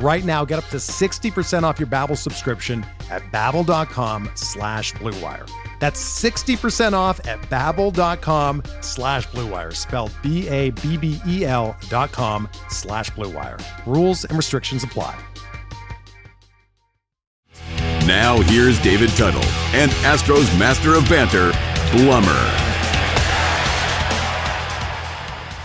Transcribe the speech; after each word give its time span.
Right 0.00 0.24
now, 0.24 0.44
get 0.44 0.58
up 0.58 0.66
to 0.66 0.76
60% 0.76 1.64
off 1.64 1.80
your 1.80 1.88
Babbel 1.88 2.16
subscription 2.16 2.86
at 3.10 3.22
babbel.com 3.32 4.30
slash 4.34 4.92
bluewire. 4.94 5.50
That's 5.80 6.00
60% 6.22 6.92
off 6.92 7.24
at 7.26 7.40
babbel.com 7.42 8.62
slash 8.80 9.26
bluewire, 9.28 9.74
spelled 9.74 10.12
B-A-B-B-E-L 10.22 11.76
dot 11.88 12.12
com 12.12 12.48
slash 12.68 13.10
bluewire. 13.10 13.60
Rules 13.86 14.24
and 14.24 14.36
restrictions 14.36 14.84
apply. 14.84 15.18
Now 18.06 18.40
here's 18.40 18.80
David 18.80 19.10
Tuttle 19.10 19.44
and 19.74 19.90
Astros 20.02 20.58
master 20.58 20.94
of 20.94 21.08
banter, 21.08 21.50
Blummer. 21.90 22.64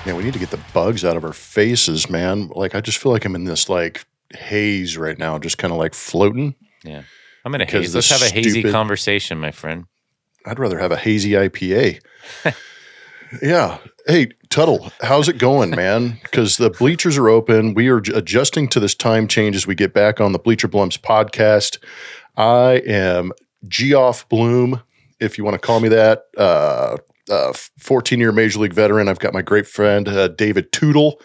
Yeah, 0.05 0.13
we 0.15 0.23
need 0.23 0.33
to 0.33 0.39
get 0.39 0.49
the 0.49 0.59
bugs 0.73 1.05
out 1.05 1.15
of 1.15 1.23
our 1.23 1.31
faces, 1.31 2.09
man. 2.09 2.49
Like 2.49 2.75
I 2.75 2.81
just 2.81 2.97
feel 2.97 3.11
like 3.11 3.23
I'm 3.23 3.35
in 3.35 3.45
this 3.45 3.69
like 3.69 4.05
haze 4.35 4.97
right 4.97 5.17
now, 5.17 5.37
just 5.39 5.57
kind 5.57 5.71
of 5.71 5.79
like 5.79 5.93
floating. 5.93 6.55
Yeah. 6.83 7.03
I'm 7.45 7.53
in 7.55 7.61
a 7.61 7.65
haze. 7.65 7.93
Let's 7.93 8.09
have 8.09 8.21
a 8.21 8.33
hazy 8.33 8.49
stupid- 8.61 8.71
conversation, 8.71 9.39
my 9.39 9.51
friend. 9.51 9.85
I'd 10.45 10.59
rather 10.59 10.79
have 10.79 10.91
a 10.91 10.97
hazy 10.97 11.31
IPA. 11.31 12.01
yeah. 13.41 13.77
Hey, 14.05 14.27
Tuttle, 14.49 14.91
how's 15.01 15.29
it 15.29 15.37
going, 15.37 15.69
man? 15.75 16.19
Because 16.23 16.57
the 16.57 16.69
bleachers 16.69 17.17
are 17.17 17.29
open. 17.29 17.73
We 17.73 17.87
are 17.89 17.97
adjusting 18.13 18.67
to 18.69 18.79
this 18.79 18.93
time 18.95 19.27
change 19.27 19.55
as 19.55 19.65
we 19.65 19.75
get 19.75 19.93
back 19.93 20.19
on 20.19 20.33
the 20.33 20.39
Bleacher 20.39 20.67
Blumps 20.67 20.99
podcast. 20.99 21.77
I 22.35 22.81
am 22.85 23.31
Geoff 23.67 24.27
Blum, 24.27 24.81
if 25.19 25.37
you 25.37 25.43
want 25.45 25.53
to 25.53 25.59
call 25.65 25.79
me 25.79 25.87
that. 25.89 26.25
Uh, 26.37 26.97
uh, 27.33 27.53
14 27.79 28.19
year 28.19 28.31
Major 28.31 28.59
League 28.59 28.73
veteran. 28.73 29.07
I've 29.07 29.19
got 29.19 29.33
my 29.33 29.41
great 29.41 29.67
friend 29.67 30.07
uh, 30.07 30.27
David 30.27 30.71
Tuttle 30.71 31.19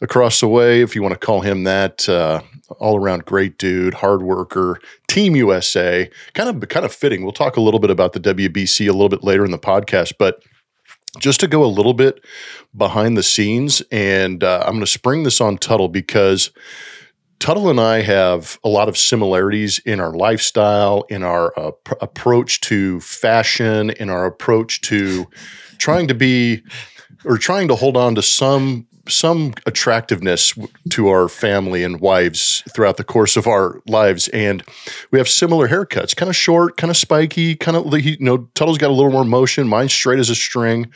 across 0.00 0.40
the 0.40 0.48
way, 0.48 0.80
if 0.82 0.94
you 0.94 1.02
want 1.02 1.12
to 1.12 1.26
call 1.26 1.40
him 1.40 1.64
that. 1.64 2.08
Uh, 2.08 2.42
all 2.78 2.96
around 2.96 3.24
great 3.24 3.58
dude, 3.58 3.94
hard 3.94 4.22
worker, 4.22 4.80
Team 5.08 5.34
USA. 5.36 6.08
Kind 6.34 6.48
of 6.48 6.68
kind 6.68 6.86
of 6.86 6.94
fitting. 6.94 7.22
We'll 7.22 7.32
talk 7.32 7.56
a 7.56 7.60
little 7.60 7.80
bit 7.80 7.90
about 7.90 8.12
the 8.12 8.20
WBC 8.20 8.88
a 8.88 8.92
little 8.92 9.08
bit 9.08 9.24
later 9.24 9.44
in 9.44 9.50
the 9.50 9.58
podcast, 9.58 10.14
but 10.18 10.42
just 11.18 11.40
to 11.40 11.48
go 11.48 11.64
a 11.64 11.66
little 11.66 11.94
bit 11.94 12.24
behind 12.76 13.16
the 13.16 13.22
scenes, 13.22 13.82
and 13.90 14.44
uh, 14.44 14.62
I'm 14.64 14.74
going 14.74 14.80
to 14.80 14.86
spring 14.86 15.24
this 15.24 15.40
on 15.40 15.58
Tuttle 15.58 15.88
because 15.88 16.50
Tuttle 17.40 17.70
and 17.70 17.80
I 17.80 18.02
have 18.02 18.60
a 18.62 18.68
lot 18.68 18.88
of 18.88 18.98
similarities 18.98 19.78
in 19.80 19.98
our 19.98 20.12
lifestyle, 20.12 21.04
in 21.08 21.22
our 21.22 21.58
uh, 21.58 21.70
pr- 21.70 21.94
approach 22.02 22.60
to 22.62 23.00
fashion, 23.00 23.90
in 23.90 24.10
our 24.10 24.26
approach 24.26 24.82
to 24.82 25.26
trying 25.78 26.06
to 26.08 26.14
be 26.14 26.62
or 27.24 27.38
trying 27.38 27.68
to 27.68 27.74
hold 27.74 27.96
on 27.96 28.14
to 28.14 28.22
some 28.22 28.86
some 29.10 29.54
attractiveness 29.66 30.54
to 30.88 31.08
our 31.08 31.28
family 31.28 31.82
and 31.84 32.00
wives 32.00 32.62
throughout 32.74 32.96
the 32.96 33.04
course 33.04 33.36
of 33.36 33.46
our 33.46 33.80
lives 33.86 34.28
and 34.28 34.62
we 35.10 35.18
have 35.18 35.28
similar 35.28 35.68
haircuts 35.68 36.14
kind 36.16 36.28
of 36.28 36.36
short 36.36 36.76
kind 36.76 36.90
of 36.90 36.96
spiky 36.96 37.54
kind 37.54 37.76
of 37.76 37.92
you 38.00 38.16
know 38.20 38.48
tuttle's 38.54 38.78
got 38.78 38.90
a 38.90 38.92
little 38.92 39.12
more 39.12 39.24
motion 39.24 39.68
mine's 39.68 39.92
straight 39.92 40.18
as 40.18 40.30
a 40.30 40.34
string 40.34 40.90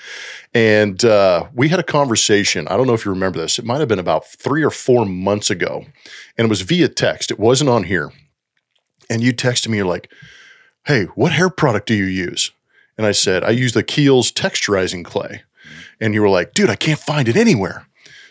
and 0.55 1.05
uh, 1.05 1.47
we 1.55 1.69
had 1.69 1.81
a 1.81 1.85
conversation 1.85 2.67
i 2.69 2.77
don't 2.77 2.87
know 2.87 2.95
if 2.95 3.05
you 3.05 3.11
remember 3.11 3.39
this 3.39 3.59
it 3.59 3.65
might 3.65 3.81
have 3.81 3.89
been 3.89 3.99
about 3.99 4.27
three 4.27 4.63
or 4.63 4.71
four 4.71 5.05
months 5.05 5.51
ago 5.51 5.85
and 6.39 6.47
it 6.47 6.49
was 6.49 6.63
via 6.63 6.89
text 6.89 7.31
it 7.31 7.39
wasn't 7.39 7.69
on 7.69 7.85
here 7.85 8.13
and 9.11 9.23
you 9.23 9.33
texted 9.33 9.69
me 9.69 9.79
you're 9.79 9.87
like 9.87 10.11
hey 10.87 11.05
what 11.15 11.33
hair 11.33 11.51
product 11.51 11.87
do 11.87 11.95
you 11.95 12.05
use? 12.05 12.51
And 12.97 13.07
i 13.07 13.13
said 13.13 13.43
i 13.43 13.51
use 13.51 13.73
the 13.73 13.83
kiehl's 13.83 14.31
texturizing 14.31 15.05
clay 15.05 15.43
and 16.01 16.15
you 16.15 16.23
were 16.23 16.29
like 16.29 16.55
dude 16.55 16.71
i 16.71 16.77
can't 16.77 17.01
find 17.01 17.29
it 17.29 17.37
anywhere 17.37 17.87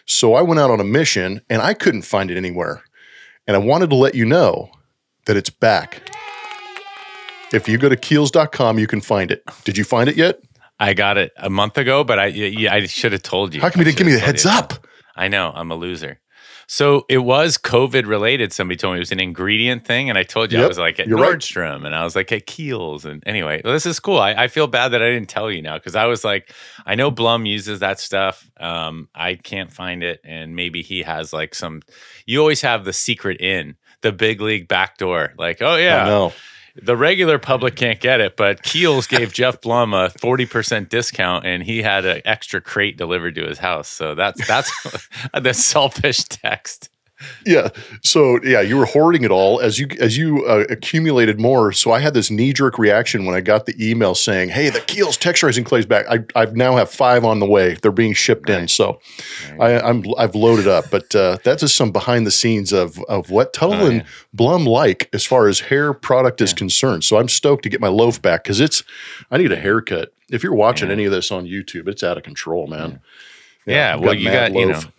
so 0.06 0.34
i 0.34 0.41
went 0.41 0.59
out 0.59 0.69
on 0.69 0.80
a 0.80 0.84
mission 0.84 1.41
and 1.50 1.62
i 1.62 1.74
couldn't 1.74 2.03
find 2.03 2.30
it 2.31 2.38
anywhere 2.38 2.84
and 3.47 3.56
i 3.56 3.59
wanted 3.59 3.90
to 3.90 3.96
let 3.96 4.16
you 4.16 4.25
know 4.25 4.69
that 5.25 5.38
it's 5.38 5.50
back 5.50 6.02
if 7.53 7.68
you 7.68 7.78
go 7.78 7.90
to 7.90 7.96
kiehls.com 7.96 8.80
you 8.80 8.88
can 8.88 9.02
find 9.02 9.31
it 9.31 9.44
did 9.63 9.78
you 9.78 9.84
find 9.84 10.09
it 10.09 10.18
yet 10.18 10.40
I 10.80 10.94
got 10.94 11.18
it 11.18 11.31
a 11.38 11.50
month 11.50 11.78
ago, 11.78 12.03
but 12.03 12.19
I 12.19 12.25
yeah, 12.25 12.74
I 12.74 12.86
should 12.88 13.12
have 13.13 13.24
told 13.24 13.53
you. 13.53 13.62
how 13.62 13.69
come 13.69 13.80
you 13.81 13.86
didn't 13.86 13.97
give 13.97 14.08
me 14.08 14.13
the 14.13 14.19
heads 14.19 14.44
you. 14.44 14.52
up 14.52 14.86
I 15.16 15.28
know 15.28 15.52
I'm 15.53 15.72
a 15.72 15.75
loser. 15.75 16.19
So 16.68 17.06
it 17.09 17.19
was 17.19 17.57
COVID 17.57 18.07
related. 18.07 18.53
Somebody 18.53 18.78
told 18.78 18.94
me 18.94 18.97
it 18.97 19.00
was 19.00 19.12
an 19.12 19.19
ingredient 19.19 19.85
thing, 19.85 20.09
and 20.09 20.18
I 20.18 20.24
told 20.24 20.51
you 20.51 20.63
I 20.63 20.68
was 20.68 20.78
like 20.78 21.00
at 21.00 21.07
you're 21.07 21.18
right. 21.18 21.38
Nordstrom, 21.38 21.85
and 21.85 21.96
I 21.96 22.03
was 22.03 22.16
like 22.16 22.31
at 22.31 22.47
Kiehl's, 22.47 23.06
and 23.06 23.24
anyway, 23.25 23.62
well, 23.63 23.74
this 23.74 23.85
is 23.85 24.00
cool. 24.00 24.19
I, 24.19 24.31
I 24.34 24.47
feel 24.47 24.68
bad 24.68 24.90
that 24.90 25.01
I 25.01 25.09
didn't 25.09 25.29
tell 25.29 25.51
you 25.51 25.62
now 25.62 25.78
because 25.78 25.96
I 25.96 26.06
was 26.06 26.24
like, 26.24 26.53
I 26.85 26.96
know 26.96 27.12
Blum 27.12 27.46
uses 27.46 27.79
that 27.79 28.00
stuff. 28.00 28.50
Um, 28.57 29.09
I 29.13 29.35
can't 29.35 29.72
find 29.72 30.03
it, 30.03 30.22
and 30.24 30.56
maybe 30.56 30.81
he 30.81 31.03
has 31.03 31.34
like 31.34 31.56
some. 31.56 31.81
You 32.25 32.40
always 32.40 32.62
have 32.62 32.85
the 32.85 32.94
secret 32.94 33.41
in 33.41 33.75
the 34.01 34.12
big 34.12 34.41
league 34.41 34.68
back 34.68 34.97
door, 34.97 35.34
like 35.38 35.62
oh 35.62 35.75
yeah, 35.75 36.03
i 36.03 36.06
know 36.06 36.34
the 36.75 36.97
regular 36.97 37.38
public 37.38 37.75
can't 37.75 38.00
get 38.00 38.19
it, 38.19 38.35
but 38.35 38.63
Kiehl's 38.63 39.07
gave 39.07 39.31
Geoff 39.34 39.61
Blum 39.61 39.94
a 39.94 40.09
forty 40.09 40.45
percent 40.45 40.89
discount, 40.89 41.45
and 41.45 41.63
he 41.63 41.81
had 41.81 42.06
an 42.06 42.22
extra 42.25 42.61
crate 42.61 42.97
delivered 42.97 43.35
to 43.35 43.45
his 43.45 43.59
house. 43.59 43.88
So 43.88 44.16
that's 44.16 44.45
that's 44.47 44.72
the 45.39 45.53
selfish 45.53 46.23
text. 46.23 46.89
Yeah. 47.45 47.69
So 48.03 48.39
yeah, 48.44 48.61
you 48.61 48.78
were 48.78 48.85
hoarding 48.85 49.23
it 49.23 49.31
all 49.31 49.59
as 49.59 49.79
you 49.79 49.88
as 50.00 50.17
you 50.17 50.45
uh, 50.45 50.66
accumulated 50.69 51.39
more. 51.39 51.72
So 51.72 51.91
I 51.91 52.00
had 52.00 52.13
this 52.13 52.31
knee 52.31 52.53
jerk 52.53 52.78
reaction 52.78 53.25
when 53.25 53.35
I 53.35 53.41
got 53.41 53.66
the 53.66 53.75
email 53.79 54.16
saying, 54.16 54.50
"Hey, 54.50 54.69
the 54.69 54.79
Kiehl's 54.79 55.17
texturizing 55.17 55.66
clay's 55.66 55.85
back." 55.85 56.06
I 56.09 56.19
I 56.39 56.45
now 56.45 56.75
have 56.75 56.89
five 56.89 57.23
on 57.25 57.39
the 57.39 57.45
way. 57.45 57.75
They're 57.81 57.91
being 57.91 58.13
shipped 58.13 58.50
in. 58.50 58.67
So 58.67 59.00
I, 59.59 59.79
I'm 59.79 60.03
I've 60.17 60.35
loaded 60.35 60.67
up. 60.67 60.85
But 60.91 61.13
uh, 61.16 61.38
that's 61.44 61.62
just 61.62 61.75
some 61.75 61.91
behind 61.91 62.25
the 62.28 62.31
scenes 62.31 62.72
of 62.72 63.00
of 63.09 63.29
what 63.29 63.53
Tuttle 63.53 63.73
Oh, 63.75 63.85
and 63.88 63.97
yeah. 64.01 64.06
Blum 64.33 64.66
like 64.66 65.09
as 65.13 65.25
far 65.25 65.47
as 65.47 65.59
hair 65.62 65.94
product 65.94 66.41
is 66.41 66.53
concerned. 66.53 67.03
So 67.03 67.17
I'm 67.17 67.28
stoked 67.29 67.63
to 67.63 67.69
get 67.69 67.81
my 67.81 67.88
loaf 67.88 68.22
back 68.22 68.44
because 68.44 68.59
it's 68.59 68.83
I 69.31 69.38
need 69.38 69.51
a 69.51 69.56
haircut. 69.57 70.13
If 70.31 70.44
you're 70.44 70.53
watching 70.56 70.88
Yeah. 70.89 70.94
any 70.94 71.06
of 71.06 71.12
this 71.12 71.31
on 71.31 71.45
YouTube, 71.45 71.88
it's 71.88 72.03
out 72.03 72.17
of 72.17 72.23
control, 72.23 72.67
man. 72.67 73.00
Yeah, 73.66 73.95
well, 73.95 74.13
you 74.13 74.29
got 74.29 74.53
you 74.53 74.66
know, 74.67 74.73
loaf. 74.73 74.91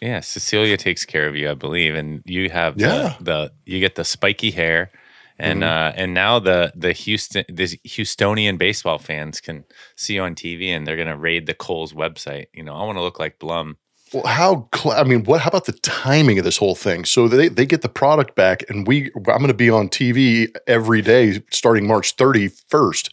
Yeah. 0.00 0.20
Cecilia 0.20 0.76
takes 0.76 1.04
care 1.04 1.26
of 1.28 1.36
you, 1.36 1.50
I 1.50 1.54
believe, 1.54 1.94
and 1.94 2.22
you 2.24 2.50
have 2.50 2.74
Yeah. 2.80 3.14
the, 3.20 3.24
the 3.24 3.52
you 3.72 3.80
get 3.80 3.94
the 3.94 4.04
spiky 4.04 4.50
hair, 4.50 4.90
and 5.38 5.62
Mhm. 5.62 5.66
uh, 5.66 5.92
and 5.96 6.14
now 6.14 6.38
the 6.38 6.72
the 6.76 6.92
Houston 6.92 7.44
the 7.48 7.64
Houstonian 7.86 8.58
baseball 8.58 8.98
fans 8.98 9.40
can 9.40 9.64
see 9.96 10.14
you 10.14 10.22
on 10.22 10.34
TV, 10.34 10.68
and 10.68 10.86
they're 10.86 10.96
gonna 10.96 11.16
raid 11.16 11.46
the 11.46 11.54
Coles 11.54 11.92
website. 11.92 12.46
You 12.54 12.62
know, 12.64 12.74
I 12.74 12.84
want 12.84 12.98
to 12.98 13.02
look 13.02 13.18
like 13.18 13.38
Blum. 13.38 13.76
Well, 14.12 14.26
how? 14.26 14.68
Cl- 14.74 14.96
I 14.98 15.04
mean, 15.04 15.22
what? 15.22 15.40
How 15.40 15.48
about 15.50 15.66
the 15.66 15.72
timing 15.82 16.36
of 16.40 16.44
this 16.44 16.56
whole 16.56 16.74
thing? 16.74 17.04
So 17.04 17.28
they 17.28 17.46
they 17.46 17.64
get 17.64 17.82
the 17.82 17.88
product 17.88 18.34
back, 18.34 18.64
and 18.68 18.84
we. 18.84 19.04
I'm 19.14 19.22
going 19.38 19.46
to 19.46 19.54
be 19.54 19.70
on 19.70 19.88
TV 19.88 20.48
every 20.66 21.00
day 21.00 21.40
starting 21.52 21.86
March 21.86 22.16
31st. 22.16 23.10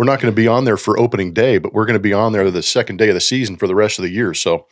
We're 0.00 0.06
not 0.06 0.18
going 0.18 0.32
to 0.32 0.34
be 0.36 0.48
on 0.48 0.64
there 0.64 0.78
for 0.78 0.98
opening 0.98 1.34
day, 1.34 1.58
but 1.58 1.74
we're 1.74 1.84
going 1.84 1.92
to 1.92 2.00
be 2.00 2.14
on 2.14 2.32
there 2.32 2.50
the 2.50 2.62
second 2.62 2.96
day 2.96 3.08
of 3.10 3.14
the 3.14 3.20
season 3.20 3.56
for 3.58 3.66
the 3.66 3.74
rest 3.74 3.98
of 3.98 4.02
the 4.02 4.08
year. 4.08 4.32
So, 4.32 4.66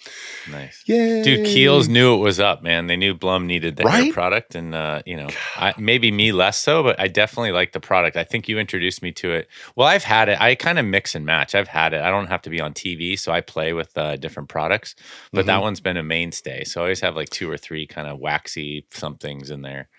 Nice. 0.51 0.83
yeah, 0.87 1.23
Dude, 1.23 1.41
Kiehl's 1.45 1.87
knew 1.87 2.15
it 2.15 2.17
was 2.17 2.41
up, 2.41 2.63
man. 2.63 2.87
They 2.87 2.97
knew 2.97 3.13
Blum 3.13 3.47
needed 3.47 3.77
the 3.77 3.83
hair 3.91 4.11
product, 4.15 4.55
and 4.55 4.75
uh, 4.75 5.03
you 5.05 5.17
know, 5.19 5.29
I, 5.55 5.75
maybe 5.77 6.11
me 6.11 6.33
less 6.33 6.57
so, 6.57 6.83
but 6.83 6.99
I 6.99 7.09
definitely 7.09 7.53
like 7.53 7.73
the 7.73 7.79
product. 7.81 8.17
I 8.17 8.25
think 8.25 8.49
you 8.49 8.59
introduced 8.59 9.03
me 9.03 9.13
to 9.13 9.33
it. 9.33 9.49
Well, 9.77 9.87
I've 9.87 10.03
had 10.05 10.31
it. 10.31 10.41
I 10.41 10.55
kind 10.55 10.79
of 10.79 10.87
mix 10.87 11.15
and 11.15 11.27
match. 11.27 11.55
I've 11.55 11.69
had 11.69 11.93
it. 11.93 12.01
I 12.01 12.09
don't 12.09 12.29
have 12.29 12.41
to 12.43 12.51
be 12.51 12.63
on 12.63 12.73
TV, 12.73 13.19
so 13.19 13.31
I 13.31 13.43
play 13.43 13.75
with 13.75 13.99
uh, 13.99 14.17
different 14.17 14.49
products. 14.49 14.95
But 15.31 15.41
Mm-hmm. 15.41 15.47
that 15.49 15.61
one's 15.61 15.81
been 15.81 15.99
a 15.99 16.03
mainstay. 16.03 16.65
So 16.65 16.81
I 16.81 16.85
always 16.85 17.01
have 17.01 17.17
like 17.17 17.29
two 17.29 17.51
or 17.51 17.59
three 17.59 17.87
kind 17.87 18.09
of 18.09 18.19
waxy 18.19 18.87
somethings 18.93 19.51
in 19.51 19.61
there. 19.61 19.91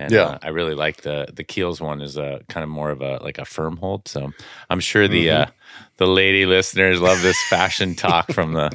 And 0.00 0.12
Yeah. 0.12 0.22
uh, 0.22 0.38
I 0.42 0.48
really 0.48 0.74
like 0.74 1.02
the 1.02 1.28
the 1.32 1.44
Kiehl's 1.44 1.80
one 1.80 2.00
is 2.00 2.16
a 2.16 2.40
kind 2.48 2.64
of 2.64 2.70
more 2.70 2.90
of 2.90 3.02
a 3.02 3.18
like 3.22 3.38
a 3.38 3.44
firm 3.44 3.76
hold. 3.76 4.08
So 4.08 4.32
I'm 4.70 4.80
sure 4.80 5.06
the 5.08 5.26
Mm-hmm. 5.26 5.42
uh, 5.50 5.52
the 5.98 6.06
lady 6.06 6.46
listeners 6.46 7.00
love 7.00 7.20
this 7.22 7.36
fashion 7.50 7.94
talk 7.94 8.32
from 8.32 8.54
the 8.54 8.70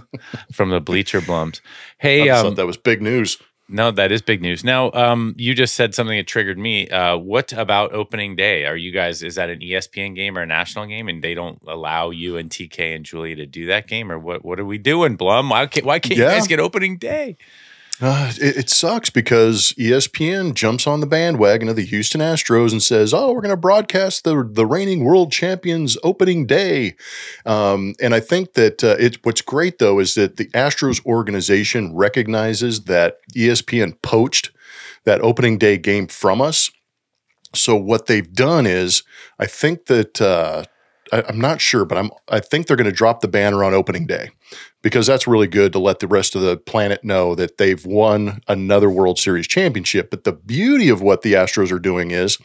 from 0.53 0.69
the 0.69 0.79
bleacher 0.79 1.21
blums. 1.21 1.61
Hey, 1.97 2.29
um, 2.29 2.55
that 2.55 2.67
was 2.67 2.77
big 2.77 3.01
news. 3.01 3.37
no, 3.67 3.89
that 3.89 4.11
is 4.11 4.21
big 4.21 4.43
news. 4.43 4.63
Now, 4.63 4.91
um, 4.91 5.33
you 5.39 5.55
just 5.55 5.73
said 5.73 5.95
something 5.95 6.15
that 6.15 6.27
triggered 6.27 6.59
me. 6.59 6.87
Uh, 6.87 7.17
what 7.17 7.51
about 7.53 7.93
opening 7.93 8.35
day? 8.35 8.65
Are 8.67 8.77
you 8.77 8.91
guys? 8.91 9.23
Is 9.23 9.33
that 9.35 9.49
an 9.49 9.59
ESPN 9.61 10.15
game 10.15 10.37
or 10.37 10.41
a 10.41 10.45
national 10.45 10.85
game, 10.85 11.07
and 11.09 11.23
they 11.23 11.33
don't 11.33 11.59
allow 11.67 12.11
you 12.11 12.37
and 12.37 12.51
TK 12.51 12.95
and 12.95 13.03
Julie 13.03 13.33
to 13.33 13.47
do 13.47 13.65
that 13.65 13.87
game, 13.87 14.11
or 14.11 14.19
what? 14.19 14.45
What 14.45 14.59
are 14.59 14.65
we 14.65 14.77
doing, 14.77 15.15
Blum? 15.15 15.49
Why 15.49 15.65
can't 15.65 15.83
Why 15.85 15.97
can't 15.97 16.15
you 16.19 16.23
guys 16.25 16.47
get 16.47 16.59
opening 16.59 16.97
day? 16.99 17.37
Uh, 18.01 18.31
it, 18.41 18.57
it 18.57 18.69
sucks 18.69 19.09
because 19.09 19.73
ESPN 19.73 20.53
jumps 20.53 20.85
on 20.85 20.99
the 20.99 21.07
bandwagon 21.07 21.69
of 21.69 21.77
the 21.77 21.85
Houston 21.85 22.19
Astros 22.19 22.71
and 22.71 22.83
says, 22.83 23.13
"Oh, 23.13 23.31
we're 23.31 23.41
going 23.41 23.51
to 23.51 23.57
broadcast 23.57 24.23
the 24.23 24.47
the 24.49 24.65
reigning 24.65 25.05
world 25.05 25.31
champions 25.31 25.97
opening 26.03 26.45
day." 26.45 26.95
Um, 27.45 27.93
and 28.01 28.13
I 28.13 28.19
think 28.19 28.53
that 28.53 28.83
uh. 28.83 28.97
What's 29.23 29.41
great 29.41 29.79
though 29.79 29.99
is 29.99 30.15
that 30.15 30.37
the 30.37 30.47
Astros 30.47 31.05
organization 31.05 31.95
recognizes 31.95 32.83
that 32.85 33.17
ESPN 33.33 34.01
poached 34.01 34.51
that 35.05 35.21
opening 35.21 35.57
day 35.57 35.77
game 35.77 36.07
from 36.07 36.41
us. 36.41 36.69
So 37.53 37.75
what 37.75 38.07
they've 38.07 38.33
done 38.33 38.65
is, 38.65 39.03
I 39.39 39.45
think 39.45 39.85
that 39.85 40.21
uh, 40.21 40.65
I, 41.11 41.23
I'm 41.27 41.39
not 41.39 41.61
sure, 41.61 41.85
but 41.85 41.97
I'm 41.97 42.11
I 42.27 42.39
think 42.39 42.67
they're 42.67 42.77
going 42.77 42.89
to 42.89 42.91
drop 42.91 43.21
the 43.21 43.27
banner 43.27 43.63
on 43.63 43.73
opening 43.73 44.05
day 44.05 44.31
because 44.81 45.07
that's 45.07 45.27
really 45.27 45.47
good 45.47 45.73
to 45.73 45.79
let 45.79 45.99
the 45.99 46.07
rest 46.07 46.35
of 46.35 46.41
the 46.41 46.57
planet 46.57 47.03
know 47.03 47.35
that 47.35 47.57
they've 47.57 47.85
won 47.85 48.41
another 48.47 48.89
World 48.89 49.19
Series 49.19 49.47
championship. 49.47 50.09
But 50.09 50.23
the 50.23 50.33
beauty 50.33 50.89
of 50.89 51.01
what 51.01 51.21
the 51.21 51.33
Astros 51.33 51.71
are 51.71 51.79
doing 51.79 52.11
is 52.11 52.37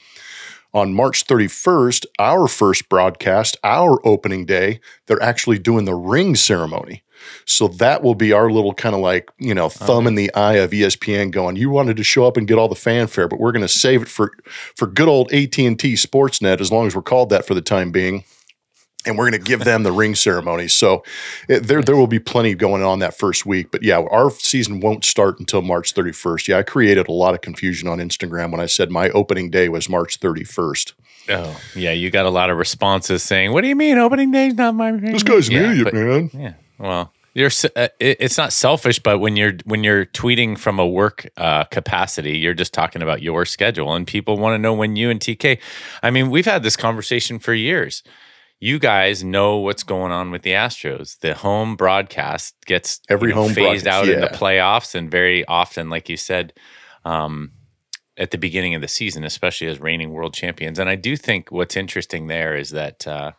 on 0.72 0.94
March 0.94 1.26
31st, 1.26 2.06
our 2.18 2.46
first 2.46 2.88
broadcast, 2.88 3.56
our 3.64 3.98
opening 4.06 4.46
day, 4.46 4.80
they're 5.06 5.22
actually 5.22 5.58
doing 5.58 5.84
the 5.84 5.94
ring 5.94 6.36
ceremony. 6.36 7.02
So 7.44 7.68
that 7.68 8.02
will 8.02 8.14
be 8.14 8.32
our 8.32 8.50
little 8.50 8.72
kind 8.72 8.94
of 8.94 9.00
like, 9.00 9.30
you 9.38 9.54
know, 9.54 9.66
uh-huh. 9.66 9.86
thumb 9.86 10.06
in 10.06 10.14
the 10.14 10.32
eye 10.34 10.54
of 10.54 10.70
ESPN 10.70 11.30
going, 11.30 11.56
you 11.56 11.68
wanted 11.68 11.96
to 11.98 12.04
show 12.04 12.24
up 12.26 12.36
and 12.36 12.48
get 12.48 12.58
all 12.58 12.68
the 12.68 12.74
fanfare, 12.74 13.28
but 13.28 13.38
we're 13.38 13.52
going 13.52 13.60
to 13.62 13.68
save 13.68 14.02
it 14.02 14.08
for 14.08 14.32
for 14.76 14.86
good 14.86 15.08
old 15.08 15.32
AT&T 15.32 15.74
Sportsnet 15.74 16.60
as 16.60 16.72
long 16.72 16.86
as 16.86 16.96
we're 16.96 17.02
called 17.02 17.30
that 17.30 17.46
for 17.46 17.54
the 17.54 17.60
time 17.60 17.90
being 17.90 18.24
and 19.06 19.16
we're 19.16 19.30
going 19.30 19.42
to 19.42 19.46
give 19.46 19.64
them 19.64 19.82
the 19.82 19.92
ring 19.92 20.14
ceremony. 20.14 20.68
So 20.68 21.04
it, 21.48 21.60
there 21.60 21.82
there 21.82 21.96
will 21.96 22.06
be 22.06 22.18
plenty 22.18 22.54
going 22.54 22.82
on 22.82 22.98
that 23.00 23.16
first 23.16 23.46
week. 23.46 23.70
But 23.70 23.82
yeah, 23.82 23.98
our 23.98 24.30
season 24.30 24.80
won't 24.80 25.04
start 25.04 25.38
until 25.38 25.62
March 25.62 25.94
31st. 25.94 26.48
Yeah, 26.48 26.58
I 26.58 26.62
created 26.62 27.08
a 27.08 27.12
lot 27.12 27.34
of 27.34 27.40
confusion 27.40 27.88
on 27.88 27.98
Instagram 27.98 28.50
when 28.50 28.60
I 28.60 28.66
said 28.66 28.90
my 28.90 29.10
opening 29.10 29.50
day 29.50 29.68
was 29.68 29.88
March 29.88 30.20
31st. 30.20 30.92
Oh, 31.28 31.60
yeah, 31.74 31.92
you 31.92 32.10
got 32.10 32.26
a 32.26 32.30
lot 32.30 32.50
of 32.50 32.56
responses 32.58 33.22
saying, 33.22 33.52
"What 33.52 33.60
do 33.60 33.68
you 33.68 33.76
mean 33.76 33.98
opening 33.98 34.30
day's 34.30 34.54
not 34.54 34.74
my?" 34.74 34.92
This 34.92 35.22
guy's 35.22 35.48
an 35.48 35.54
Yeah, 35.54 35.70
idiot, 35.72 35.94
man. 35.94 36.30
Yeah. 36.32 36.52
Well, 36.78 37.12
you're. 37.34 37.50
Uh, 37.76 37.88
it, 38.00 38.16
it's 38.20 38.36
not 38.36 38.52
selfish, 38.52 38.98
but 38.98 39.18
when 39.18 39.36
you're 39.36 39.52
when 39.64 39.84
you're 39.84 40.06
tweeting 40.06 40.58
from 40.58 40.78
a 40.78 40.86
work 40.86 41.28
uh, 41.36 41.64
capacity, 41.64 42.38
you're 42.38 42.54
just 42.54 42.74
talking 42.74 43.02
about 43.02 43.22
your 43.22 43.44
schedule, 43.44 43.94
and 43.94 44.06
people 44.06 44.38
want 44.38 44.54
to 44.54 44.58
know 44.58 44.74
when 44.74 44.96
you 44.96 45.10
and 45.10 45.20
TK. 45.20 45.60
I 46.02 46.10
mean, 46.10 46.30
we've 46.30 46.46
had 46.46 46.62
this 46.62 46.76
conversation 46.76 47.38
for 47.38 47.54
years. 47.54 48.02
You 48.62 48.78
guys 48.78 49.24
know 49.24 49.56
what's 49.56 49.82
going 49.82 50.12
on 50.12 50.30
with 50.30 50.42
the 50.42 50.50
Astros. 50.50 51.18
The 51.20 51.34
home 51.34 51.76
broadcast 51.76 52.54
gets 52.66 53.00
Every 53.08 53.30
you 53.30 53.34
know, 53.34 53.42
home 53.42 53.54
phased 53.54 53.86
out 53.86 54.06
in 54.08 54.20
the 54.20 54.26
playoffs, 54.28 54.94
and 54.94 55.10
very 55.10 55.46
often, 55.46 55.88
like 55.88 56.10
you 56.10 56.18
said, 56.18 56.52
um, 57.06 57.52
at 58.18 58.32
the 58.32 58.38
beginning 58.38 58.74
of 58.74 58.82
the 58.82 58.88
season, 58.88 59.24
especially 59.24 59.66
as 59.66 59.80
reigning 59.80 60.12
world 60.12 60.34
champions. 60.34 60.78
And 60.78 60.90
I 60.90 60.94
do 60.94 61.16
think 61.16 61.50
what's 61.50 61.74
interesting 61.74 62.26
there 62.26 62.54
is 62.54 62.68
that 62.70 63.06
uh, 63.06 63.32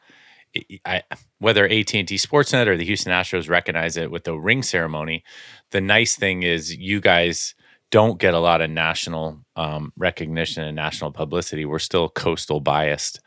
I, 0.86 1.04
whether 1.38 1.66
AT 1.66 1.94
and 1.94 2.08
T 2.08 2.16
Sportsnet 2.16 2.66
or 2.66 2.76
the 2.76 2.86
Houston 2.86 3.12
Astros 3.12 3.48
recognize 3.48 3.98
it 3.98 4.10
with 4.10 4.24
the 4.24 4.34
ring 4.34 4.64
ceremony, 4.64 5.24
the 5.70 5.82
nice 5.82 6.16
thing 6.16 6.42
is 6.42 6.76
you 6.76 7.00
guys 7.00 7.54
don't 7.92 8.20
get 8.20 8.34
a 8.34 8.40
lot 8.40 8.62
of 8.62 8.70
national 8.70 9.46
um, 9.56 9.94
recognition 9.96 10.64
and 10.64 10.76
national 10.76 11.12
publicity. 11.12 11.64
We're 11.64 11.80
still 11.80 12.10
coastal 12.10 12.60
biased 12.60 13.20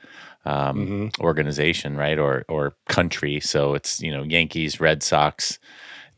um, 0.44 1.10
organization, 1.20 1.96
right? 1.96 2.18
Or 2.18 2.44
or 2.48 2.76
country. 2.88 3.40
So 3.40 3.74
it's 3.74 4.00
you 4.00 4.10
know 4.10 4.22
Yankees, 4.22 4.80
Red 4.80 5.02
Sox, 5.02 5.58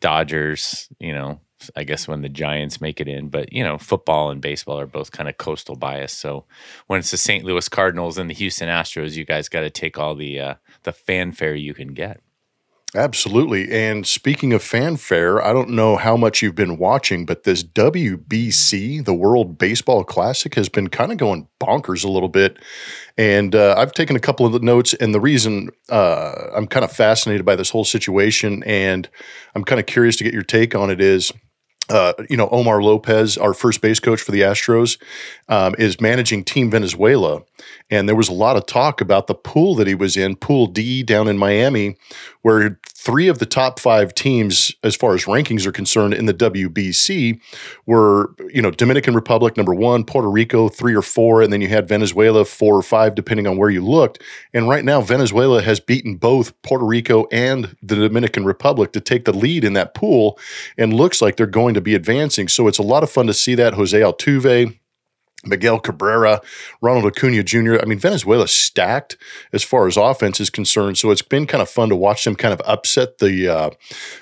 Dodgers. 0.00 0.88
You 0.98 1.12
know, 1.12 1.40
I 1.74 1.84
guess 1.84 2.06
when 2.06 2.22
the 2.22 2.28
Giants 2.28 2.80
make 2.80 3.00
it 3.00 3.08
in, 3.08 3.28
but 3.28 3.52
you 3.52 3.64
know, 3.64 3.78
football 3.78 4.30
and 4.30 4.40
baseball 4.40 4.78
are 4.78 4.86
both 4.86 5.12
kind 5.12 5.28
of 5.28 5.38
coastal 5.38 5.76
bias. 5.76 6.12
So 6.12 6.44
when 6.86 6.98
it's 6.98 7.10
the 7.10 7.16
St. 7.16 7.44
Louis 7.44 7.68
Cardinals 7.68 8.18
and 8.18 8.28
the 8.28 8.34
Houston 8.34 8.68
Astros, 8.68 9.16
you 9.16 9.24
guys 9.24 9.48
got 9.48 9.60
to 9.60 9.70
take 9.70 9.98
all 9.98 10.14
the 10.14 10.40
uh, 10.40 10.54
the 10.82 10.92
fanfare 10.92 11.54
you 11.54 11.74
can 11.74 11.94
get. 11.94 12.20
Absolutely. 12.94 13.70
And 13.70 14.06
speaking 14.06 14.52
of 14.52 14.62
fanfare, 14.62 15.44
I 15.44 15.52
don't 15.52 15.70
know 15.70 15.96
how 15.96 16.16
much 16.16 16.40
you've 16.40 16.54
been 16.54 16.78
watching, 16.78 17.26
but 17.26 17.42
this 17.42 17.62
WBC, 17.64 19.04
the 19.04 19.12
World 19.12 19.58
Baseball 19.58 20.04
Classic, 20.04 20.54
has 20.54 20.68
been 20.68 20.88
kind 20.88 21.10
of 21.10 21.18
going 21.18 21.48
bonkers 21.60 22.04
a 22.04 22.08
little 22.08 22.28
bit. 22.28 22.58
And 23.18 23.54
uh, 23.54 23.74
I've 23.76 23.92
taken 23.92 24.14
a 24.14 24.20
couple 24.20 24.46
of 24.46 24.52
the 24.52 24.60
notes, 24.60 24.94
and 24.94 25.12
the 25.12 25.20
reason 25.20 25.70
uh, 25.90 26.50
I'm 26.54 26.68
kind 26.68 26.84
of 26.84 26.92
fascinated 26.92 27.44
by 27.44 27.56
this 27.56 27.70
whole 27.70 27.84
situation, 27.84 28.62
and 28.64 29.08
I'm 29.54 29.64
kind 29.64 29.80
of 29.80 29.86
curious 29.86 30.16
to 30.16 30.24
get 30.24 30.32
your 30.32 30.44
take 30.44 30.74
on 30.74 30.90
it 30.90 31.00
is. 31.00 31.32
Uh, 31.88 32.12
you 32.28 32.36
know, 32.36 32.48
Omar 32.48 32.82
Lopez, 32.82 33.38
our 33.38 33.54
first 33.54 33.80
base 33.80 34.00
coach 34.00 34.20
for 34.20 34.32
the 34.32 34.40
Astros, 34.40 35.00
um, 35.48 35.76
is 35.78 36.00
managing 36.00 36.42
Team 36.42 36.68
Venezuela. 36.68 37.42
And 37.90 38.08
there 38.08 38.16
was 38.16 38.28
a 38.28 38.32
lot 38.32 38.56
of 38.56 38.66
talk 38.66 39.00
about 39.00 39.28
the 39.28 39.34
pool 39.34 39.76
that 39.76 39.86
he 39.86 39.94
was 39.94 40.16
in, 40.16 40.34
Pool 40.34 40.66
D 40.66 41.04
down 41.04 41.28
in 41.28 41.38
Miami, 41.38 41.96
where 42.42 42.78
three 42.94 43.28
of 43.28 43.38
the 43.38 43.46
top 43.46 43.78
five 43.78 44.12
teams, 44.12 44.74
as 44.82 44.96
far 44.96 45.14
as 45.14 45.24
rankings 45.26 45.66
are 45.66 45.72
concerned, 45.72 46.12
in 46.12 46.26
the 46.26 46.34
WBC 46.34 47.40
were, 47.86 48.34
you 48.52 48.60
know, 48.60 48.72
Dominican 48.72 49.14
Republic, 49.14 49.56
number 49.56 49.72
one, 49.72 50.02
Puerto 50.02 50.28
Rico, 50.28 50.68
three 50.68 50.94
or 50.94 51.02
four, 51.02 51.42
and 51.42 51.52
then 51.52 51.60
you 51.60 51.68
had 51.68 51.88
Venezuela, 51.88 52.44
four 52.44 52.74
or 52.74 52.82
five, 52.82 53.14
depending 53.14 53.46
on 53.46 53.56
where 53.56 53.70
you 53.70 53.84
looked. 53.84 54.20
And 54.52 54.68
right 54.68 54.84
now, 54.84 55.00
Venezuela 55.00 55.62
has 55.62 55.78
beaten 55.78 56.16
both 56.16 56.60
Puerto 56.62 56.84
Rico 56.84 57.26
and 57.30 57.76
the 57.82 57.94
Dominican 57.94 58.44
Republic 58.44 58.92
to 58.92 59.00
take 59.00 59.24
the 59.24 59.32
lead 59.32 59.62
in 59.62 59.74
that 59.74 59.94
pool 59.94 60.38
and 60.76 60.92
looks 60.92 61.22
like 61.22 61.36
they're 61.36 61.46
going 61.46 61.74
to 61.74 61.80
be 61.80 61.94
advancing. 61.94 62.48
So 62.48 62.66
it's 62.66 62.78
a 62.78 62.82
lot 62.82 63.04
of 63.04 63.10
fun 63.10 63.28
to 63.28 63.34
see 63.34 63.54
that. 63.54 63.74
Jose 63.74 63.98
Altuve, 63.98 64.76
Miguel 65.46 65.78
Cabrera, 65.78 66.40
Ronald 66.80 67.06
Acuna 67.06 67.42
Jr. 67.42 67.76
I 67.80 67.84
mean, 67.84 67.98
Venezuela's 67.98 68.50
stacked 68.50 69.16
as 69.52 69.62
far 69.62 69.86
as 69.86 69.96
offense 69.96 70.40
is 70.40 70.50
concerned. 70.50 70.98
So 70.98 71.10
it's 71.10 71.22
been 71.22 71.46
kind 71.46 71.62
of 71.62 71.68
fun 71.68 71.88
to 71.88 71.96
watch 71.96 72.24
them 72.24 72.36
kind 72.36 72.52
of 72.52 72.60
upset 72.64 73.18
the, 73.18 73.48
uh, 73.48 73.70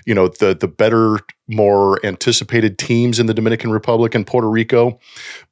you 0.05 0.15
know, 0.15 0.29
the 0.29 0.55
the 0.55 0.69
better, 0.69 1.21
more 1.49 2.05
anticipated 2.05 2.79
teams 2.79 3.19
in 3.19 3.27
the 3.27 3.35
Dominican 3.35 3.71
Republic 3.71 4.15
and 4.15 4.27
Puerto 4.27 4.49
Rico. 4.49 4.99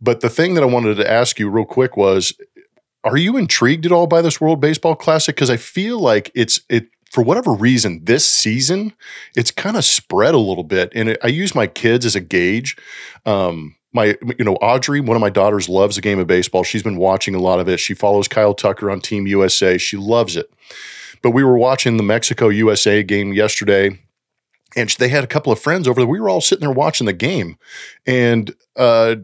But 0.00 0.20
the 0.20 0.30
thing 0.30 0.54
that 0.54 0.62
I 0.62 0.66
wanted 0.66 0.96
to 0.96 1.10
ask 1.10 1.38
you 1.38 1.50
real 1.50 1.64
quick 1.64 1.96
was, 1.96 2.32
are 3.04 3.16
you 3.16 3.36
intrigued 3.36 3.86
at 3.86 3.92
all 3.92 4.06
by 4.06 4.22
this 4.22 4.40
World 4.40 4.60
Baseball 4.60 4.94
Classic? 4.94 5.34
Because 5.34 5.50
I 5.50 5.56
feel 5.56 5.98
like 5.98 6.30
it's 6.34 6.60
it 6.68 6.88
for 7.10 7.22
whatever 7.22 7.52
reason 7.52 8.00
this 8.04 8.24
season 8.24 8.94
it's 9.36 9.50
kind 9.50 9.76
of 9.76 9.84
spread 9.84 10.34
a 10.34 10.38
little 10.38 10.64
bit, 10.64 10.92
and 10.94 11.10
it, 11.10 11.18
I 11.22 11.28
use 11.28 11.54
my 11.54 11.66
kids 11.66 12.06
as 12.06 12.16
a 12.16 12.20
gauge. 12.20 12.76
Um, 13.26 13.76
my 13.92 14.16
you 14.38 14.44
know 14.44 14.54
Audrey, 14.56 15.00
one 15.00 15.16
of 15.16 15.20
my 15.20 15.30
daughters, 15.30 15.68
loves 15.68 15.96
the 15.96 16.02
game 16.02 16.18
of 16.18 16.26
baseball. 16.26 16.64
She's 16.64 16.82
been 16.82 16.96
watching 16.96 17.34
a 17.34 17.40
lot 17.40 17.60
of 17.60 17.68
it. 17.68 17.78
She 17.78 17.94
follows 17.94 18.28
Kyle 18.28 18.54
Tucker 18.54 18.90
on 18.90 19.00
Team 19.00 19.26
USA. 19.26 19.78
She 19.78 19.96
loves 19.96 20.36
it. 20.36 20.50
But 21.22 21.30
we 21.30 21.44
were 21.44 21.56
watching 21.56 21.96
the 21.96 22.02
Mexico 22.02 22.48
USA 22.48 23.02
game 23.02 23.32
yesterday, 23.32 23.98
and 24.74 24.88
they 24.98 25.08
had 25.08 25.22
a 25.22 25.28
couple 25.28 25.52
of 25.52 25.60
friends 25.60 25.86
over 25.86 26.00
there. 26.00 26.08
We 26.08 26.20
were 26.20 26.28
all 26.28 26.40
sitting 26.40 26.66
there 26.66 26.74
watching 26.74 27.06
the 27.06 27.12
game, 27.12 27.58
and 28.06 28.54
uh, 28.76 29.16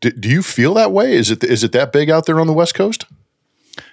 do, 0.00 0.10
do 0.10 0.28
you 0.28 0.42
feel 0.42 0.74
that 0.74 0.92
way? 0.92 1.14
Is 1.14 1.30
it 1.30 1.42
is 1.44 1.64
it 1.64 1.72
that 1.72 1.92
big 1.92 2.10
out 2.10 2.26
there 2.26 2.40
on 2.40 2.46
the 2.46 2.52
West 2.52 2.74
Coast? 2.74 3.06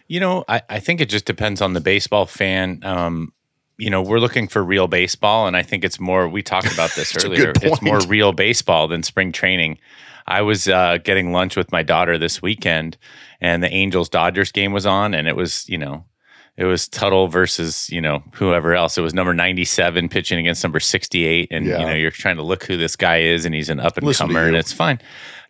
You 0.07 0.19
know, 0.19 0.43
I, 0.47 0.61
I 0.69 0.79
think 0.79 1.01
it 1.01 1.09
just 1.09 1.25
depends 1.25 1.61
on 1.61 1.73
the 1.73 1.81
baseball 1.81 2.25
fan. 2.25 2.79
Um, 2.83 3.33
you 3.77 3.89
know, 3.89 4.01
we're 4.01 4.19
looking 4.19 4.47
for 4.47 4.63
real 4.63 4.87
baseball, 4.87 5.47
and 5.47 5.57
I 5.57 5.63
think 5.63 5.83
it's 5.83 5.99
more. 5.99 6.27
We 6.27 6.41
talked 6.41 6.71
about 6.73 6.91
this 6.95 7.15
earlier. 7.23 7.53
It's 7.61 7.81
more 7.81 7.99
real 8.01 8.31
baseball 8.31 8.87
than 8.87 9.03
spring 9.03 9.31
training. 9.31 9.79
I 10.27 10.41
was 10.41 10.67
uh, 10.67 10.97
getting 11.03 11.31
lunch 11.31 11.55
with 11.55 11.71
my 11.71 11.83
daughter 11.83 12.17
this 12.17 12.41
weekend, 12.41 12.97
and 13.41 13.61
the 13.63 13.71
Angels 13.71 14.09
Dodgers 14.09 14.51
game 14.51 14.73
was 14.73 14.85
on, 14.85 15.13
and 15.13 15.27
it 15.27 15.35
was 15.35 15.67
you 15.69 15.77
know, 15.77 16.05
it 16.57 16.63
was 16.65 16.87
Tuttle 16.87 17.27
versus 17.27 17.89
you 17.91 18.01
know 18.01 18.23
whoever 18.33 18.73
else. 18.73 18.97
It 18.97 19.01
was 19.01 19.13
number 19.13 19.33
ninety 19.33 19.65
seven 19.65 20.09
pitching 20.09 20.39
against 20.39 20.63
number 20.63 20.79
sixty 20.79 21.25
eight, 21.25 21.49
and 21.51 21.65
Yeah. 21.65 21.79
you 21.79 21.85
know 21.85 21.93
you're 21.93 22.11
trying 22.11 22.37
to 22.37 22.43
look 22.43 22.63
who 22.63 22.77
this 22.77 22.95
guy 22.95 23.17
is, 23.21 23.45
and 23.45 23.53
he's 23.53 23.69
an 23.69 23.79
up 23.79 23.97
and 23.97 24.05
comer, 24.17 24.39
and 24.47 24.55
it's 24.55 24.73
fine. 24.73 24.99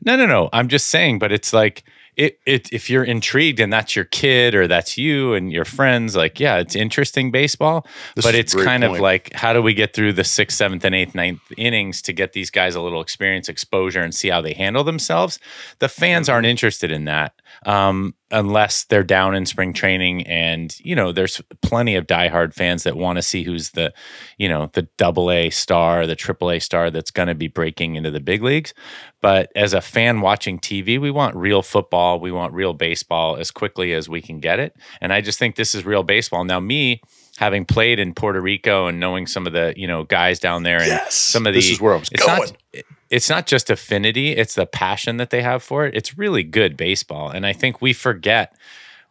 No, 0.03 0.15
no, 0.17 0.25
no. 0.25 0.49
I'm 0.51 0.67
just 0.67 0.87
saying, 0.87 1.19
but 1.19 1.31
it's 1.31 1.53
like 1.53 1.83
it, 2.17 2.39
it 2.45 2.71
if 2.73 2.89
you're 2.89 3.03
intrigued 3.03 3.59
and 3.59 3.71
that's 3.71 3.95
your 3.95 4.05
kid 4.05 4.55
or 4.55 4.67
that's 4.67 4.97
you 4.97 5.33
and 5.33 5.51
your 5.51 5.65
friends, 5.65 6.15
like 6.15 6.39
yeah, 6.39 6.57
it's 6.57 6.75
interesting 6.75 7.31
baseball. 7.31 7.85
This 8.15 8.25
but 8.25 8.35
it's 8.35 8.53
kind 8.55 8.83
of 8.83 8.99
like 8.99 9.33
how 9.33 9.53
do 9.53 9.61
we 9.61 9.73
get 9.73 9.93
through 9.93 10.13
the 10.13 10.23
sixth, 10.23 10.57
seventh, 10.57 10.83
and 10.85 10.95
eighth, 10.95 11.15
ninth 11.15 11.41
innings 11.57 12.01
to 12.03 12.13
get 12.13 12.33
these 12.33 12.49
guys 12.49 12.75
a 12.75 12.81
little 12.81 13.01
experience, 13.01 13.49
exposure, 13.49 14.01
and 14.01 14.13
see 14.13 14.29
how 14.29 14.41
they 14.41 14.53
handle 14.53 14.83
themselves? 14.83 15.39
The 15.79 15.89
fans 15.89 16.27
Mm-hmm. 16.27 16.33
aren't 16.33 16.47
interested 16.47 16.91
in 16.91 17.05
that 17.05 17.33
um, 17.65 18.15
unless 18.31 18.85
they're 18.85 19.03
down 19.03 19.35
in 19.35 19.45
spring 19.45 19.73
training, 19.73 20.25
and 20.27 20.77
you 20.79 20.95
know 20.95 21.11
there's 21.11 21.41
plenty 21.61 21.95
of 21.95 22.07
diehard 22.07 22.53
fans 22.53 22.83
that 22.83 22.97
want 22.97 23.17
to 23.17 23.21
see 23.21 23.43
who's 23.43 23.71
the, 23.71 23.93
you 24.37 24.49
know, 24.49 24.69
the 24.73 24.87
double 24.97 25.31
A 25.31 25.49
star, 25.49 26.07
the 26.07 26.15
triple 26.15 26.51
A 26.51 26.59
star 26.59 26.91
that's 26.91 27.11
going 27.11 27.27
to 27.27 27.35
be 27.35 27.47
breaking 27.47 27.95
into 27.95 28.11
the 28.11 28.19
big 28.19 28.41
leagues. 28.43 28.73
But 29.21 29.51
as 29.55 29.73
a 29.73 29.81
fan 29.81 30.21
watching 30.21 30.59
TV, 30.59 30.99
we 30.99 31.11
want 31.11 31.35
real 31.35 31.61
football. 31.61 32.19
We 32.19 32.31
want 32.31 32.53
real 32.53 32.73
baseball 32.73 33.37
as 33.37 33.51
quickly 33.51 33.93
as 33.93 34.07
we 34.07 34.21
can 34.21 34.39
get 34.39 34.59
it. 34.59 34.75
And 35.01 35.11
I 35.11 35.21
just 35.21 35.39
think 35.39 35.55
this 35.55 35.73
is 35.73 35.85
real 35.85 36.03
baseball. 36.03 36.43
Now, 36.43 36.59
me 36.59 37.01
having 37.37 37.65
played 37.65 37.99
in 37.99 38.13
Puerto 38.13 38.39
Rico 38.39 38.87
and 38.87 38.99
knowing 38.99 39.27
some 39.27 39.45
of 39.45 39.53
the 39.53 39.73
you 39.75 39.87
know 39.87 40.03
guys 40.03 40.39
down 40.39 40.63
there 40.63 40.77
and 40.79 40.87
Yes! 40.87 41.15
some 41.15 41.45
of 41.45 41.53
the 41.53 41.59
This 41.59 41.71
is 41.71 41.81
where 41.81 41.93
I 41.93 41.97
was 41.97 42.09
it's 42.11 42.25
going. 42.25 42.39
Not, 42.39 42.83
it's 43.09 43.29
not 43.29 43.47
just 43.47 43.69
affinity; 43.69 44.31
it's 44.31 44.55
the 44.55 44.65
passion 44.65 45.17
that 45.17 45.29
they 45.29 45.41
have 45.41 45.63
for 45.63 45.85
it. 45.85 45.95
It's 45.95 46.17
really 46.17 46.43
good 46.43 46.77
baseball, 46.77 47.29
and 47.29 47.45
I 47.45 47.53
think 47.53 47.81
we 47.81 47.93
forget. 47.93 48.55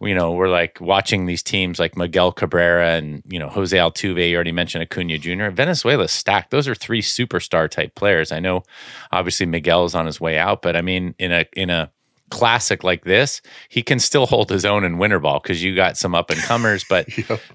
You 0.01 0.15
know, 0.15 0.33
we're 0.33 0.51
like 0.51 0.81
watching 0.81 1.25
these 1.25 1.43
teams 1.43 1.79
like 1.79 1.97
Miguel 1.97 2.33
Cabrera 2.33 2.91
and 2.91 3.23
you 3.27 3.39
know 3.39 3.49
Jose 3.49 3.75
Altuve. 3.75 4.29
You 4.29 4.35
already 4.35 4.53
mentioned 4.53 4.83
Acuna 4.83 5.19
Jr. 5.19 5.49
Venezuela's 5.51 6.11
stacked. 6.11 6.51
Those 6.51 6.69
are 6.69 6.75
three 6.75 7.01
superstar 7.01 7.71
type 7.71 7.95
players. 7.95 8.33
I 8.33 8.41
know, 8.41 8.65
obviously 9.13 9.47
Miguel 9.47 9.85
is 9.85 9.95
on 9.95 10.05
his 10.07 10.21
way 10.21 10.37
out, 10.37 10.63
but 10.63 10.77
I 10.77 10.83
mean, 10.83 11.15
in 11.19 11.33
a 11.33 11.47
in 11.55 11.71
a 11.71 11.91
classic 12.31 12.83
like 12.83 13.05
this, 13.05 13.41
he 13.69 13.83
can 13.83 13.99
still 13.99 14.27
hold 14.27 14.51
his 14.51 14.65
own 14.65 14.85
in 14.85 14.99
winter 14.99 15.19
ball 15.19 15.41
because 15.41 15.63
you 15.63 15.75
got 15.75 15.97
some 15.97 16.15
up 16.15 16.31
and 16.31 16.41
comers. 16.41 16.85
But 16.95 17.09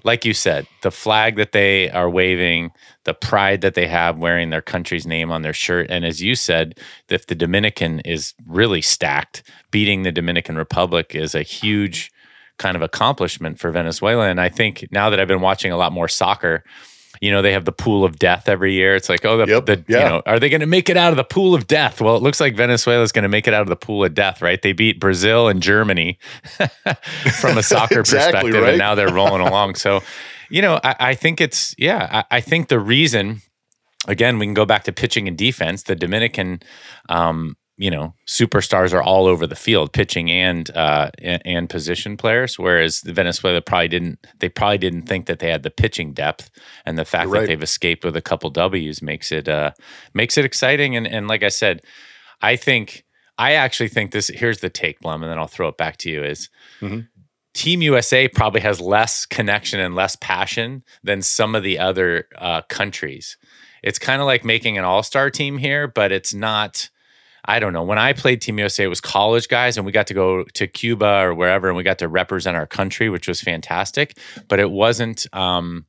like 0.04 0.24
you 0.24 0.34
said, 0.34 0.66
the 0.82 0.90
flag 0.90 1.36
that 1.36 1.52
they 1.52 1.90
are 1.90 2.10
waving, 2.10 2.72
the 3.04 3.14
pride 3.14 3.60
that 3.62 3.74
they 3.74 3.86
have 3.86 4.18
wearing 4.18 4.50
their 4.50 4.62
country's 4.62 5.06
name 5.06 5.30
on 5.30 5.42
their 5.42 5.52
shirt, 5.52 5.86
and 5.90 6.04
as 6.04 6.22
you 6.22 6.34
said, 6.34 6.78
if 7.08 7.26
the 7.26 7.34
Dominican 7.34 8.00
is 8.00 8.34
really 8.46 8.82
stacked, 8.82 9.42
beating 9.70 10.02
the 10.02 10.12
Dominican 10.12 10.56
Republic 10.56 11.14
is 11.14 11.34
a 11.34 11.42
huge 11.42 12.10
kind 12.58 12.76
of 12.76 12.82
accomplishment 12.82 13.58
for 13.58 13.70
Venezuela. 13.70 14.28
And 14.28 14.40
I 14.40 14.50
think 14.50 14.86
now 14.90 15.08
that 15.10 15.18
I've 15.18 15.26
been 15.26 15.40
watching 15.40 15.72
a 15.72 15.76
lot 15.76 15.92
more 15.92 16.08
soccer. 16.08 16.62
You 17.20 17.30
know, 17.30 17.42
they 17.42 17.52
have 17.52 17.66
the 17.66 17.72
pool 17.72 18.04
of 18.04 18.18
death 18.18 18.48
every 18.48 18.72
year. 18.72 18.96
It's 18.96 19.08
like, 19.10 19.24
oh, 19.26 19.36
the, 19.36 19.46
Yep, 19.46 19.66
the 19.66 19.84
yeah. 19.88 19.98
you 19.98 20.04
know, 20.08 20.22
are 20.24 20.38
they 20.38 20.48
going 20.48 20.62
to 20.62 20.66
make 20.66 20.88
it 20.88 20.96
out 20.96 21.12
of 21.12 21.16
the 21.16 21.24
pool 21.24 21.54
of 21.54 21.66
death? 21.66 22.00
Well, 22.00 22.16
it 22.16 22.22
looks 22.22 22.40
like 22.40 22.54
Venezuela 22.56 23.02
is 23.02 23.12
going 23.12 23.24
to 23.24 23.28
make 23.28 23.46
it 23.46 23.52
out 23.52 23.60
of 23.62 23.68
the 23.68 23.76
pool 23.76 24.04
of 24.04 24.14
death, 24.14 24.40
right? 24.40 24.60
They 24.60 24.72
beat 24.72 24.98
Brazil 24.98 25.48
and 25.48 25.62
Germany 25.62 26.18
from 27.40 27.58
a 27.58 27.62
soccer 27.62 28.00
Exactly, 28.00 28.32
perspective, 28.50 28.62
right? 28.62 28.70
and 28.70 28.78
now 28.78 28.94
they're 28.94 29.12
rolling 29.12 29.46
along. 29.46 29.74
So, 29.74 30.00
you 30.48 30.62
know, 30.62 30.80
I, 30.82 30.96
I 30.98 31.14
think 31.14 31.40
it's 31.40 31.74
yeah. 31.78 32.24
I, 32.30 32.36
I 32.38 32.40
think 32.40 32.68
the 32.68 32.80
reason, 32.80 33.42
again, 34.08 34.38
we 34.38 34.46
can 34.46 34.54
go 34.54 34.64
back 34.64 34.84
to 34.84 34.92
pitching 34.92 35.28
and 35.28 35.36
defense. 35.36 35.82
The 35.84 35.94
Dominican, 35.96 36.60
um, 37.08 37.56
you 37.80 37.90
know, 37.90 38.12
superstars 38.26 38.92
are 38.92 39.02
all 39.02 39.24
over 39.24 39.46
the 39.46 39.56
field, 39.56 39.94
pitching 39.94 40.30
and 40.30 40.70
uh, 40.76 41.10
and, 41.16 41.40
and 41.46 41.70
position 41.70 42.18
players. 42.18 42.58
Whereas 42.58 43.00
the 43.00 43.14
Venezuela 43.14 43.62
probably 43.62 43.88
didn't. 43.88 44.26
They 44.38 44.50
probably 44.50 44.76
didn't 44.76 45.04
think 45.04 45.24
that 45.26 45.38
they 45.38 45.48
had 45.50 45.62
the 45.62 45.70
pitching 45.70 46.12
depth, 46.12 46.50
and 46.84 46.98
the 46.98 47.06
fact 47.06 47.30
You're 47.30 47.40
that 47.40 47.46
they've 47.46 47.62
escaped 47.62 48.04
with 48.04 48.16
a 48.16 48.20
couple 48.20 48.50
Ws 48.50 49.00
makes 49.00 49.32
it 49.32 49.48
uh, 49.48 49.70
makes 50.12 50.36
it 50.36 50.44
exciting. 50.44 50.94
And 50.94 51.06
and 51.06 51.26
like 51.26 51.42
I 51.42 51.48
said, 51.48 51.80
I 52.42 52.56
think 52.56 53.06
I 53.38 53.54
actually 53.54 53.88
think 53.88 54.10
this. 54.10 54.28
Here's 54.28 54.60
the 54.60 54.68
take, 54.68 55.00
Blum, 55.00 55.22
and 55.22 55.32
then 55.32 55.38
I'll 55.38 55.46
throw 55.46 55.68
it 55.68 55.78
back 55.78 55.96
to 55.98 56.10
you. 56.10 56.22
Is 56.22 56.50
Mhm. 56.82 57.08
Team 57.54 57.80
USA 57.80 58.28
probably 58.28 58.60
has 58.60 58.78
less 58.78 59.24
connection 59.24 59.80
and 59.80 59.94
less 59.94 60.16
passion 60.16 60.84
than 61.02 61.22
some 61.22 61.54
of 61.54 61.62
the 61.62 61.78
other 61.78 62.28
uh, 62.36 62.60
countries. 62.68 63.38
It's 63.82 63.98
kind 63.98 64.20
of 64.20 64.26
like 64.26 64.44
making 64.44 64.76
an 64.76 64.84
all 64.84 65.02
star 65.02 65.30
team 65.30 65.56
here, 65.56 65.88
but 65.88 66.12
it's 66.12 66.34
not. 66.34 66.90
I 67.44 67.58
don't 67.58 67.72
know. 67.72 67.82
When 67.82 67.98
I 67.98 68.12
played 68.12 68.40
Team 68.40 68.58
USA, 68.58 68.84
it 68.84 68.88
was 68.88 69.00
college 69.00 69.48
guys, 69.48 69.76
and 69.76 69.86
we 69.86 69.92
got 69.92 70.06
to 70.08 70.14
go 70.14 70.44
to 70.44 70.66
Cuba 70.66 71.22
or 71.22 71.34
wherever, 71.34 71.68
and 71.68 71.76
we 71.76 71.82
got 71.82 71.98
to 71.98 72.08
represent 72.08 72.56
our 72.56 72.66
country, 72.66 73.08
which 73.08 73.28
was 73.28 73.40
fantastic. 73.40 74.18
But 74.48 74.60
it 74.60 74.70
wasn't. 74.70 75.26
Um, 75.34 75.86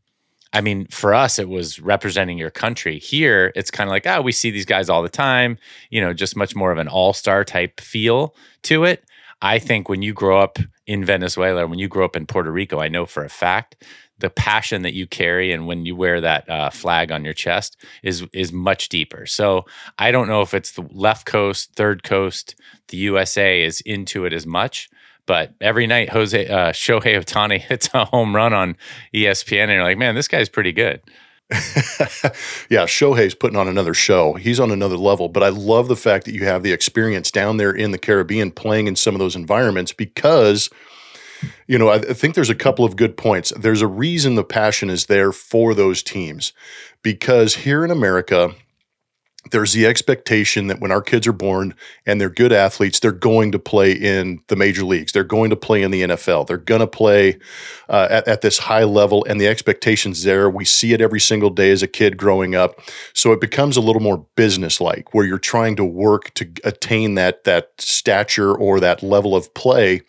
I 0.53 0.59
mean, 0.59 0.87
for 0.87 1.13
us, 1.13 1.39
it 1.39 1.47
was 1.47 1.79
representing 1.79 2.37
your 2.37 2.49
country. 2.49 2.99
Here, 2.99 3.53
it's 3.55 3.71
kind 3.71 3.89
of 3.89 3.91
like, 3.91 4.05
ah, 4.05 4.19
we 4.19 4.33
see 4.33 4.51
these 4.51 4.65
guys 4.65 4.89
all 4.89 5.01
the 5.01 5.09
time. 5.09 5.57
You 5.89 6.01
know, 6.01 6.13
just 6.13 6.35
much 6.35 6.55
more 6.55 6.71
of 6.71 6.77
an 6.77 6.87
all 6.87 7.13
star 7.13 7.43
type 7.43 7.79
feel 7.79 8.35
to 8.63 8.83
it. 8.83 9.03
I 9.41 9.59
think 9.59 9.89
when 9.89 10.01
you 10.01 10.13
grow 10.13 10.39
up 10.39 10.59
in 10.85 11.05
Venezuela, 11.05 11.65
when 11.67 11.79
you 11.79 11.87
grow 11.87 12.05
up 12.05 12.15
in 12.15 12.27
Puerto 12.27 12.51
Rico, 12.51 12.79
I 12.79 12.89
know 12.89 13.05
for 13.05 13.23
a 13.23 13.29
fact 13.29 13.83
the 14.21 14.29
passion 14.29 14.83
that 14.83 14.93
you 14.93 15.05
carry 15.05 15.51
and 15.51 15.67
when 15.67 15.85
you 15.85 15.95
wear 15.95 16.21
that 16.21 16.49
uh, 16.49 16.69
flag 16.69 17.11
on 17.11 17.25
your 17.25 17.33
chest 17.33 17.77
is 18.03 18.25
is 18.33 18.53
much 18.53 18.89
deeper. 18.89 19.25
So 19.25 19.65
I 19.99 20.11
don't 20.11 20.27
know 20.27 20.41
if 20.41 20.53
it's 20.53 20.71
the 20.71 20.87
left 20.91 21.25
coast, 21.25 21.73
third 21.75 22.03
coast, 22.03 22.55
the 22.87 22.97
USA 22.97 23.61
is 23.61 23.81
into 23.81 24.25
it 24.25 24.33
as 24.33 24.45
much. 24.45 24.89
But 25.25 25.53
every 25.61 25.87
night, 25.87 26.09
Jose 26.09 26.47
uh, 26.47 26.71
Shohei 26.71 27.21
Ohtani 27.21 27.59
hits 27.69 27.89
a 27.93 28.05
home 28.05 28.35
run 28.35 28.53
on 28.53 28.75
ESPN, 29.13 29.63
and 29.63 29.71
you're 29.73 29.83
like, 29.83 29.97
man, 29.97 30.15
this 30.15 30.27
guy's 30.27 30.49
pretty 30.49 30.71
good. 30.71 31.01
yeah, 32.69 32.85
Shohei's 32.85 33.35
putting 33.35 33.57
on 33.57 33.67
another 33.67 33.93
show. 33.93 34.33
He's 34.33 34.59
on 34.59 34.71
another 34.71 34.95
level. 34.95 35.27
But 35.27 35.43
I 35.43 35.49
love 35.49 35.89
the 35.89 35.97
fact 35.97 36.25
that 36.25 36.33
you 36.33 36.45
have 36.45 36.63
the 36.63 36.71
experience 36.71 37.29
down 37.29 37.57
there 37.57 37.71
in 37.71 37.91
the 37.91 37.97
Caribbean 37.97 38.51
playing 38.51 38.87
in 38.87 38.95
some 38.95 39.15
of 39.15 39.19
those 39.19 39.35
environments 39.35 39.91
because, 39.91 40.69
you 41.67 41.77
know, 41.77 41.89
I 41.89 41.99
think 41.99 42.35
there's 42.35 42.49
a 42.49 42.55
couple 42.55 42.85
of 42.85 42.95
good 42.95 43.17
points. 43.17 43.51
There's 43.57 43.81
a 43.81 43.87
reason 43.87 44.35
the 44.35 44.43
passion 44.43 44.89
is 44.89 45.05
there 45.05 45.31
for 45.31 45.73
those 45.73 46.03
teams 46.03 46.53
because 47.01 47.55
here 47.55 47.83
in 47.83 47.91
America, 47.91 48.53
there's 49.49 49.73
the 49.73 49.87
expectation 49.87 50.67
that 50.67 50.79
when 50.79 50.91
our 50.91 51.01
kids 51.01 51.25
are 51.25 51.33
born 51.33 51.73
and 52.05 52.21
they're 52.21 52.29
good 52.29 52.53
athletes, 52.53 52.99
they're 52.99 53.11
going 53.11 53.51
to 53.51 53.59
play 53.59 53.91
in 53.91 54.39
the 54.47 54.55
major 54.55 54.83
leagues. 54.83 55.11
They're 55.11 55.23
going 55.23 55.49
to 55.49 55.55
play 55.55 55.81
in 55.81 55.89
the 55.89 56.03
NFL. 56.03 56.45
They're 56.45 56.57
going 56.57 56.81
to 56.81 56.87
play 56.87 57.39
uh, 57.89 58.07
at, 58.11 58.27
at 58.27 58.41
this 58.41 58.59
high 58.59 58.83
level, 58.83 59.25
and 59.27 59.41
the 59.41 59.47
expectations 59.47 60.23
there. 60.23 60.47
We 60.47 60.63
see 60.63 60.93
it 60.93 61.01
every 61.01 61.19
single 61.19 61.49
day 61.49 61.71
as 61.71 61.81
a 61.81 61.87
kid 61.87 62.17
growing 62.17 62.53
up. 62.53 62.79
So 63.13 63.31
it 63.31 63.41
becomes 63.41 63.77
a 63.77 63.81
little 63.81 64.01
more 64.01 64.25
business-like, 64.35 65.13
where 65.15 65.25
you're 65.25 65.39
trying 65.39 65.75
to 65.77 65.85
work 65.85 66.33
to 66.35 66.47
attain 66.63 67.15
that 67.15 67.43
that 67.45 67.71
stature 67.79 68.53
or 68.53 68.79
that 68.79 69.01
level 69.01 69.35
of 69.35 69.51
play, 69.55 70.01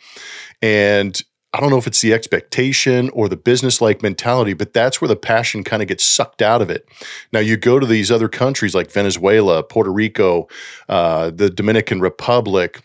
and 0.63 1.21
I 1.53 1.61
don't 1.61 1.69
know 1.69 1.77
if 1.77 1.87
it's 1.87 2.01
the 2.01 2.15
expectation 2.15 3.11
or 3.11 3.29
the 3.29 3.37
business 3.37 3.83
like 3.83 4.03
mentality, 4.03 4.55
but 4.55 4.73
that's 4.73 5.03
where 5.03 5.09
the 5.09 5.17
passion 5.17 5.65
kind 5.65 5.83
of 5.83 5.89
gets 5.89 6.03
sucked 6.03 6.41
out 6.41 6.63
of 6.63 6.71
it. 6.71 6.89
Now, 7.31 7.41
you 7.41 7.59
go 7.59 7.79
to 7.79 7.85
these 7.87 8.11
other 8.11 8.29
countries 8.29 8.75
like 8.75 8.91
Venezuela, 8.91 9.63
Puerto 9.63 9.93
Rico, 9.93 10.49
uh, 10.89 11.31
the 11.31 11.51
Dominican 11.51 12.01
Republic, 12.01 12.81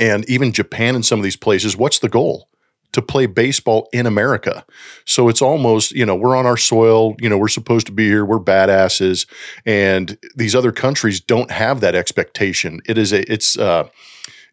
and 0.00 0.28
even 0.30 0.52
Japan 0.52 0.94
and 0.94 1.04
some 1.04 1.18
of 1.18 1.22
these 1.22 1.36
places. 1.36 1.76
What's 1.76 1.98
the 1.98 2.08
goal? 2.08 2.48
To 2.92 3.02
play 3.02 3.26
baseball 3.26 3.90
in 3.92 4.06
America. 4.06 4.64
So 5.04 5.28
it's 5.28 5.42
almost, 5.42 5.92
you 5.92 6.06
know, 6.06 6.14
we're 6.14 6.34
on 6.34 6.46
our 6.46 6.56
soil, 6.56 7.14
you 7.20 7.28
know, 7.28 7.36
we're 7.36 7.48
supposed 7.48 7.86
to 7.88 7.92
be 7.92 8.06
here, 8.08 8.24
we're 8.24 8.40
badasses. 8.40 9.28
And 9.66 10.16
these 10.34 10.54
other 10.54 10.72
countries 10.72 11.20
don't 11.20 11.50
have 11.50 11.80
that 11.80 11.94
expectation. 11.94 12.80
It 12.86 12.96
is 12.96 13.12
a, 13.12 13.30
it's, 13.30 13.58
uh, 13.58 13.88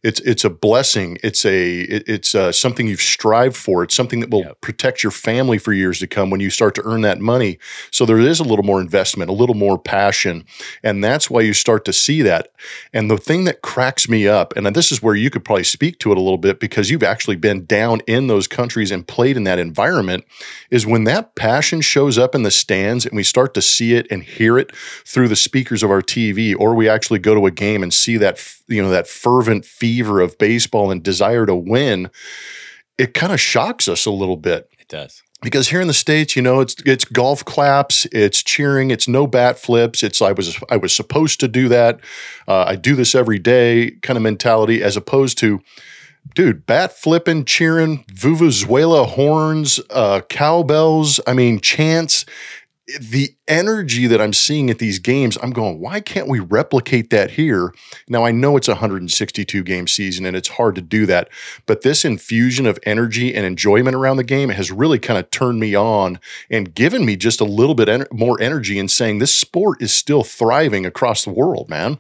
it's 0.04 0.20
it's 0.22 0.44
a 0.44 0.50
blessing. 0.50 1.18
It's 1.24 1.46
a 1.46 1.82
it- 1.82 2.04
it's 2.08 2.36
uh, 2.36 2.52
something 2.52 2.88
you've 2.88 3.02
strived 3.02 3.56
for. 3.56 3.84
It's 3.84 3.96
something 3.96 4.20
that 4.20 4.30
will 4.30 4.42
Yep. 4.44 4.62
protect 4.62 5.04
your 5.04 5.12
family 5.12 5.58
for 5.58 5.72
years 5.74 6.00
to 6.00 6.08
come 6.08 6.30
when 6.30 6.42
you 6.42 6.50
start 6.50 6.76
to 6.76 6.82
earn 6.86 7.02
that 7.02 7.20
money. 7.22 7.58
So 7.92 8.06
there 8.06 8.20
is 8.20 8.40
a 8.40 8.44
little 8.44 8.66
more 8.66 8.82
investment, 8.82 9.30
a 9.30 9.34
little 9.34 9.56
more 9.56 9.78
passion, 9.80 10.44
and 10.84 11.02
that's 11.04 11.30
why 11.30 11.42
you 11.42 11.54
start 11.54 11.86
to 11.86 11.94
see 11.94 12.22
that. 12.24 12.50
And 12.94 13.10
the 13.10 13.18
thing 13.18 13.46
that 13.46 13.62
cracks 13.62 14.10
me 14.10 14.28
up, 14.28 14.54
and 14.58 14.66
this 14.76 14.92
is 14.92 15.02
where 15.02 15.16
you 15.16 15.30
could 15.30 15.46
probably 15.46 15.64
speak 15.64 16.00
to 16.00 16.12
it 16.12 16.18
a 16.18 16.22
little 16.22 16.38
bit 16.38 16.60
because 16.60 16.90
you've 16.90 17.04
actually 17.04 17.38
been 17.38 17.66
down 17.66 18.02
in 18.08 18.28
those 18.28 18.48
countries 18.48 18.92
and 18.92 19.08
played 19.08 19.38
in 19.38 19.44
that 19.46 19.60
environment, 19.60 20.26
is 20.70 20.86
when 20.86 21.06
that 21.06 21.36
passion 21.36 21.80
shows 21.82 22.18
up 22.18 22.36
in 22.36 22.44
the 22.44 22.52
stands 22.52 23.06
and 23.06 23.16
we 23.16 23.24
start 23.24 23.54
to 23.54 23.62
see 23.62 23.94
it 23.94 24.08
and 24.12 24.24
hear 24.24 24.58
it 24.58 24.76
through 25.06 25.28
the 25.30 25.36
speakers 25.36 25.84
of 25.84 25.90
our 25.92 26.02
TV, 26.02 26.54
or 26.58 26.74
we 26.76 26.90
actually 26.90 27.20
go 27.20 27.34
to 27.36 27.46
a 27.46 27.52
game 27.52 27.82
and 27.84 27.94
see 27.94 28.18
that 28.18 28.40
you 28.68 28.82
know 28.82 28.90
that 28.90 29.08
fervent 29.08 29.66
fever 29.94 30.22
of 30.22 30.38
baseball 30.40 30.90
and 30.92 31.04
desire 31.04 31.46
to 31.46 31.56
win. 31.56 32.10
It 32.98 33.14
kind 33.14 33.32
of 33.32 33.40
shocks 33.40 33.88
us 33.88 34.06
a 34.06 34.12
little 34.12 34.38
bit 34.38 34.70
It 34.80 34.88
does. 34.88 35.22
because 35.44 35.68
here 35.70 35.82
in 35.82 35.88
the 35.88 35.94
states, 35.94 36.36
you 36.36 36.42
know, 36.42 36.62
it's 36.62 36.76
it's 36.86 37.06
golf 37.06 37.46
claps, 37.46 38.06
it's 38.12 38.42
cheering, 38.44 38.90
it's 38.92 39.08
no 39.08 39.28
bat 39.28 39.60
flips. 39.60 40.02
It's 40.04 40.20
I 40.22 40.32
was 40.32 40.58
I 40.70 40.78
was 40.78 40.96
supposed 40.96 41.40
to 41.42 41.48
do 41.48 41.68
that. 41.70 42.00
Uh, 42.48 42.64
I 42.68 42.76
do 42.76 42.96
this 42.96 43.14
every 43.16 43.40
day 43.40 43.92
kind 44.02 44.18
of 44.18 44.24
mentality, 44.24 44.82
as 44.84 44.98
opposed 44.98 45.38
to, 45.40 45.60
dude, 46.36 46.66
bat 46.66 46.98
flipping, 46.98 47.46
cheering, 47.46 48.04
vuvuzela 48.14 49.06
horns, 49.08 49.80
uh, 49.92 50.22
cowbells. 50.30 51.20
I 51.28 51.34
mean, 51.34 51.60
chants. 51.60 52.26
The 53.00 53.36
energy 53.48 54.08
that 54.08 54.22
I'm 54.22 54.34
seeing 54.34 54.70
at 54.70 54.80
these 54.80 55.00
games, 55.00 55.38
I'm 55.42 55.52
going, 55.52 55.80
why 55.80 56.00
can't 56.00 56.28
we 56.28 56.40
replicate 56.40 57.10
that 57.10 57.32
here? 57.32 57.74
Now, 58.08 58.26
I 58.26 58.32
know 58.32 58.58
it's 58.58 58.68
a 58.68 58.74
162 58.74 59.64
game 59.64 59.88
season 59.88 60.26
and 60.26 60.36
it's 60.36 60.50
hard 60.50 60.76
to 60.76 60.82
do 60.82 61.06
that, 61.08 61.30
but 61.66 61.82
this 61.82 62.06
infusion 62.06 62.66
of 62.66 62.80
energy 62.84 63.34
and 63.34 63.46
enjoyment 63.46 63.96
around 63.96 64.18
the 64.18 64.24
game 64.24 64.50
has 64.50 64.72
really 64.72 65.00
kind 65.00 65.18
of 65.18 65.30
turned 65.32 65.60
me 65.60 65.76
on 65.76 66.20
and 66.50 66.74
given 66.76 67.06
me 67.06 67.16
just 67.16 67.42
a 67.42 67.46
little 67.46 67.76
bit 67.76 67.90
en- 67.90 68.08
more 68.12 68.40
energy 68.42 68.78
in 68.78 68.88
saying 68.88 69.20
this 69.20 69.34
sport 69.34 69.82
is 69.82 69.94
still 69.94 70.24
thriving 70.24 70.86
across 70.86 71.24
the 71.24 71.32
world, 71.32 71.70
man. 71.70 72.00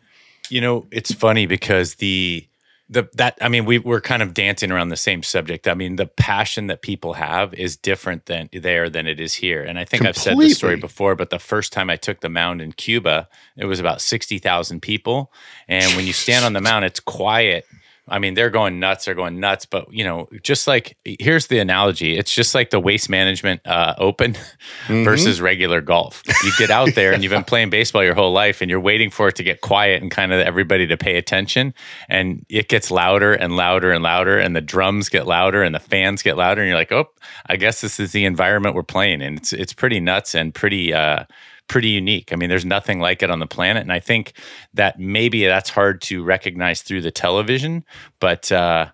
You 0.49 0.61
know, 0.61 0.85
it's 0.91 1.13
funny 1.13 1.45
because 1.45 1.95
the 1.95 2.47
the 2.93 3.09
that 3.13 3.37
I 3.41 3.49
mean 3.49 3.65
we 3.65 3.79
we're 3.79 4.01
kind 4.01 4.21
of 4.21 4.33
dancing 4.33 4.71
around 4.71 4.89
the 4.89 4.95
same 4.95 5.23
subject. 5.23 5.67
I 5.67 5.73
mean 5.73 5.97
the 5.97 6.05
passion 6.05 6.67
that 6.67 6.81
people 6.81 7.13
have 7.13 7.53
is 7.53 7.75
different 7.75 8.27
than 8.27 8.49
there 8.53 8.89
than 8.89 9.07
it 9.07 9.19
is 9.19 9.33
here. 9.33 9.63
And 9.63 9.77
I 9.77 9.85
think 9.85 10.03
Completely. 10.03 10.09
I've 10.09 10.17
said 10.17 10.37
this 10.37 10.57
story 10.57 10.77
before, 10.77 11.15
but 11.15 11.29
the 11.29 11.39
first 11.39 11.73
time 11.73 11.89
I 11.89 11.95
took 11.95 12.21
the 12.21 12.29
mound 12.29 12.61
in 12.61 12.71
Cuba, 12.71 13.27
it 13.57 13.65
was 13.65 13.79
about 13.79 14.01
60,000 14.01 14.81
people 14.81 15.31
and 15.67 15.95
when 15.95 16.05
you 16.05 16.13
stand 16.13 16.45
on 16.45 16.53
the 16.53 16.61
mound 16.61 16.85
it's 16.85 16.99
quiet 16.99 17.65
I 18.07 18.19
mean, 18.19 18.33
they're 18.33 18.49
going 18.49 18.79
nuts. 18.79 19.05
They're 19.05 19.15
going 19.15 19.39
nuts. 19.39 19.65
But 19.65 19.91
you 19.93 20.03
know, 20.03 20.27
just 20.41 20.67
like 20.67 20.97
here's 21.05 21.47
the 21.47 21.59
analogy: 21.59 22.17
it's 22.17 22.33
just 22.33 22.53
like 22.53 22.69
the 22.69 22.79
waste 22.79 23.09
management 23.09 23.61
uh, 23.65 23.95
open 23.97 24.33
mm-hmm. 24.87 25.03
versus 25.03 25.39
regular 25.39 25.79
golf. 25.79 26.21
You 26.43 26.51
get 26.57 26.69
out 26.69 26.89
there 26.95 27.13
and 27.13 27.23
you've 27.23 27.31
been 27.31 27.45
playing 27.45 27.69
baseball 27.69 28.03
your 28.03 28.13
whole 28.13 28.33
life, 28.33 28.61
and 28.61 28.69
you're 28.69 28.79
waiting 28.79 29.09
for 29.09 29.29
it 29.29 29.35
to 29.37 29.43
get 29.43 29.61
quiet 29.61 30.01
and 30.01 30.11
kind 30.11 30.33
of 30.33 30.41
everybody 30.41 30.85
to 30.87 30.97
pay 30.97 31.17
attention. 31.17 31.73
And 32.09 32.45
it 32.49 32.67
gets 32.67 32.91
louder 32.91 33.33
and 33.33 33.55
louder 33.55 33.91
and 33.91 34.03
louder, 34.03 34.37
and 34.37 34.55
the 34.55 34.61
drums 34.61 35.07
get 35.07 35.25
louder 35.25 35.63
and 35.63 35.73
the 35.73 35.79
fans 35.79 36.21
get 36.21 36.35
louder, 36.35 36.61
and 36.61 36.67
you're 36.67 36.77
like, 36.77 36.91
oh, 36.91 37.09
I 37.47 37.55
guess 37.55 37.79
this 37.79 37.99
is 37.99 38.11
the 38.11 38.25
environment 38.25 38.75
we're 38.75 38.83
playing 38.83 39.21
in. 39.21 39.35
It's 39.37 39.53
it's 39.53 39.73
pretty 39.73 39.99
nuts 39.99 40.35
and 40.35 40.53
pretty. 40.53 40.93
Uh, 40.93 41.23
pretty 41.67 41.89
unique. 41.89 42.31
I 42.31 42.35
mean, 42.35 42.49
there's 42.49 42.65
nothing 42.65 42.99
like 42.99 43.23
it 43.23 43.31
on 43.31 43.39
the 43.39 43.47
planet. 43.47 43.81
And 43.81 43.91
I 43.91 43.99
think 43.99 44.33
that 44.73 44.99
maybe 44.99 45.45
that's 45.45 45.69
hard 45.69 46.01
to 46.03 46.23
recognize 46.23 46.81
through 46.81 47.01
the 47.01 47.11
television, 47.11 47.83
but 48.19 48.51
uh, 48.51 48.87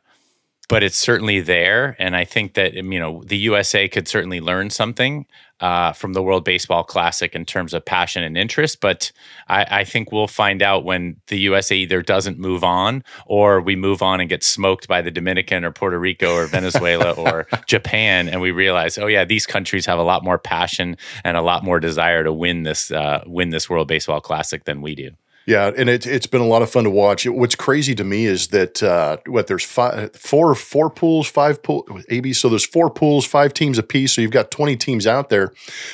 but 0.70 0.84
it's 0.84 0.98
certainly 0.98 1.42
there. 1.42 1.98
And 2.00 2.16
I 2.16 2.24
think 2.24 2.54
that 2.54 2.74
you 2.74 3.00
know 3.00 3.22
the 3.26 3.38
USA 3.38 3.90
could 3.90 4.08
certainly 4.08 4.40
learn 4.40 4.70
something 4.70 5.26
uh, 5.60 5.92
from 5.92 6.14
the 6.14 6.24
World 6.24 6.46
Baseball 6.46 6.86
Classic 6.86 7.36
in 7.36 7.44
terms 7.44 7.74
of 7.74 7.84
passion 7.84 8.24
and 8.24 8.38
interest. 8.38 8.80
But 8.80 9.12
I, 9.50 9.66
I, 9.70 9.84
think 9.84 10.10
we'll 10.10 10.28
find 10.28 10.62
out 10.62 10.86
when 10.86 11.18
the 11.28 11.38
USA 11.40 11.76
either 11.76 12.02
doesn't 12.02 12.40
move 12.40 12.64
on 12.64 13.04
or 13.26 13.60
we 13.60 13.76
move 13.76 14.02
on 14.02 14.22
and 14.22 14.30
get 14.30 14.42
smoked 14.42 14.88
by 14.88 15.02
the 15.02 15.12
Dominican 15.12 15.66
or 15.66 15.72
Puerto 15.72 16.00
Rico 16.00 16.34
or 16.34 16.46
Venezuela 16.46 17.12
or 17.18 17.46
Japan, 17.68 18.30
and 18.30 18.40
we 18.40 18.52
realize, 18.52 18.98
oh 18.98 19.08
yeah, 19.08 19.26
these 19.26 19.46
countries 19.46 19.86
have 19.86 20.00
a 20.00 20.04
lot 20.04 20.24
more 20.24 20.38
passion 20.38 20.96
and 21.26 21.36
a 21.36 21.42
lot 21.42 21.66
more 21.66 21.82
desire 21.82 22.24
to 22.24 22.32
win 22.32 22.64
this 22.64 22.90
uh, 22.92 23.22
win 23.26 23.50
this 23.50 23.70
World 23.70 23.90
Baseball 23.90 24.22
Classic 24.22 24.64
than 24.64 24.82
we 24.82 24.96
do. 24.96 25.12
Yeah, 25.50 25.72
and 25.76 25.90
it, 25.90 26.06
it's 26.06 26.28
been 26.28 26.42
a 26.42 26.46
lot 26.46 26.62
of 26.62 26.70
fun 26.70 26.84
to 26.84 26.92
watch. 26.92 27.26
What's 27.26 27.56
crazy 27.56 27.96
to 27.96 28.04
me 28.04 28.26
is 28.26 28.50
that 28.50 28.84
uh, 28.84 29.18
what 29.26 29.48
there's 29.48 29.64
five, 29.64 30.16
four, 30.16 30.54
four 30.54 30.92
pools, 30.92 31.28
five 31.28 31.64
pool, 31.64 31.88
AB. 32.10 32.34
So 32.34 32.50
there's 32.50 32.68
four 32.68 32.92
pools, 32.92 33.26
five 33.26 33.56
teams 33.56 33.80
apiece. 33.80 34.14
So 34.14 34.22
you've 34.22 34.30
got 34.30 34.52
20 34.52 34.76
teams 34.76 35.08
out 35.08 35.30
there. 35.30 35.52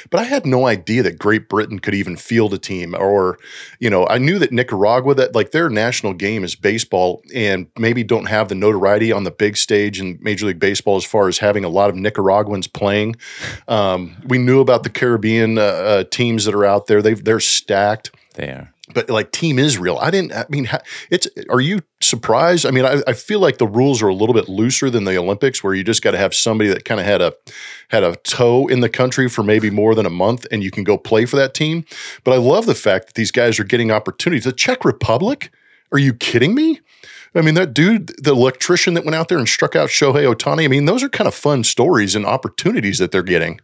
But 0.09 0.19
I 0.19 0.23
had 0.23 0.45
no 0.45 0.67
idea 0.67 1.03
that 1.03 1.17
Great 1.17 1.47
Britain 1.47 1.79
could 1.79 1.93
even 1.93 2.17
field 2.17 2.53
a 2.53 2.57
team, 2.57 2.93
or 2.99 3.39
you 3.79 3.89
know, 3.89 4.05
I 4.07 4.17
knew 4.17 4.39
that 4.39 4.51
Nicaragua, 4.51 5.15
that 5.15 5.33
like 5.33 5.51
their 5.51 5.69
national 5.69 6.15
game 6.15 6.43
is 6.43 6.53
baseball, 6.53 7.23
and 7.33 7.67
maybe 7.79 8.03
don't 8.03 8.25
have 8.25 8.49
the 8.49 8.55
notoriety 8.55 9.13
on 9.13 9.23
the 9.23 9.31
big 9.31 9.55
stage 9.55 10.01
in 10.01 10.19
Major 10.21 10.47
League 10.47 10.59
Baseball 10.59 10.97
as 10.97 11.05
far 11.05 11.29
as 11.29 11.37
having 11.37 11.63
a 11.63 11.69
lot 11.69 11.89
of 11.89 11.95
Nicaraguans 11.95 12.67
playing. 12.67 13.15
Um, 13.69 14.17
we 14.25 14.37
knew 14.37 14.59
about 14.59 14.83
the 14.83 14.89
Caribbean 14.89 15.57
uh, 15.57 15.61
uh, 15.61 16.03
teams 16.03 16.43
that 16.43 16.53
are 16.53 16.65
out 16.65 16.87
there. 16.87 17.01
They 17.01 17.13
they're 17.13 17.39
stacked. 17.39 18.11
They 18.33 18.49
are 18.49 18.74
but 18.93 19.09
like 19.09 19.31
Team 19.31 19.57
Israel, 19.57 19.97
I 19.99 20.11
didn't. 20.11 20.31
I 20.31 20.45
mean, 20.49 20.69
it's. 21.09 21.27
Are 21.49 21.59
you 21.59 21.81
surprised? 22.01 22.65
I 22.65 22.71
mean, 22.71 22.85
I, 22.85 23.01
I 23.07 23.13
feel 23.13 23.39
like 23.39 23.57
the 23.57 23.67
rules 23.67 24.01
are 24.01 24.07
a 24.07 24.13
little 24.13 24.35
bit 24.35 24.47
looser 24.47 24.89
than 24.89 25.05
the 25.05 25.17
Olympics, 25.17 25.63
where 25.63 25.73
you 25.73 25.83
just 25.83 26.03
got 26.03 26.11
to 26.11 26.17
have 26.17 26.35
somebody 26.35 26.69
that 26.69 26.85
kind 26.85 26.99
of 26.99 27.05
had 27.05 27.21
a 27.21 27.33
had 27.89 28.03
a 28.03 28.15
toe 28.17 28.67
in 28.67 28.81
the 28.81 28.89
country 28.89 29.27
for 29.27 29.43
maybe 29.43 29.69
more 29.69 29.95
than 29.95 30.05
a 30.05 30.11
month, 30.11 30.45
and 30.51 30.63
you 30.63 30.69
can 30.69 30.83
go 30.83 30.97
play 30.97 31.25
for 31.25 31.35
that 31.35 31.53
team. 31.53 31.83
But 32.23 32.33
I 32.33 32.37
love 32.37 32.67
the 32.67 32.75
fact 32.75 33.07
that 33.07 33.15
these 33.15 33.31
guys 33.31 33.59
are 33.59 33.63
getting 33.63 33.91
opportunities. 33.91 34.43
The 34.43 34.53
Czech 34.53 34.85
Republic? 34.85 35.51
Are 35.91 35.99
you 35.99 36.13
kidding 36.13 36.53
me? 36.55 36.79
I 37.35 37.41
mean, 37.41 37.55
that 37.55 37.73
dude, 37.73 38.07
the 38.23 38.31
electrician 38.31 38.93
that 38.93 39.03
went 39.03 39.15
out 39.15 39.27
there 39.27 39.37
and 39.37 39.47
struck 39.47 39.75
out 39.75 39.89
Shohei 39.89 40.33
Ohtani. 40.33 40.63
I 40.63 40.67
mean, 40.67 40.85
those 40.85 41.03
are 41.03 41.09
kind 41.09 41.27
of 41.27 41.35
fun 41.35 41.63
stories 41.63 42.15
and 42.15 42.25
opportunities 42.25 42.97
that 42.99 43.11
they're 43.11 43.23
getting. 43.23 43.59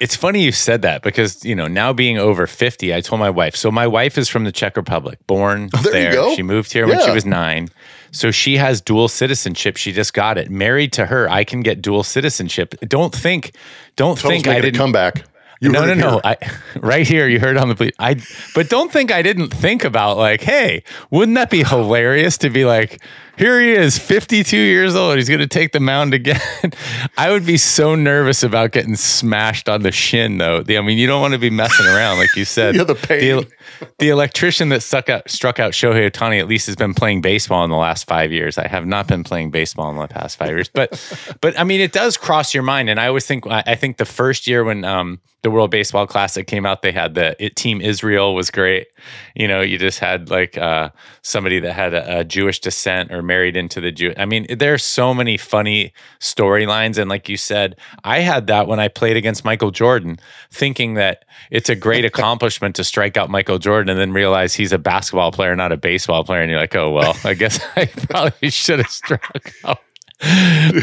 It's 0.00 0.16
funny 0.16 0.42
you 0.42 0.52
said 0.52 0.82
that 0.82 1.02
because 1.02 1.44
you 1.44 1.54
know 1.54 1.68
now 1.68 1.92
being 1.92 2.18
over 2.18 2.46
fifty, 2.46 2.94
I 2.94 3.00
told 3.00 3.20
my 3.20 3.30
wife. 3.30 3.56
So 3.56 3.70
my 3.70 3.86
wife 3.86 4.18
is 4.18 4.28
from 4.28 4.44
the 4.44 4.52
Czech 4.52 4.76
Republic, 4.76 5.18
born 5.26 5.70
oh, 5.74 5.82
there. 5.82 6.12
there. 6.12 6.34
She 6.34 6.42
moved 6.42 6.72
here 6.72 6.86
yeah. 6.86 6.96
when 6.96 7.04
she 7.06 7.10
was 7.12 7.24
nine. 7.24 7.68
So 8.14 8.30
she 8.30 8.58
has 8.58 8.80
dual 8.80 9.08
citizenship. 9.08 9.76
She 9.76 9.92
just 9.92 10.14
got 10.14 10.38
it. 10.38 10.48
Married 10.48 10.92
to 10.92 11.06
her, 11.06 11.28
I 11.28 11.42
can 11.42 11.62
get 11.62 11.82
dual 11.82 12.04
citizenship. 12.04 12.74
Don't 12.86 13.12
think, 13.12 13.56
don't 13.96 14.16
think 14.16 14.46
I 14.46 14.60
didn't 14.60 14.78
come 14.78 14.92
back. 14.92 15.24
You 15.60 15.70
no, 15.70 15.84
no, 15.84 15.94
no. 15.94 16.20
I, 16.22 16.36
right 16.76 17.06
here, 17.06 17.26
you 17.26 17.40
heard 17.40 17.56
on 17.56 17.70
the. 17.70 17.92
I, 17.98 18.16
but 18.54 18.68
don't 18.68 18.92
think 18.92 19.10
I 19.10 19.22
didn't 19.22 19.48
think 19.48 19.82
about 19.84 20.16
like, 20.16 20.42
hey, 20.42 20.84
wouldn't 21.10 21.34
that 21.36 21.50
be 21.50 21.64
hilarious 21.64 22.38
to 22.38 22.50
be 22.50 22.64
like, 22.64 23.00
here 23.36 23.60
he 23.60 23.72
is, 23.72 23.98
52 23.98 24.56
years 24.56 24.94
old. 24.94 25.16
He's 25.16 25.28
going 25.28 25.40
to 25.40 25.46
take 25.46 25.72
the 25.72 25.80
mound 25.80 26.14
again. 26.14 26.40
I 27.18 27.30
would 27.30 27.44
be 27.44 27.56
so 27.56 27.94
nervous 27.94 28.42
about 28.42 28.72
getting 28.72 28.96
smashed 28.96 29.68
on 29.68 29.82
the 29.82 29.92
shin, 29.92 30.38
though. 30.38 30.62
I 30.68 30.80
mean, 30.80 30.98
you 30.98 31.06
don't 31.06 31.20
want 31.20 31.34
to 31.34 31.38
be 31.38 31.50
messing 31.50 31.86
around, 31.86 32.18
like 32.18 32.34
you 32.36 32.44
said. 32.44 32.74
the 32.86 32.94
pain. 32.94 33.20
The, 33.20 33.88
the, 33.98 34.08
electrician 34.10 34.68
that 34.68 34.82
stuck 34.82 35.08
out, 35.08 35.28
struck 35.28 35.58
out 35.58 35.72
Shohei 35.72 36.10
Ohtani 36.10 36.38
at 36.38 36.46
least 36.46 36.66
has 36.66 36.76
been 36.76 36.94
playing 36.94 37.22
baseball 37.22 37.64
in 37.64 37.70
the 37.70 37.76
last 37.76 38.06
five 38.06 38.30
years. 38.30 38.58
I 38.58 38.68
have 38.68 38.86
not 38.86 39.08
been 39.08 39.24
playing 39.24 39.50
baseball 39.50 39.90
in 39.90 39.96
the 39.96 40.06
past 40.06 40.36
five 40.36 40.50
years, 40.50 40.68
but, 40.68 41.36
but 41.40 41.58
I 41.58 41.64
mean, 41.64 41.80
it 41.80 41.92
does 41.92 42.16
cross 42.16 42.54
your 42.54 42.62
mind. 42.62 42.88
And 42.88 43.00
I 43.00 43.08
always 43.08 43.26
think, 43.26 43.46
I 43.48 43.74
think 43.74 43.96
the 43.96 44.04
first 44.04 44.46
year 44.46 44.62
when 44.64 44.84
um, 44.84 45.20
the 45.44 45.50
World 45.50 45.70
Baseball 45.70 46.06
Classic 46.06 46.46
came 46.46 46.64
out, 46.64 46.80
they 46.80 46.90
had 46.90 47.14
the 47.14 47.36
it, 47.38 47.54
Team 47.54 47.82
Israel 47.82 48.34
was 48.34 48.50
great. 48.50 48.88
You 49.36 49.46
know, 49.46 49.60
you 49.60 49.76
just 49.76 49.98
had 49.98 50.30
like 50.30 50.56
uh, 50.56 50.88
somebody 51.20 51.60
that 51.60 51.74
had 51.74 51.92
a, 51.92 52.20
a 52.20 52.24
Jewish 52.24 52.60
descent 52.60 53.12
or 53.12 53.22
married 53.26 53.56
into 53.56 53.80
the 53.80 53.90
Jew. 53.90 54.12
I 54.16 54.24
mean, 54.24 54.46
there's 54.48 54.84
so 54.84 55.14
many 55.14 55.36
funny 55.36 55.92
storylines. 56.20 56.98
And 56.98 57.08
like 57.10 57.28
you 57.28 57.36
said, 57.36 57.76
I 58.04 58.20
had 58.20 58.46
that 58.46 58.66
when 58.68 58.80
I 58.80 58.88
played 58.88 59.16
against 59.16 59.44
Michael 59.44 59.70
Jordan, 59.70 60.18
thinking 60.50 60.94
that 60.94 61.24
it's 61.50 61.68
a 61.68 61.74
great 61.74 62.04
accomplishment 62.10 62.76
to 62.76 62.84
strike 62.84 63.16
out 63.16 63.30
Michael 63.30 63.58
Jordan 63.58 63.90
and 63.90 64.00
then 64.00 64.12
realize 64.12 64.54
he's 64.54 64.72
a 64.72 64.78
basketball 64.78 65.32
player, 65.32 65.56
not 65.56 65.72
a 65.72 65.76
baseball 65.76 66.24
player. 66.24 66.42
And 66.42 66.50
you're 66.50 66.60
like, 66.60 66.74
oh, 66.76 66.90
well, 66.90 67.16
I 67.24 67.34
guess 67.34 67.60
I 67.76 67.86
probably 67.86 68.50
should 68.50 68.78
have 68.78 68.90
struck 68.90 69.52
out. 69.64 69.80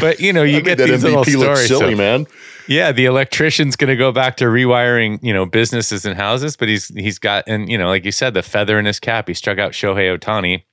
But 0.00 0.20
you 0.20 0.32
know, 0.32 0.42
you 0.42 0.58
I 0.58 0.60
get 0.60 0.78
these 0.78 1.02
MVP 1.02 1.04
little 1.04 1.24
stories. 1.24 1.66
Silly 1.66 1.92
so, 1.92 1.96
man. 1.96 2.26
Yeah, 2.68 2.92
the 2.92 3.06
electrician's 3.06 3.76
going 3.76 3.88
to 3.88 3.96
go 3.96 4.12
back 4.12 4.36
to 4.36 4.44
rewiring, 4.44 5.18
you 5.22 5.32
know, 5.32 5.46
businesses 5.46 6.04
and 6.04 6.16
houses, 6.16 6.56
but 6.56 6.68
he's 6.68 6.88
he's 6.88 7.18
got 7.18 7.44
and 7.46 7.68
you 7.68 7.76
know, 7.76 7.88
like 7.88 8.04
you 8.04 8.12
said, 8.12 8.34
the 8.34 8.42
feather 8.42 8.78
in 8.78 8.84
his 8.84 9.00
cap. 9.00 9.28
He 9.28 9.34
struck 9.34 9.58
out 9.58 9.72
Shohei 9.72 10.16
Ohtani 10.16 10.64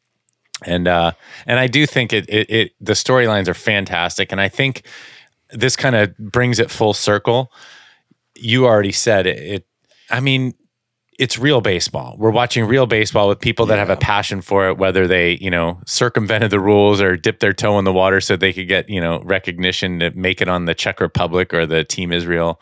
and 0.63 0.87
uh, 0.87 1.11
and 1.45 1.59
I 1.59 1.67
do 1.67 1.85
think 1.85 2.13
it, 2.13 2.29
it, 2.29 2.49
it 2.49 2.71
the 2.79 2.93
storylines 2.93 3.47
are 3.47 3.53
fantastic, 3.53 4.31
and 4.31 4.41
I 4.41 4.49
think 4.49 4.85
this 5.51 5.75
kind 5.75 5.95
of 5.95 6.17
brings 6.17 6.59
it 6.59 6.69
full 6.69 6.93
circle. 6.93 7.51
You 8.35 8.65
already 8.65 8.91
said 8.91 9.27
it, 9.27 9.37
it. 9.37 9.67
I 10.09 10.19
mean, 10.19 10.53
it's 11.19 11.37
real 11.37 11.59
baseball. 11.59 12.15
We're 12.17 12.31
watching 12.31 12.65
real 12.65 12.85
baseball 12.85 13.27
with 13.27 13.39
people 13.39 13.65
that 13.67 13.75
yeah. 13.75 13.79
have 13.79 13.89
a 13.89 13.97
passion 13.97 14.41
for 14.41 14.69
it, 14.69 14.77
whether 14.77 15.05
they, 15.05 15.37
you 15.41 15.51
know, 15.51 15.81
circumvented 15.85 16.49
the 16.49 16.61
rules 16.61 17.01
or 17.01 17.17
dipped 17.17 17.41
their 17.41 17.53
toe 17.53 17.77
in 17.77 17.83
the 17.83 17.91
water 17.91 18.21
so 18.21 18.37
they 18.37 18.53
could 18.53 18.69
get, 18.69 18.89
you 18.89 19.01
know, 19.01 19.21
recognition 19.25 19.99
to 19.99 20.11
make 20.11 20.41
it 20.41 20.47
on 20.47 20.63
the 20.65 20.73
Czech 20.73 21.01
Republic 21.01 21.53
or 21.53 21.65
the 21.65 21.83
Team 21.83 22.13
Israel 22.13 22.61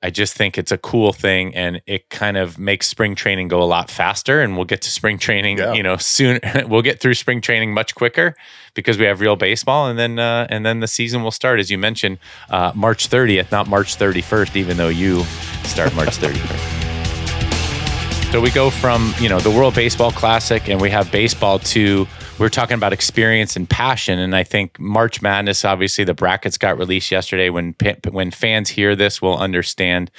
I 0.00 0.10
just 0.10 0.34
think 0.34 0.56
it's 0.56 0.70
a 0.70 0.78
cool 0.78 1.12
thing 1.12 1.52
and 1.56 1.82
it 1.86 2.08
kind 2.08 2.36
of 2.36 2.56
makes 2.56 2.86
spring 2.86 3.16
training 3.16 3.48
go 3.48 3.60
a 3.60 3.64
lot 3.64 3.90
faster 3.90 4.40
and 4.40 4.54
we'll 4.54 4.64
get 4.64 4.80
to 4.82 4.90
spring 4.90 5.18
training, 5.18 5.58
yeah. 5.58 5.72
you 5.72 5.82
know, 5.82 5.96
soon 5.96 6.38
we'll 6.68 6.82
get 6.82 7.00
through 7.00 7.14
spring 7.14 7.40
training 7.40 7.74
much 7.74 7.96
quicker 7.96 8.36
because 8.74 8.96
we 8.96 9.06
have 9.06 9.20
real 9.20 9.34
baseball 9.34 9.88
and 9.88 9.98
then 9.98 10.20
uh, 10.20 10.46
and 10.50 10.64
then 10.64 10.78
the 10.78 10.86
season 10.86 11.24
will 11.24 11.32
start 11.32 11.58
as 11.58 11.68
you 11.68 11.78
mentioned 11.78 12.18
uh, 12.50 12.70
March 12.76 13.08
30th, 13.08 13.50
not 13.50 13.66
March 13.66 13.96
31st 13.96 14.54
even 14.54 14.76
though 14.76 14.88
you 14.88 15.24
start 15.64 15.92
March 15.96 16.08
31st. 16.18 18.30
so 18.30 18.40
we 18.40 18.50
go 18.50 18.70
from, 18.70 19.12
you 19.18 19.28
know, 19.28 19.40
the 19.40 19.50
World 19.50 19.74
Baseball 19.74 20.12
Classic 20.12 20.68
and 20.68 20.80
we 20.80 20.90
have 20.90 21.10
baseball 21.10 21.58
to 21.58 22.06
we're 22.38 22.48
talking 22.48 22.74
about 22.74 22.92
experience 22.92 23.56
and 23.56 23.68
passion, 23.68 24.18
and 24.18 24.34
I 24.34 24.44
think 24.44 24.78
March 24.78 25.20
Madness. 25.20 25.64
Obviously, 25.64 26.04
the 26.04 26.14
brackets 26.14 26.56
got 26.58 26.78
released 26.78 27.10
yesterday. 27.10 27.50
When 27.50 27.74
when 28.10 28.30
fans 28.30 28.70
hear 28.70 28.94
this, 28.94 29.20
will 29.20 29.36
understand. 29.36 30.10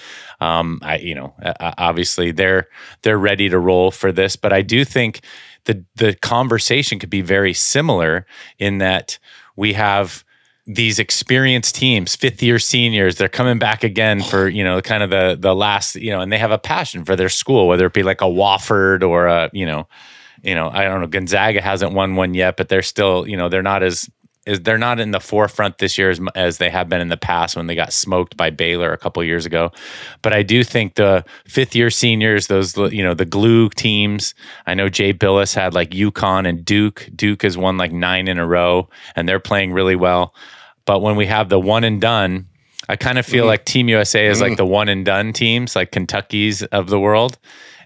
Um, 0.42 0.80
I 0.82 0.98
you 0.98 1.16
know 1.16 1.34
obviously 1.60 2.32
they're 2.32 2.68
they're 3.04 3.18
ready 3.18 3.50
to 3.50 3.60
roll 3.60 3.92
for 3.92 4.12
this, 4.12 4.36
but 4.36 4.54
I 4.54 4.62
do 4.62 4.84
think 4.86 5.22
the 5.66 5.86
the 5.96 6.16
conversation 6.16 7.00
could 7.00 7.10
be 7.10 7.22
very 7.22 7.54
similar 7.54 8.26
in 8.58 8.80
that 8.80 9.20
we 9.56 9.74
have 9.74 10.24
these 10.66 11.00
experienced 11.00 11.74
teams, 11.74 12.16
fifth 12.16 12.44
year 12.44 12.60
seniors, 12.60 13.16
they're 13.16 13.28
coming 13.28 13.58
back 13.58 13.84
again 13.84 14.22
for, 14.22 14.48
you 14.48 14.64
know, 14.64 14.80
kind 14.82 15.02
of 15.02 15.10
the 15.10 15.36
the 15.40 15.56
last, 15.56 15.96
you 15.96 16.12
know, 16.12 16.22
and 16.22 16.32
they 16.32 16.38
have 16.38 16.52
a 16.52 16.60
passion 16.60 17.04
for 17.04 17.16
their 17.16 17.30
school, 17.30 17.68
whether 17.68 17.88
it 17.88 17.94
be 17.94 18.04
like 18.04 18.22
a 18.22 18.26
Wofford 18.26 19.02
or 19.02 19.26
a, 19.26 19.50
you 19.52 19.66
know, 19.66 19.88
you 20.44 20.56
know, 20.56 20.70
I 20.70 20.84
don't 20.84 21.02
know, 21.02 21.08
Gonzaga 21.08 21.62
hasn't 21.62 21.94
won 21.94 22.16
one 22.16 22.34
yet, 22.34 22.58
but 22.58 22.70
they're 22.70 22.82
still, 22.82 23.28
you 23.28 23.38
know, 23.38 23.50
they're 23.50 23.62
not 23.62 23.84
as 23.84 24.10
is 24.46 24.62
they're 24.62 24.80
not 24.80 25.00
in 25.00 25.12
the 25.12 25.20
forefront 25.20 25.78
this 25.78 25.98
year 25.98 26.10
as, 26.10 26.20
as 26.34 26.58
they 26.58 26.70
have 26.70 26.90
been 26.90 27.02
in 27.02 27.10
the 27.10 27.18
past 27.18 27.56
when 27.56 27.68
they 27.68 27.76
got 27.76 27.94
smoked 27.94 28.36
by 28.36 28.50
Baylor 28.50 28.92
a 28.92 28.98
couple 28.98 29.24
years 29.24 29.46
ago. 29.46 29.72
But 30.22 30.34
I 30.34 30.44
do 30.44 30.64
think 30.64 30.96
the 30.96 31.24
fifth 31.46 31.76
year 31.76 31.90
seniors, 31.90 32.48
those 32.48 32.76
you 32.78 33.04
know 33.04 33.14
the 33.14 33.26
glue 33.26 33.70
teams. 33.70 34.34
I 34.66 34.74
know 34.74 34.90
Jay 34.90 35.14
Bilas 35.14 35.54
had 35.54 35.74
like 35.74 35.92
UConn 35.92 36.48
and 36.48 36.66
Duke. 36.66 37.10
Duke 37.16 37.44
has 37.44 37.58
won 37.58 37.78
like 37.78 37.92
nine 37.92 38.28
in 38.28 38.40
a 38.40 38.48
row, 38.48 38.90
and 39.16 39.30
they're 39.30 39.40
playing 39.40 39.74
really 39.74 39.96
well. 39.96 40.34
But 40.86 41.02
when 41.02 41.16
we 41.16 41.28
have 41.28 41.50
the 41.50 41.60
one 41.60 41.84
and 41.84 42.02
done, 42.02 42.48
I 42.88 42.96
kind 42.96 43.20
of 43.20 43.26
feel 43.26 43.44
mm-hmm. 43.44 43.50
like 43.50 43.66
Team 43.66 43.88
USA 43.90 44.26
is 44.26 44.40
mm-hmm. 44.40 44.50
like 44.50 44.58
the 44.58 44.66
one 44.66 44.90
and 44.90 45.06
done 45.06 45.32
teams, 45.32 45.76
like 45.76 45.92
Kentucky's 45.92 46.64
of 46.64 46.90
the 46.90 47.00
world. 47.00 47.38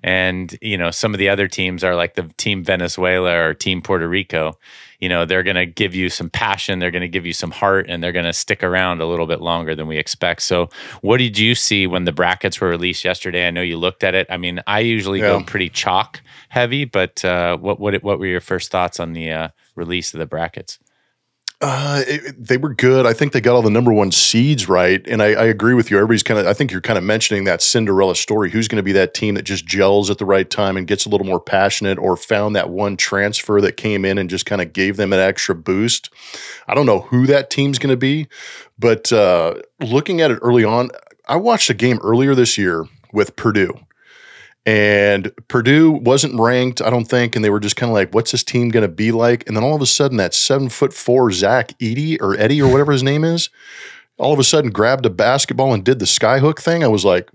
And, 0.04 0.56
you 0.62 0.78
know, 0.78 0.92
some 0.92 1.13
of 1.13 1.18
the 1.18 1.30
other 1.30 1.48
teams 1.48 1.84
are 1.84 1.96
like 1.96 2.16
the 2.16 2.24
Team 2.38 2.63
Venezuela 2.63 3.39
or 3.39 3.54
Team 3.54 3.82
Puerto 3.82 4.08
Rico. 4.08 4.58
You 5.00 5.10
know 5.10 5.26
they're 5.26 5.44
going 5.44 5.58
to 5.58 5.66
give 5.66 5.94
you 5.94 6.08
some 6.08 6.30
passion 6.30 6.80
they're 6.80 6.89
going 6.89 7.02
to 7.02 7.10
give 7.10 7.26
you 7.26 7.34
some 7.34 7.52
heart 7.52 7.88
and 7.89 8.02
they're 8.02 8.13
going 8.13 8.24
to 8.24 8.32
stick 8.32 8.63
around 8.63 9.02
a 9.02 9.06
little 9.06 9.28
bit 9.28 9.42
longer 9.42 9.76
than 9.76 9.86
we 9.86 9.98
expect. 9.98 10.44
So 10.44 10.70
what 11.02 11.18
did 11.18 11.38
you 11.38 11.56
see 11.56 11.88
when 11.88 12.06
the 12.06 12.13
brackets 12.13 12.62
were 12.62 12.70
released 12.70 13.04
yesterday? 13.04 13.46
I 13.46 13.52
know 13.52 13.62
you 13.62 13.78
looked 13.78 14.06
at 14.06 14.16
it. 14.16 14.28
I 14.30 14.38
mean 14.38 14.62
i 14.66 14.80
usually 14.80 15.20
yeah. 15.20 15.39
go 15.39 15.44
pretty 15.44 15.68
chalk 15.68 16.22
heavy 16.48 16.86
but 16.86 17.26
uh, 17.26 17.58
what, 17.58 17.82
what 17.82 18.02
what 18.02 18.18
were 18.18 18.28
your 18.28 18.39
first 18.39 18.72
thoughts 18.72 18.98
on 18.98 19.12
the 19.12 19.30
uh, 19.30 19.48
release 19.76 20.13
of 20.13 20.20
the 20.20 20.26
brackets 20.26 20.80
uh, 21.65 22.04
it, 22.06 22.36
they 22.38 22.58
were 22.58 22.73
good. 22.73 23.06
I 23.06 23.13
think 23.13 23.32
they 23.32 23.39
got 23.39 23.56
all 23.56 23.62
the 23.62 23.69
number 23.69 23.93
one 23.93 24.12
seeds 24.12 24.67
right, 24.67 25.02
and 25.08 25.23
I, 25.23 25.28
I 25.28 25.45
agree 25.45 25.73
with 25.73 25.89
you. 25.89 25.95
Everybody's 25.95 26.21
kind 26.21 26.38
of. 26.38 26.45
I 26.45 26.54
think 26.54 26.71
you're 26.71 26.82
kind 26.82 26.97
of 26.97 27.06
mentioning 27.06 27.45
that 27.45 27.62
Cinderella 27.62 28.15
story. 28.15 28.52
Who's 28.52 28.67
going 28.67 28.78
to 28.78 28.84
be 28.84 28.91
that 28.91 29.13
team 29.13 29.36
that 29.36 29.43
just 29.43 29.65
gels 29.65 30.10
at 30.10 30.17
the 30.17 30.26
right 30.26 30.49
time 30.49 30.76
and 30.76 30.86
gets 30.86 31.06
a 31.06 31.10
little 31.10 31.26
more 31.26 31.39
passionate, 31.39 31.97
or 31.97 32.17
found 32.17 32.54
that 32.58 32.69
one 32.69 32.97
transfer 32.97 33.62
that 33.62 33.78
came 33.78 34.04
in 34.04 34.17
and 34.17 34.30
just 34.30 34.45
kind 34.45 34.62
of 34.62 34.73
gave 34.73 34.97
them 34.97 35.13
an 35.13 35.19
extra 35.19 35.56
boost? 35.56 36.10
I 36.67 36.76
don't 36.76 36.86
know 36.86 36.99
who 36.99 37.26
that 37.28 37.49
team's 37.49 37.80
going 37.80 37.93
to 37.93 37.97
be, 37.97 38.28
but 38.78 39.13
uh, 39.13 39.56
looking 39.80 40.19
at 40.19 40.32
it 40.32 40.39
early 40.41 40.65
on, 40.65 40.89
I 41.30 41.38
watched 41.38 41.69
a 41.69 41.73
game 41.73 41.99
earlier 42.04 42.36
this 42.36 42.58
year 42.58 42.86
with 43.13 43.38
Purdue 43.38 43.80
and 44.65 45.32
Purdue 45.49 45.91
wasn't 45.91 46.39
ranked, 46.39 46.82
I 46.82 46.89
don't 46.89 47.06
think, 47.06 47.36
and 47.36 47.43
they 47.43 47.49
were 47.49 47.60
just 47.60 47.76
kind 47.76 47.89
of 47.89 47.93
like, 47.93 48.13
"What's 48.13 48.32
this 48.32 48.43
team 48.43 48.69
going 48.69 48.84
to 48.88 48.93
be 48.93 49.12
like?" 49.12 49.45
And 49.47 49.58
then 49.58 49.63
all 49.63 49.76
of 49.76 49.82
a 49.82 49.86
sudden, 49.86 50.17
that 50.17 50.34
seven 50.34 50.69
foot 50.69 50.93
four 50.93 51.32
Zach 51.32 51.78
Edey 51.80 52.17
or 52.21 52.38
Eddie 52.38 52.62
or 52.62 52.71
whatever 52.71 52.91
his 52.91 53.04
name 53.04 53.23
is, 53.23 53.49
all 54.17 54.34
of 54.34 54.39
a 54.39 54.43
sudden 54.43 54.71
grabbed 54.71 55.06
a 55.06 55.10
basketball 55.10 55.73
and 55.73 55.84
did 55.84 55.99
the 55.99 56.06
skyhook 56.06 56.60
thing. 56.60 56.82
I 56.82 56.88
was 56.88 57.04
like, 57.04 57.30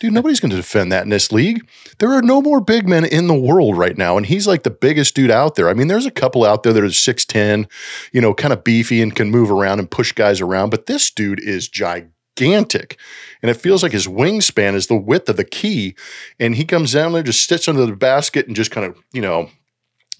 "Dude, 0.00 0.12
nobody's 0.12 0.40
going 0.40 0.50
to 0.50 0.56
defend 0.56 0.92
that 0.92 1.04
in 1.04 1.08
this 1.08 1.32
league. 1.32 1.66
There 1.98 2.12
are 2.12 2.22
no 2.22 2.42
more 2.42 2.60
big 2.60 2.86
men 2.86 3.06
in 3.06 3.26
the 3.26 3.34
world 3.34 3.78
right 3.78 3.96
now, 3.96 4.18
and 4.18 4.26
he's 4.26 4.46
like 4.46 4.62
the 4.62 4.70
biggest 4.70 5.14
dude 5.14 5.30
out 5.30 5.54
there. 5.54 5.70
I 5.70 5.74
mean, 5.74 5.88
there's 5.88 6.06
a 6.06 6.10
couple 6.10 6.44
out 6.44 6.62
there 6.62 6.74
that 6.74 6.84
are 6.84 6.90
six 6.90 7.24
ten, 7.24 7.68
you 8.12 8.20
know, 8.20 8.34
kind 8.34 8.52
of 8.52 8.64
beefy 8.64 9.00
and 9.00 9.16
can 9.16 9.30
move 9.30 9.50
around 9.50 9.78
and 9.78 9.90
push 9.90 10.12
guys 10.12 10.42
around, 10.42 10.68
but 10.68 10.86
this 10.86 11.10
dude 11.10 11.40
is 11.40 11.68
gigantic." 11.68 12.12
gigantic. 12.40 12.98
And 13.42 13.50
it 13.50 13.54
feels 13.54 13.82
like 13.82 13.92
his 13.92 14.06
wingspan 14.06 14.74
is 14.74 14.86
the 14.86 14.96
width 14.96 15.28
of 15.28 15.36
the 15.36 15.44
key. 15.44 15.94
And 16.38 16.54
he 16.54 16.64
comes 16.64 16.92
down 16.92 17.12
there, 17.12 17.22
just 17.22 17.48
sits 17.48 17.68
under 17.68 17.86
the 17.86 17.96
basket 17.96 18.46
and 18.46 18.56
just 18.56 18.70
kind 18.70 18.86
of, 18.86 18.98
you 19.12 19.22
know, 19.22 19.50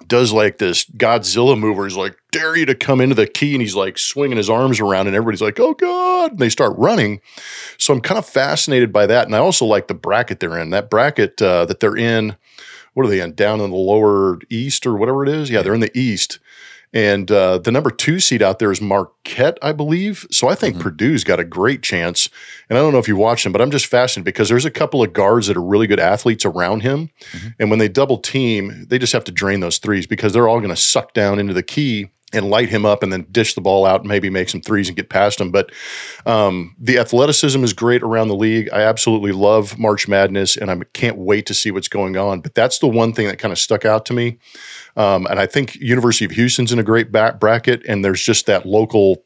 does 0.07 0.33
like 0.33 0.59
this 0.59 0.87
Godzilla 0.87 1.59
move 1.59 1.77
where 1.77 1.87
he's 1.87 1.97
like, 1.97 2.17
dare 2.33 2.57
you 2.57 2.65
to 2.67 2.75
come 2.75 3.01
into 3.01 3.15
the 3.15 3.27
key. 3.27 3.55
And 3.55 3.61
he's 3.61 3.75
like 3.75 3.99
swinging 3.99 4.39
his 4.39 4.49
arms 4.49 4.81
around, 4.81 5.07
and 5.07 5.17
everybody's 5.17 5.43
like, 5.43 5.61
oh 5.61 5.75
God. 5.75 6.33
And 6.33 6.39
they 6.39 6.49
start 6.49 6.77
running. 6.79 7.21
So 7.77 7.93
I'm 7.93 8.01
kind 8.01 8.19
of 8.19 8.27
fascinated 8.27 8.93
by 8.93 9.07
that. 9.07 9.27
And 9.27 9.35
I 9.35 9.39
also 9.39 9.67
like 9.67 9.89
the 9.89 9.95
bracket 9.95 10.41
they're 10.41 10.59
in. 10.59 10.71
That 10.71 10.89
bracket 10.91 11.41
uh, 11.43 11.67
that 11.67 11.81
they're 11.81 11.97
in, 11.97 12.37
what 12.95 13.07
are 13.07 13.11
they 13.11 13.21
in? 13.21 13.35
Down 13.35 13.61
in 13.61 13.71
the 13.71 13.77
lower 13.77 14.39
east 14.49 14.87
or 14.87 14.97
whatever 14.97 15.23
it 15.23 15.29
is? 15.29 15.51
Yeah, 15.51 15.63
they're 15.63 15.75
in 15.75 15.81
the 15.81 15.97
east. 15.97 16.39
And 16.93 17.31
uh, 17.31 17.59
the 17.59 17.71
number 17.71 17.91
two 17.91 18.19
seed 18.19 18.43
out 18.43 18.59
there 18.59 18.73
is 18.73 18.81
Marquette, 18.81 19.59
I 19.63 19.73
believe. 19.73 20.27
So 20.31 20.49
I 20.49 20.55
think 20.57 20.75
mm-hmm. 20.75 20.83
Purdue's 20.83 21.23
got 21.23 21.39
a 21.39 21.45
great 21.45 21.83
chance. 21.83 22.29
And 22.69 22.77
I 22.77 22.81
don't 22.81 22.93
know 22.93 22.99
if 22.99 23.07
you 23.07 23.17
watch 23.17 23.47
him, 23.47 23.53
but 23.53 23.61
I'm 23.61 23.71
just 23.71 23.87
fascinated 23.87 24.25
because 24.25 24.49
there's 24.49 24.65
a 24.65 24.71
couple 24.71 25.03
of 25.03 25.13
guards 25.13 25.47
that 25.47 25.57
are 25.57 25.63
really 25.63 25.87
good 25.87 26.01
athletes 26.01 26.45
around 26.45 26.81
him. 26.81 27.11
Mm-hmm. 27.33 27.49
And 27.61 27.71
when 27.71 27.79
they 27.79 27.89
double 27.89 28.19
team, 28.19 28.87
they 28.89 28.99
just 28.99 29.13
have 29.13 29.25
to 29.25 29.33
drain 29.33 29.61
those 29.61 29.79
threes 29.79 30.07
because 30.07 30.33
they're 30.33 30.49
all 30.49 30.59
going 30.59 30.71
to 30.71 30.77
suck 30.77 31.15
down 31.15 31.39
into 31.39 31.55
the 31.55 31.63
key 31.63 32.11
and 32.33 32.51
light 32.51 32.69
him 32.69 32.87
up 32.87 33.03
and 33.03 33.13
then 33.13 33.27
dish 33.31 33.55
the 33.55 33.61
ball 33.61 33.85
out 33.85 34.01
and 34.01 34.09
maybe 34.09 34.31
make 34.31 34.49
some 34.49 34.61
threes 34.61 34.89
and 34.89 34.97
get 34.97 35.09
past 35.09 35.41
him. 35.41 35.51
But 35.51 35.73
um, 36.27 36.75
the 36.79 36.99
athleticism 36.99 37.63
is 37.65 37.73
great 37.73 38.03
around 38.03 38.29
the 38.29 38.37
league. 38.37 38.69
I 38.73 38.83
absolutely 38.83 39.33
love 39.33 39.79
March 39.79 40.07
Madness 40.07 40.57
and 40.57 40.71
I 40.71 40.79
can't 40.93 41.19
wait 41.19 41.47
to 41.47 41.55
see 41.55 41.71
what's 41.71 41.89
going 41.89 42.17
on. 42.17 42.41
But 42.41 42.55
that's 42.55 42.79
the 42.79 42.89
one 42.89 43.13
thing 43.13 43.27
that 43.27 43.39
kind 43.39 43.53
of 43.53 43.59
stuck 43.59 43.85
out 43.85 44.07
to 44.07 44.13
me. 44.13 44.39
Um, 44.97 45.27
and 45.27 45.41
I 45.41 45.47
think 45.47 45.77
University 45.77 46.25
of 46.25 46.31
Houston's 46.33 46.73
in 46.73 46.79
a 46.79 46.85
great 46.85 47.13
back 47.13 47.39
bracket, 47.39 47.85
and 47.87 48.05
there's 48.05 48.23
just 48.23 48.47
that 48.47 48.67
local 48.67 49.25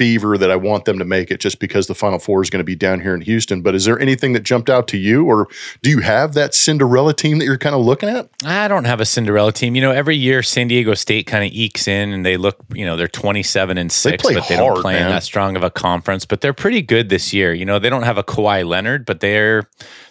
fever 0.00 0.38
that 0.38 0.50
I 0.50 0.56
want 0.56 0.86
them 0.86 0.98
to 0.98 1.04
make 1.04 1.30
it 1.30 1.40
just 1.40 1.58
because 1.60 1.86
the 1.86 1.94
Final 1.94 2.18
Four 2.18 2.42
is 2.42 2.48
going 2.48 2.60
to 2.60 2.64
be 2.64 2.74
down 2.74 3.00
here 3.00 3.14
in 3.14 3.20
Houston. 3.20 3.60
But 3.60 3.74
is 3.74 3.84
there 3.84 4.00
anything 4.00 4.32
that 4.32 4.40
jumped 4.40 4.70
out 4.70 4.88
to 4.88 4.96
you, 4.96 5.26
or 5.26 5.46
do 5.82 5.90
you 5.90 5.98
have 5.98 6.32
that 6.32 6.54
Cinderella 6.54 7.12
team 7.12 7.38
that 7.38 7.44
you're 7.44 7.58
kind 7.58 7.74
of 7.74 7.82
looking 7.82 8.08
at? 8.08 8.30
I 8.42 8.66
don't 8.66 8.86
have 8.86 9.02
a 9.02 9.04
Cinderella 9.04 9.52
team. 9.52 9.74
You 9.74 9.82
know, 9.82 9.90
every 9.90 10.16
year 10.16 10.42
San 10.42 10.68
Diego 10.68 10.94
State 10.94 11.26
kind 11.26 11.44
of 11.44 11.52
ekes 11.52 11.86
in 11.86 12.14
and 12.14 12.24
they 12.24 12.38
look, 12.38 12.56
you 12.72 12.86
know, 12.86 12.96
they're 12.96 13.08
27 13.08 13.76
and 13.76 13.92
6, 13.92 14.26
they 14.26 14.34
but 14.34 14.48
they 14.48 14.56
hard, 14.56 14.76
don't 14.76 14.82
play 14.82 14.94
man. 14.94 15.08
in 15.08 15.12
that 15.12 15.22
strong 15.22 15.54
of 15.54 15.62
a 15.62 15.70
conference. 15.70 16.24
But 16.24 16.40
they're 16.40 16.54
pretty 16.54 16.80
good 16.80 17.10
this 17.10 17.34
year. 17.34 17.52
You 17.52 17.66
know, 17.66 17.78
they 17.78 17.90
don't 17.90 18.04
have 18.04 18.16
a 18.16 18.24
Kawhi 18.24 18.66
Leonard, 18.66 19.04
but 19.04 19.20
they're 19.20 19.68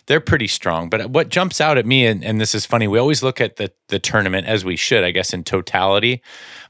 they're 0.09 0.19
pretty 0.19 0.47
strong. 0.47 0.89
But 0.89 1.11
what 1.11 1.29
jumps 1.29 1.61
out 1.61 1.77
at 1.77 1.85
me, 1.85 2.07
and, 2.07 2.25
and 2.25 2.41
this 2.41 2.55
is 2.55 2.65
funny, 2.65 2.87
we 2.87 2.97
always 2.97 3.21
look 3.21 3.39
at 3.39 3.57
the 3.57 3.71
the 3.89 3.99
tournament 3.99 4.47
as 4.47 4.65
we 4.65 4.75
should, 4.75 5.03
I 5.03 5.11
guess, 5.11 5.33
in 5.33 5.43
totality. 5.43 6.23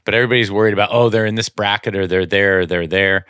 But 0.04 0.14
everybody's 0.14 0.52
worried 0.52 0.74
about, 0.74 0.90
oh, 0.92 1.08
they're 1.08 1.26
in 1.26 1.36
this 1.36 1.48
bracket 1.48 1.96
or 1.96 2.06
they're 2.06 2.26
there, 2.26 2.60
or 2.60 2.66
they're 2.66 2.86
there. 2.86 3.24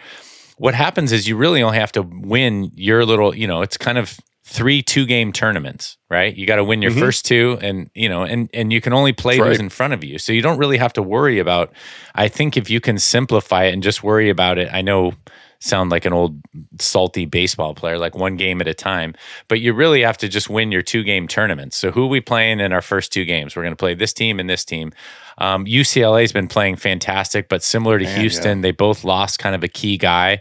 What 0.58 0.74
happens 0.74 1.12
is 1.12 1.28
you 1.28 1.36
really 1.36 1.62
only 1.62 1.78
have 1.78 1.92
to 1.92 2.02
win 2.02 2.72
your 2.74 3.06
little, 3.06 3.34
you 3.34 3.46
know, 3.46 3.62
it's 3.62 3.76
kind 3.76 3.98
of 3.98 4.18
three 4.44 4.82
two 4.82 5.06
game 5.06 5.32
tournaments, 5.32 5.96
right? 6.10 6.36
You 6.36 6.44
got 6.44 6.56
to 6.56 6.64
win 6.64 6.82
your 6.82 6.90
mm-hmm. 6.90 7.00
first 7.00 7.24
two 7.24 7.56
and 7.62 7.88
you 7.94 8.08
know 8.08 8.24
and 8.24 8.50
and 8.52 8.72
you 8.72 8.80
can 8.80 8.92
only 8.92 9.12
play 9.12 9.36
That's 9.36 9.46
those 9.46 9.58
right. 9.58 9.64
in 9.64 9.70
front 9.70 9.92
of 9.92 10.02
you. 10.02 10.18
So 10.18 10.32
you 10.32 10.42
don't 10.42 10.58
really 10.58 10.78
have 10.78 10.92
to 10.94 11.02
worry 11.02 11.38
about 11.38 11.72
I 12.16 12.26
think 12.26 12.56
if 12.56 12.68
you 12.68 12.80
can 12.80 12.98
simplify 12.98 13.64
it 13.64 13.74
and 13.74 13.82
just 13.82 14.02
worry 14.02 14.28
about 14.28 14.58
it. 14.58 14.68
I 14.72 14.82
know 14.82 15.12
sound 15.60 15.90
like 15.90 16.04
an 16.04 16.12
old 16.12 16.40
salty 16.78 17.26
baseball 17.26 17.74
player, 17.74 17.98
like 17.98 18.14
one 18.14 18.36
game 18.36 18.60
at 18.60 18.68
a 18.68 18.74
time. 18.74 19.14
But 19.48 19.60
you 19.60 19.72
really 19.72 20.02
have 20.02 20.16
to 20.18 20.28
just 20.28 20.50
win 20.50 20.72
your 20.72 20.82
two 20.82 21.04
game 21.04 21.28
tournaments. 21.28 21.76
So 21.76 21.90
who 21.90 22.04
are 22.04 22.08
we 22.08 22.20
playing 22.20 22.60
in 22.60 22.72
our 22.72 22.82
first 22.82 23.12
two 23.12 23.24
games? 23.24 23.54
We're 23.54 23.62
going 23.62 23.72
to 23.72 23.76
play 23.76 23.94
this 23.94 24.12
team 24.12 24.40
and 24.40 24.48
this 24.48 24.64
team. 24.64 24.92
Um, 25.38 25.66
UCLA 25.66 26.22
has 26.22 26.32
been 26.32 26.48
playing 26.48 26.76
fantastic, 26.76 27.48
but 27.48 27.62
similar 27.62 27.98
to 27.98 28.04
Man, 28.04 28.20
Houston, 28.20 28.58
yeah. 28.58 28.62
they 28.62 28.70
both 28.72 29.04
lost 29.04 29.38
kind 29.38 29.54
of 29.54 29.62
a 29.62 29.68
key 29.68 29.96
guy 29.96 30.40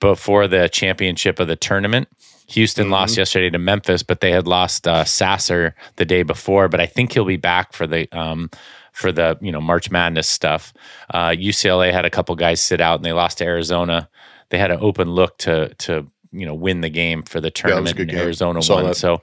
before 0.00 0.48
the 0.48 0.68
championship 0.68 1.38
of 1.38 1.48
the 1.48 1.56
tournament. 1.56 2.08
Houston 2.48 2.84
mm-hmm. 2.84 2.92
lost 2.92 3.16
yesterday 3.16 3.50
to 3.50 3.58
Memphis, 3.58 4.02
but 4.02 4.20
they 4.20 4.30
had 4.30 4.46
lost 4.46 4.86
uh, 4.86 5.04
Sasser 5.04 5.74
the 5.96 6.04
day 6.04 6.22
before. 6.22 6.68
But 6.68 6.80
I 6.80 6.86
think 6.86 7.12
he'll 7.12 7.24
be 7.24 7.36
back 7.36 7.72
for 7.72 7.86
the 7.86 8.10
um, 8.16 8.50
for 8.92 9.10
the 9.10 9.38
you 9.40 9.50
know 9.50 9.60
March 9.60 9.90
Madness 9.90 10.28
stuff. 10.28 10.72
Uh, 11.10 11.30
UCLA 11.30 11.92
had 11.92 12.04
a 12.04 12.10
couple 12.10 12.34
guys 12.36 12.60
sit 12.60 12.80
out, 12.80 12.96
and 12.96 13.04
they 13.04 13.12
lost 13.12 13.38
to 13.38 13.44
Arizona 13.44 14.08
they 14.52 14.58
had 14.58 14.70
an 14.70 14.78
open 14.82 15.10
look 15.10 15.38
to 15.38 15.74
to 15.78 16.06
you 16.30 16.44
know 16.44 16.54
win 16.54 16.82
the 16.82 16.90
game 16.90 17.22
for 17.22 17.40
the 17.40 17.50
tournament. 17.50 18.12
Yeah, 18.12 18.18
Arizona 18.18 18.60
won. 18.68 18.84
That. 18.84 18.96
So, 18.96 19.22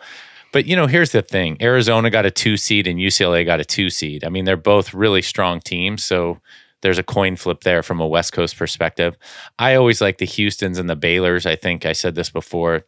but 0.52 0.66
you 0.66 0.76
know, 0.76 0.88
here's 0.88 1.12
the 1.12 1.22
thing: 1.22 1.56
Arizona 1.62 2.10
got 2.10 2.26
a 2.26 2.32
two 2.32 2.58
seed 2.58 2.88
and 2.88 3.00
UCLA 3.00 3.46
got 3.46 3.60
a 3.60 3.66
two 3.66 3.92
seed. 3.92 4.26
I 4.26 4.30
mean, 4.30 4.46
they're 4.46 4.58
both 4.58 4.92
really 4.92 5.22
strong 5.22 5.60
teams. 5.60 6.04
So 6.04 6.42
there's 6.82 6.98
a 6.98 7.04
coin 7.04 7.36
flip 7.36 7.62
there 7.62 7.84
from 7.84 8.00
a 8.00 8.08
West 8.08 8.34
Coast 8.34 8.58
perspective. 8.58 9.16
I 9.60 9.76
always 9.76 10.02
like 10.02 10.18
the 10.18 10.26
Houston's 10.26 10.80
and 10.80 10.90
the 10.90 10.96
Baylor's. 10.96 11.46
I 11.46 11.56
think 11.56 11.86
I 11.86 11.94
said 11.94 12.16
this 12.16 12.32
before. 12.32 12.86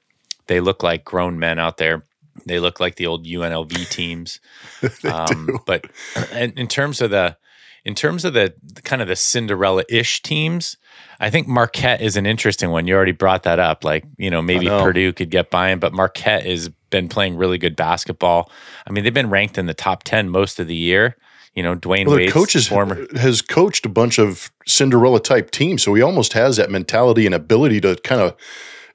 They 0.48 0.62
look 0.62 0.82
like 0.82 1.06
grown 1.06 1.38
men 1.38 1.60
out 1.60 1.78
there. 1.78 2.04
They 2.48 2.60
look 2.60 2.80
like 2.80 2.96
the 2.96 3.06
old 3.06 3.28
UNLV 3.28 3.88
teams. 3.92 4.40
um, 5.04 5.60
but 5.68 5.86
in, 6.34 6.54
in 6.54 6.68
terms 6.68 7.02
of 7.02 7.12
the 7.12 7.38
in 7.84 7.96
terms 7.96 8.26
of 8.26 8.34
the 8.34 8.54
kind 8.84 9.02
of 9.02 9.08
the 9.08 9.16
Cinderella 9.16 9.84
ish 9.90 10.22
teams, 10.22 10.78
I 11.20 11.30
think 11.30 11.48
Marquette 11.48 12.02
is 12.02 12.16
an 12.16 12.26
interesting 12.26 12.70
one. 12.70 12.88
You 12.88 12.96
already 12.96 13.12
brought 13.12 13.44
that 13.44 13.60
up. 13.60 13.84
Like, 13.84 14.06
you 14.18 14.30
know, 14.30 14.42
maybe 14.42 14.66
know. 14.66 14.84
Purdue 14.84 15.14
could 15.14 15.32
get 15.32 15.50
by 15.50 15.70
him, 15.70 15.80
but 15.80 15.94
Marquette 15.94 16.46
has 16.46 16.70
been 16.90 17.10
playing 17.10 17.38
really 17.38 17.58
good 17.58 17.76
basketball. 17.76 18.52
I 18.86 18.92
mean, 18.92 19.04
they've 19.04 19.14
been 19.14 19.30
ranked 19.30 19.58
in 19.58 19.66
the 19.66 19.74
top 19.74 20.04
10 20.04 20.30
most 20.30 20.60
of 20.60 20.68
the 20.68 20.76
year. 20.76 21.18
You 21.56 21.64
know, 21.64 21.76
Dwayne 21.76 22.08
well, 22.08 22.16
Wade's 22.16 22.32
coaches 22.32 22.68
former 22.68 23.06
has 23.18 23.42
coached 23.42 23.86
a 23.86 23.90
bunch 23.90 24.20
of 24.20 24.52
Cinderella 24.66 25.20
type 25.20 25.52
teams, 25.52 25.84
so 25.84 25.94
he 25.94 26.02
almost 26.02 26.32
has 26.32 26.56
that 26.56 26.72
mentality 26.72 27.26
and 27.26 27.36
ability 27.36 27.82
to 27.82 27.98
kind 28.04 28.22
of 28.22 28.32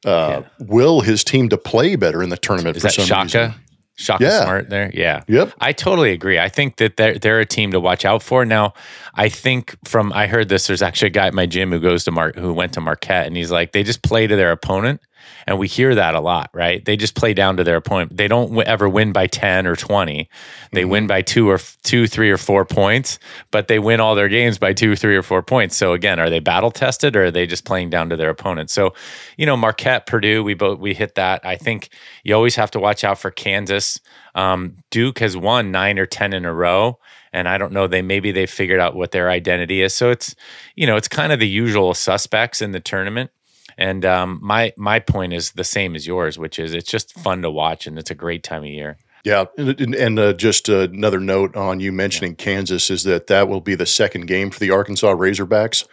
uh, 0.06 0.40
yeah. 0.40 0.48
will 0.60 1.02
his 1.02 1.22
team 1.22 1.50
to 1.50 1.58
play 1.58 1.96
better 1.96 2.22
in 2.22 2.30
the 2.30 2.38
tournament. 2.38 2.76
Is 2.76 2.82
for 2.82 2.88
that 2.88 2.94
some 2.94 3.04
Shaka? 3.04 3.48
Reason. 3.48 3.65
Shaka 3.96 4.24
Yeah. 4.24 4.44
Smart 4.44 4.70
there. 4.70 4.90
Yeah. 4.94 5.22
Yep. 5.26 5.54
I 5.58 5.72
totally 5.72 6.12
agree. 6.12 6.38
I 6.38 6.48
think 6.48 6.76
that 6.76 6.96
they're 6.96 7.18
they're 7.18 7.40
a 7.40 7.46
team 7.46 7.72
to 7.72 7.80
watch 7.80 8.04
out 8.04 8.22
for. 8.22 8.44
Now, 8.44 8.74
I 9.14 9.28
think 9.28 9.74
from 9.84 10.12
I 10.12 10.26
heard 10.26 10.48
this. 10.48 10.66
There's 10.66 10.82
actually 10.82 11.08
a 11.08 11.10
guy 11.10 11.26
at 11.26 11.34
my 11.34 11.46
gym 11.46 11.70
who 11.72 11.80
goes 11.80 12.04
to 12.04 12.10
Mar 12.10 12.32
who 12.36 12.52
went 12.52 12.74
to 12.74 12.80
Marquette, 12.80 13.26
and 13.26 13.36
he's 13.36 13.50
like, 13.50 13.72
they 13.72 13.82
just 13.82 14.02
play 14.02 14.26
to 14.26 14.36
their 14.36 14.52
opponent, 14.52 15.00
and 15.46 15.58
we 15.58 15.68
hear 15.68 15.94
that 15.94 16.14
a 16.14 16.20
lot, 16.20 16.50
right? 16.52 16.84
They 16.84 16.96
just 16.96 17.14
play 17.14 17.34
down 17.34 17.56
to 17.56 17.64
their 17.64 17.76
opponent. 17.76 18.16
They 18.16 18.28
don't 18.28 18.58
ever 18.62 18.88
win 18.88 19.12
by 19.12 19.26
ten 19.26 19.66
or 19.66 19.76
twenty. 19.76 20.28
They 20.72 20.84
win 20.84 21.06
by 21.06 21.22
two 21.22 21.48
or 21.48 21.58
two, 21.82 22.06
three 22.06 22.30
or 22.30 22.36
four 22.36 22.64
points, 22.64 23.18
but 23.50 23.68
they 23.68 23.78
win 23.78 24.00
all 24.00 24.14
their 24.14 24.28
games 24.28 24.58
by 24.58 24.72
two, 24.72 24.96
three 24.96 25.16
or 25.16 25.22
four 25.22 25.42
points. 25.42 25.76
So 25.76 25.92
again, 25.92 26.18
are 26.18 26.30
they 26.30 26.40
battle 26.40 26.70
tested 26.70 27.16
or 27.16 27.26
are 27.26 27.30
they 27.30 27.46
just 27.46 27.64
playing 27.64 27.90
down 27.90 28.10
to 28.10 28.16
their 28.16 28.30
opponent? 28.30 28.70
So, 28.70 28.94
you 29.36 29.46
know, 29.46 29.56
Marquette, 29.56 30.06
Purdue, 30.06 30.42
we 30.42 30.54
both 30.54 30.78
we 30.78 30.94
hit 30.94 31.14
that. 31.14 31.44
I 31.44 31.56
think 31.56 31.90
you 32.24 32.34
always 32.34 32.56
have 32.56 32.70
to 32.72 32.80
watch 32.80 33.04
out 33.04 33.18
for 33.18 33.30
Kansas. 33.30 34.00
Um, 34.34 34.76
Duke 34.90 35.18
has 35.20 35.36
won 35.36 35.70
nine 35.70 35.98
or 35.98 36.06
ten 36.06 36.32
in 36.32 36.44
a 36.44 36.52
row, 36.52 36.98
and 37.32 37.48
I 37.48 37.58
don't 37.58 37.72
know. 37.72 37.86
They 37.86 38.02
maybe 38.02 38.32
they 38.32 38.46
figured 38.46 38.80
out 38.80 38.94
what 38.94 39.12
their 39.12 39.30
identity 39.30 39.82
is. 39.82 39.94
So 39.94 40.10
it's 40.10 40.34
you 40.74 40.86
know 40.86 40.96
it's 40.96 41.08
kind 41.08 41.32
of 41.32 41.38
the 41.38 41.48
usual 41.48 41.94
suspects 41.94 42.60
in 42.60 42.72
the 42.72 42.80
tournament. 42.80 43.30
And 43.78 44.04
um, 44.04 44.38
my 44.42 44.72
my 44.76 45.00
point 45.00 45.32
is 45.32 45.52
the 45.52 45.64
same 45.64 45.94
as 45.94 46.06
yours, 46.06 46.38
which 46.38 46.58
is 46.58 46.72
it's 46.74 46.90
just 46.90 47.12
fun 47.14 47.42
to 47.42 47.50
watch 47.50 47.86
and 47.86 47.98
it's 47.98 48.10
a 48.10 48.14
great 48.14 48.42
time 48.42 48.62
of 48.62 48.68
year. 48.70 48.96
Yeah, 49.24 49.46
and, 49.58 49.94
and- 49.96 50.18
uh, 50.20 50.32
just 50.34 50.70
uh, 50.70 50.82
another 50.82 51.18
note 51.18 51.56
on 51.56 51.80
you 51.80 51.90
mentioning 51.90 52.36
Kansas 52.36 52.90
is 52.90 53.02
that 53.02 53.26
that 53.26 53.48
will 53.48 53.60
be 53.60 53.74
the 53.74 53.84
second 53.84 54.26
game 54.26 54.52
for 54.52 54.60
the 54.60 54.70
Arkansas 54.70 55.12
Razorbacks 55.14 55.84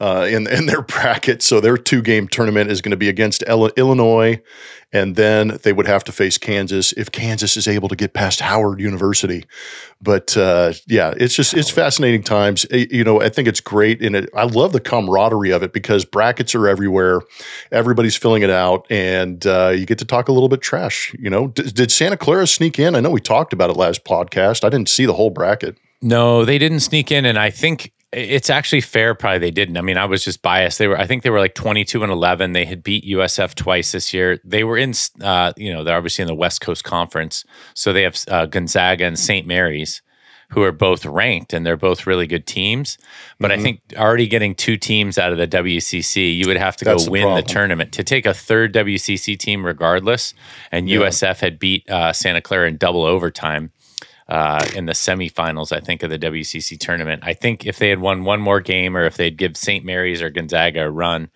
uh, 0.00 0.26
in 0.28 0.46
in 0.46 0.64
their 0.66 0.80
bracket. 0.82 1.42
So 1.42 1.60
their 1.60 1.76
two 1.76 2.00
game 2.00 2.28
tournament 2.28 2.70
is 2.70 2.80
going 2.80 2.92
to 2.92 2.96
be 2.96 3.10
against 3.10 3.42
Illinois, 3.42 4.40
and 4.92 5.16
then 5.16 5.58
they 5.62 5.72
would 5.72 5.86
have 5.86 6.02
to 6.04 6.12
face 6.12 6.38
Kansas 6.38 6.92
if 6.92 7.10
Kansas 7.12 7.56
is 7.56 7.68
able 7.68 7.88
to 7.88 7.96
get 7.96 8.14
past 8.14 8.40
Howard 8.40 8.80
University. 8.80 9.44
But 10.00 10.36
uh, 10.36 10.72
yeah, 10.86 11.12
it's 11.16 11.34
just 11.34 11.54
it's 11.54 11.70
fascinating 11.70 12.22
times. 12.22 12.64
Eh, 12.70 12.86
You 12.90 13.04
know, 13.04 13.20
I 13.20 13.28
think 13.28 13.48
it's 13.48 13.60
great, 13.60 14.00
and 14.02 14.16
it, 14.16 14.30
I 14.34 14.44
love 14.44 14.72
the 14.72 14.80
camaraderie 14.80 15.50
of 15.50 15.62
it 15.62 15.72
because 15.72 16.04
brackets 16.04 16.54
are 16.54 16.68
everywhere. 16.68 17.20
Everybody's 17.72 18.16
filling 18.16 18.42
it 18.42 18.50
out, 18.50 18.86
and 18.90 19.44
uh, 19.46 19.74
you 19.76 19.84
get 19.86 19.98
to 19.98 20.04
talk 20.04 20.28
a 20.28 20.32
little 20.32 20.48
bit 20.48 20.60
trash. 20.62 21.14
You 21.18 21.30
know, 21.30 21.48
D- 21.48 21.64
did 21.70 21.90
Santa 21.92 22.16
Clara 22.16 22.46
sneak 22.46 22.78
in? 22.78 22.94
I 22.94 23.00
know 23.00 23.10
we 23.10 23.20
talked 23.20 23.52
about 23.52 23.70
it 23.70 23.76
last 23.76 24.04
podcast. 24.04 24.64
I 24.64 24.68
didn't 24.68 24.88
see 24.88 25.04
the 25.06 25.14
whole 25.14 25.30
bracket. 25.30 25.76
No, 26.00 26.44
they 26.44 26.58
didn't 26.58 26.80
sneak 26.80 27.10
in, 27.10 27.24
and 27.26 27.38
I 27.38 27.50
think 27.50 27.92
it's 28.12 28.48
actually 28.48 28.80
fair. 28.80 29.14
Probably 29.14 29.38
they 29.38 29.50
didn't. 29.50 29.76
I 29.76 29.82
mean, 29.82 29.98
I 29.98 30.06
was 30.06 30.24
just 30.24 30.40
biased. 30.42 30.78
They 30.78 30.88
were. 30.88 30.98
I 30.98 31.06
think 31.06 31.22
they 31.22 31.30
were 31.30 31.40
like 31.40 31.54
twenty-two 31.54 32.02
and 32.02 32.10
eleven. 32.12 32.52
They 32.52 32.64
had 32.64 32.82
beat 32.82 33.04
USF 33.04 33.54
twice 33.54 33.92
this 33.92 34.14
year. 34.14 34.40
They 34.44 34.64
were 34.64 34.78
in. 34.78 34.94
Uh, 35.20 35.52
you 35.56 35.72
know, 35.72 35.84
they're 35.84 35.96
obviously 35.96 36.22
in 36.22 36.28
the 36.28 36.34
West 36.34 36.60
Coast 36.60 36.84
Conference, 36.84 37.44
so 37.74 37.92
they 37.92 38.02
have 38.02 38.18
uh, 38.28 38.46
Gonzaga 38.46 39.04
and 39.04 39.18
St. 39.18 39.46
Mary's, 39.46 40.00
who 40.50 40.62
are 40.62 40.72
both 40.72 41.04
ranked, 41.04 41.52
and 41.52 41.66
they're 41.66 41.76
both 41.76 42.06
really 42.06 42.26
good 42.26 42.46
teams. 42.46 42.96
But 43.38 43.50
Mm-hmm. 43.50 43.60
I 43.60 43.62
think 43.62 43.80
already 43.96 44.26
getting 44.26 44.54
two 44.54 44.78
teams 44.78 45.18
out 45.18 45.32
of 45.32 45.38
the 45.38 45.46
WCC, 45.46 46.34
you 46.34 46.46
would 46.48 46.56
have 46.56 46.76
to 46.78 46.86
That's 46.86 47.02
go 47.02 47.04
the 47.06 47.10
win 47.10 47.34
the 47.34 47.42
tournament 47.42 47.92
to 47.92 48.02
take 48.04 48.24
a 48.24 48.32
third 48.32 48.72
WCC 48.72 49.38
team, 49.38 49.66
regardless. 49.66 50.32
And 50.72 50.88
Yeah. 50.88 51.00
USF 51.00 51.40
had 51.40 51.58
beat 51.58 51.88
uh, 51.90 52.14
Santa 52.14 52.40
Clara 52.40 52.68
in 52.68 52.78
double 52.78 53.04
overtime 53.04 53.70
uh, 54.28 54.64
in 54.74 54.86
the 54.86 54.92
semifinals, 54.92 55.72
I 55.72 55.80
think, 55.80 56.02
of 56.02 56.10
the 56.10 56.18
WCC 56.18 56.78
tournament. 56.78 57.22
I 57.24 57.32
think 57.34 57.66
if 57.66 57.78
they 57.78 57.88
had 57.88 58.00
won 58.00 58.24
one 58.24 58.40
more 58.40 58.60
game, 58.60 58.96
or 58.96 59.04
if 59.04 59.16
they'd 59.16 59.36
give 59.36 59.56
St. 59.56 59.84
Mary's 59.84 60.20
or 60.20 60.30
Gonzaga 60.30 60.84
a 60.84 60.90
run, 60.90 61.30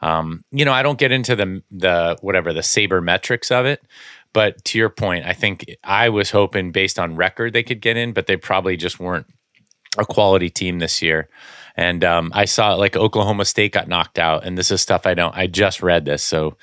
um, 0.00 0.44
you 0.52 0.64
know, 0.64 0.72
I 0.72 0.82
don't 0.82 0.98
get 0.98 1.12
into 1.12 1.34
the 1.34 1.62
the 1.70 2.18
whatever 2.20 2.52
the 2.52 2.62
saber 2.62 3.00
metrics 3.00 3.50
of 3.50 3.66
it. 3.66 3.82
But 4.32 4.62
to 4.66 4.78
your 4.78 4.90
point, 4.90 5.24
I 5.24 5.32
think 5.32 5.64
I 5.82 6.10
was 6.10 6.30
hoping 6.30 6.70
based 6.70 6.98
on 6.98 7.16
record 7.16 7.52
they 7.52 7.62
could 7.62 7.80
get 7.80 7.96
in, 7.96 8.12
but 8.12 8.26
they 8.26 8.36
probably 8.36 8.76
just 8.76 9.00
weren't 9.00 9.26
a 9.98 10.04
quality 10.04 10.50
team 10.50 10.78
this 10.78 11.00
year. 11.00 11.28
And 11.74 12.04
um, 12.04 12.30
I 12.34 12.44
saw 12.44 12.74
like 12.74 12.96
Oklahoma 12.96 13.44
State 13.44 13.72
got 13.72 13.88
knocked 13.88 14.18
out, 14.18 14.44
and 14.44 14.56
this 14.56 14.70
is 14.70 14.80
stuff 14.80 15.06
I 15.06 15.14
don't. 15.14 15.36
I 15.36 15.46
just 15.46 15.82
read 15.82 16.04
this, 16.04 16.22
so 16.22 16.56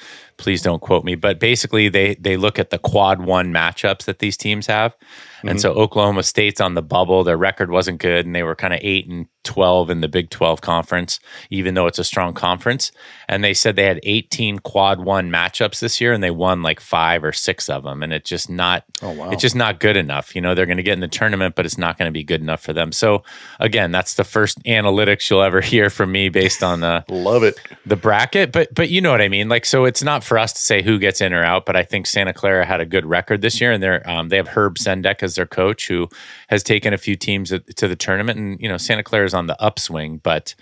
please 0.43 0.61
don't 0.61 0.81
quote 0.81 1.05
me. 1.05 1.15
But 1.15 1.39
basically, 1.39 1.89
they 1.89 2.15
they 2.15 2.37
look 2.37 2.59
at 2.59 2.69
the 2.69 2.77
quad 2.77 3.21
one 3.21 3.53
matchups 3.53 4.03
that 4.05 4.19
these 4.19 4.35
teams 4.35 4.67
have, 4.67 4.95
and 5.43 5.59
so 5.59 5.71
mm-hmm. 5.71 5.79
Oklahoma 5.79 6.23
State's 6.23 6.61
on 6.61 6.75
the 6.75 6.81
bubble. 6.81 7.23
Their 7.23 7.37
record 7.37 7.71
wasn't 7.71 7.99
good, 7.99 8.25
and 8.25 8.35
they 8.35 8.43
were 8.43 8.55
kind 8.55 8.73
of 8.73 8.79
eight 8.83 9.07
and 9.07 9.27
twelve 9.43 9.89
in 9.89 10.01
the 10.01 10.07
Big 10.07 10.29
Twelve 10.29 10.61
conference, 10.61 11.19
even 11.49 11.73
though 11.73 11.87
it's 11.87 11.99
a 11.99 12.03
strong 12.03 12.33
conference. 12.33 12.91
And 13.27 13.43
they 13.43 13.53
said 13.53 13.75
they 13.75 13.85
had 13.85 13.99
eighteen 14.03 14.59
quad 14.59 14.99
one 14.99 15.29
matchups 15.29 15.79
this 15.79 15.99
year, 15.99 16.13
and 16.13 16.23
they 16.23 16.31
won 16.31 16.61
like 16.61 16.79
five 16.79 17.23
or 17.23 17.31
six 17.31 17.69
of 17.69 17.83
them. 17.83 18.03
And 18.03 18.13
it's 18.13 18.29
just 18.29 18.49
not. 18.49 18.83
Oh, 19.01 19.11
wow. 19.11 19.29
It's 19.31 19.41
just 19.41 19.55
not 19.55 19.79
good 19.79 19.97
enough. 19.97 20.35
You 20.35 20.41
know, 20.41 20.55
they're 20.55 20.65
going 20.65 20.77
to 20.77 20.83
get 20.83 20.93
in 20.93 21.01
the 21.01 21.07
tournament, 21.07 21.55
but 21.55 21.65
it's 21.65 21.77
not 21.77 21.97
going 21.97 22.07
to 22.07 22.13
be 22.13 22.23
good 22.23 22.41
enough 22.41 22.61
for 22.61 22.73
them. 22.73 22.91
So 22.91 23.23
again, 23.59 23.91
that's 23.91 24.15
the 24.15 24.23
first 24.23 24.61
analytics 24.63 25.29
you'll 25.29 25.41
ever 25.41 25.61
hear 25.73 25.89
from 25.89 26.11
me 26.11 26.29
based 26.29 26.63
on 26.63 26.79
the 26.79 27.05
Love 27.09 27.43
it. 27.43 27.59
the 27.85 27.95
bracket. 27.95 28.51
But 28.51 28.73
but 28.73 28.89
you 28.89 29.01
know 29.01 29.11
what 29.11 29.21
I 29.21 29.29
mean. 29.29 29.49
Like 29.49 29.65
so, 29.65 29.85
it's 29.85 30.03
not 30.03 30.23
for 30.33 30.39
us 30.39 30.51
to 30.51 30.59
say 30.59 30.81
who 30.81 30.97
gets 30.97 31.21
in 31.21 31.31
or 31.31 31.43
out. 31.43 31.63
But 31.63 31.75
I 31.75 31.83
think 31.83 32.07
Santa 32.07 32.33
Clara 32.33 32.65
had 32.65 32.81
a 32.81 32.87
good 32.87 33.05
record 33.05 33.43
this 33.43 33.61
year, 33.61 33.71
and 33.71 33.83
they're 33.83 34.09
um, 34.09 34.29
they 34.29 34.37
have 34.37 34.47
Herb 34.47 34.77
Sendek 34.77 35.21
as 35.21 35.35
their 35.35 35.45
coach, 35.45 35.87
who 35.87 36.09
has 36.47 36.63
taken 36.63 36.91
a 36.91 36.97
few 36.97 37.15
teams 37.15 37.49
to 37.51 37.87
the 37.87 37.95
tournament. 37.95 38.39
And 38.39 38.59
you 38.59 38.67
know, 38.67 38.77
Santa 38.77 39.03
Clara 39.03 39.25
is 39.25 39.35
on 39.35 39.45
the 39.45 39.61
upswing, 39.61 40.17
but 40.17 40.55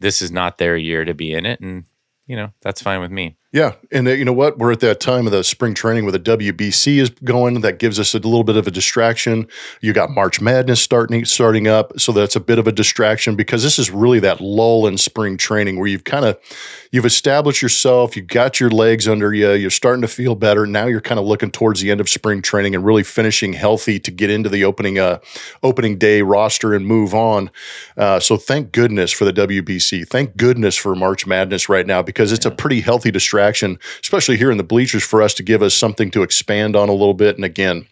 this 0.00 0.22
is 0.22 0.32
not 0.32 0.58
their 0.58 0.76
year 0.76 1.04
to 1.04 1.14
be 1.14 1.32
in 1.32 1.46
it, 1.46 1.60
and 1.60 1.84
you 2.26 2.34
know 2.34 2.52
that's 2.62 2.82
fine 2.82 3.00
with 3.00 3.12
me. 3.12 3.36
Yeah, 3.52 3.74
and 3.90 4.08
uh, 4.08 4.12
you 4.12 4.24
know 4.24 4.32
what? 4.32 4.56
We're 4.56 4.72
at 4.72 4.80
that 4.80 4.98
time 4.98 5.26
of 5.26 5.32
the 5.32 5.44
spring 5.44 5.74
training 5.74 6.04
where 6.04 6.12
the 6.12 6.18
WBC 6.18 6.96
is 6.96 7.10
going. 7.10 7.60
That 7.60 7.78
gives 7.78 8.00
us 8.00 8.14
a 8.14 8.18
little 8.18 8.44
bit 8.44 8.56
of 8.56 8.66
a 8.66 8.70
distraction. 8.70 9.46
You 9.82 9.92
got 9.92 10.10
March 10.10 10.40
Madness 10.40 10.80
starting 10.80 11.26
starting 11.26 11.68
up, 11.68 12.00
so 12.00 12.12
that's 12.12 12.34
a 12.34 12.40
bit 12.40 12.58
of 12.58 12.66
a 12.66 12.72
distraction 12.72 13.36
because 13.36 13.62
this 13.62 13.78
is 13.78 13.90
really 13.90 14.20
that 14.20 14.40
lull 14.40 14.86
in 14.86 14.96
spring 14.96 15.36
training 15.36 15.78
where 15.78 15.86
you've 15.86 16.04
kind 16.04 16.24
of 16.24 16.38
you've 16.92 17.04
established 17.04 17.60
yourself, 17.60 18.16
you 18.16 18.22
got 18.22 18.58
your 18.58 18.70
legs 18.70 19.06
under 19.06 19.34
you, 19.34 19.52
you're 19.52 19.70
starting 19.70 20.00
to 20.00 20.08
feel 20.08 20.34
better. 20.34 20.66
Now 20.66 20.86
you're 20.86 21.02
kind 21.02 21.20
of 21.20 21.26
looking 21.26 21.50
towards 21.50 21.82
the 21.82 21.90
end 21.90 22.00
of 22.00 22.08
spring 22.08 22.40
training 22.40 22.74
and 22.74 22.84
really 22.86 23.02
finishing 23.02 23.52
healthy 23.52 23.98
to 24.00 24.10
get 24.10 24.30
into 24.30 24.48
the 24.48 24.64
opening 24.64 24.98
uh 24.98 25.18
opening 25.62 25.98
day 25.98 26.22
roster 26.22 26.72
and 26.72 26.86
move 26.86 27.14
on. 27.14 27.50
Uh, 27.98 28.18
so 28.18 28.38
thank 28.38 28.72
goodness 28.72 29.10
for 29.10 29.26
the 29.26 29.32
WBC. 29.32 30.08
Thank 30.08 30.38
goodness 30.38 30.74
for 30.74 30.94
March 30.94 31.26
Madness 31.26 31.68
right 31.68 31.86
now 31.86 32.00
because 32.00 32.32
it's 32.32 32.46
a 32.46 32.50
pretty 32.50 32.80
healthy 32.80 33.10
distraction, 33.10 33.41
especially 33.50 34.36
here 34.36 34.50
in 34.50 34.58
the 34.58 34.64
bleachers 34.64 35.02
for 35.02 35.22
us 35.22 35.34
to 35.34 35.42
give 35.42 35.62
us 35.62 35.74
something 35.74 36.10
to 36.12 36.22
expand 36.22 36.76
on 36.76 36.88
a 36.88 36.92
little 36.92 37.14
bit. 37.14 37.36
And 37.36 37.44
again, 37.44 37.86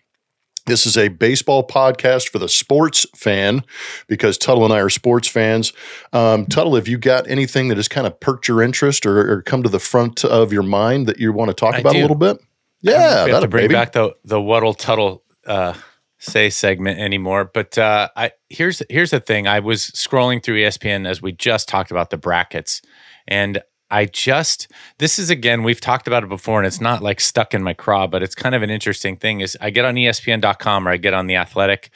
this 0.67 0.87
is 0.87 0.97
a 0.97 1.09
baseball 1.09 1.67
podcast 1.67 2.29
for 2.29 2.39
the 2.39 2.49
sports 2.49 3.07
fan 3.15 3.65
because 4.07 4.39
Tuttle 4.39 4.65
and 4.65 4.73
I 4.73 4.79
are 4.81 4.91
sports 4.91 5.27
fans. 5.27 5.73
Um, 6.13 6.47
Tuttle, 6.47 6.77
have 6.77 6.87
you 6.89 6.99
got 6.99 7.29
anything 7.29 7.69
that 7.69 7.77
has 7.77 7.89
kind 7.89 8.07
of 8.07 8.21
perked 8.21 8.47
your 8.47 8.63
interest 8.63 9.07
or, 9.07 9.33
or 9.33 9.43
come 9.43 9.63
to 9.63 9.69
the 9.69 9.81
front 9.81 10.25
of 10.25 10.53
your 10.53 10.63
mind 10.63 11.07
that 11.07 11.19
you 11.19 11.33
want 11.33 11.49
to 11.49 11.55
talk 11.55 11.75
I 11.75 11.79
about 11.79 11.93
do. 11.93 12.01
a 12.01 12.03
little 12.03 12.17
bit? 12.17 12.39
Yeah, 12.83 12.93
don't 12.93 13.01
know 13.01 13.07
if 13.07 13.13
we 13.13 13.19
have 13.19 13.27
that'll 13.27 13.41
to 13.43 13.49
bring 13.49 13.65
baby. 13.65 13.75
back 13.75 13.93
the 13.93 14.17
the 14.25 14.41
Wuddle 14.41 14.75
Tuttle 14.75 15.23
uh, 15.47 15.75
say 16.19 16.51
segment 16.51 16.99
anymore. 17.01 17.51
But 17.53 17.77
uh, 17.77 18.09
I 18.17 18.33
here's 18.49 18.83
here's 18.89 19.11
the 19.11 19.21
thing. 19.21 19.47
I 19.47 19.61
was 19.61 19.91
scrolling 19.91 20.43
through 20.43 20.57
ESPN 20.57 21.07
as 21.07 21.21
we 21.21 21.33
just 21.33 21.69
talked 21.69 21.91
about 21.91 22.11
the 22.11 22.17
brackets, 22.17 22.81
and 23.27 23.61
I 23.91 24.07
just 24.07 24.69
this 24.99 25.19
is 25.19 25.31
again 25.31 25.63
we've 25.63 25.81
talked 25.81 26.07
about 26.07 26.23
it 26.23 26.29
before, 26.29 26.59
and 26.59 26.67
it's 26.67 26.81
not 26.81 27.03
like 27.03 27.21
stuck 27.21 27.55
in 27.55 27.63
my 27.63 27.75
craw, 27.75 28.07
but 28.07 28.23
it's 28.23 28.35
kind 28.35 28.55
of 28.55 28.63
an 28.63 28.71
interesting 28.71 29.17
thing. 29.17 29.41
Is 29.41 29.57
I 29.61 29.71
get 29.71 29.85
on 29.85 29.95
ESPN.com 29.95 30.87
or 30.87 30.93
I 30.93 30.97
get 30.97 31.15
on 31.15 31.27
the 31.27 31.37
Athletic. 31.37 31.91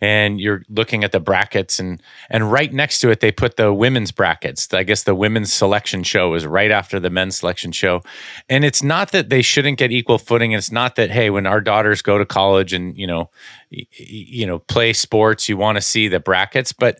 And 0.00 0.40
you're 0.40 0.64
looking 0.68 1.04
at 1.04 1.12
the 1.12 1.20
brackets, 1.20 1.78
and 1.78 2.02
and 2.28 2.50
right 2.50 2.72
next 2.72 2.98
to 3.02 3.10
it, 3.10 3.20
they 3.20 3.30
put 3.30 3.56
the 3.56 3.72
women's 3.72 4.10
brackets. 4.10 4.74
I 4.74 4.82
guess 4.82 5.04
the 5.04 5.14
women's 5.14 5.52
selection 5.52 6.02
show 6.02 6.34
is 6.34 6.44
right 6.44 6.72
after 6.72 6.98
the 6.98 7.08
men's 7.08 7.36
selection 7.36 7.70
show, 7.70 8.02
and 8.48 8.64
it's 8.64 8.82
not 8.82 9.12
that 9.12 9.28
they 9.28 9.42
shouldn't 9.42 9.78
get 9.78 9.92
equal 9.92 10.18
footing. 10.18 10.50
It's 10.50 10.72
not 10.72 10.96
that 10.96 11.12
hey, 11.12 11.30
when 11.30 11.46
our 11.46 11.60
daughters 11.60 12.02
go 12.02 12.18
to 12.18 12.26
college 12.26 12.72
and 12.72 12.98
you 12.98 13.06
know, 13.06 13.30
you 13.70 14.44
know, 14.44 14.58
play 14.58 14.92
sports, 14.92 15.48
you 15.48 15.56
want 15.56 15.76
to 15.76 15.80
see 15.80 16.08
the 16.08 16.18
brackets. 16.18 16.72
But 16.72 16.98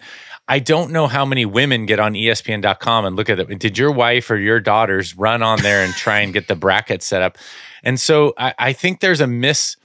I 0.48 0.58
don't 0.58 0.90
know 0.90 1.06
how 1.06 1.24
many 1.24 1.44
women 1.44 1.86
get 1.86 2.00
on 2.00 2.14
ESPN.com 2.14 3.04
and 3.04 3.16
look 3.16 3.30
at 3.30 3.38
it. 3.38 3.58
Did 3.58 3.78
your 3.78 3.92
wife 3.92 4.30
or 4.30 4.36
your 4.36 4.60
daughters 4.60 5.16
run 5.16 5.42
on 5.42 5.62
there 5.62 5.84
and 5.84 5.94
try 5.94 6.20
and 6.20 6.32
get 6.32 6.48
the 6.48 6.56
bracket 6.56 7.02
set 7.02 7.22
up? 7.22 7.38
And 7.82 7.98
so 7.98 8.34
I, 8.36 8.54
I 8.58 8.72
think 8.72 9.00
there's 9.00 9.20
a 9.20 9.26
miss 9.26 9.76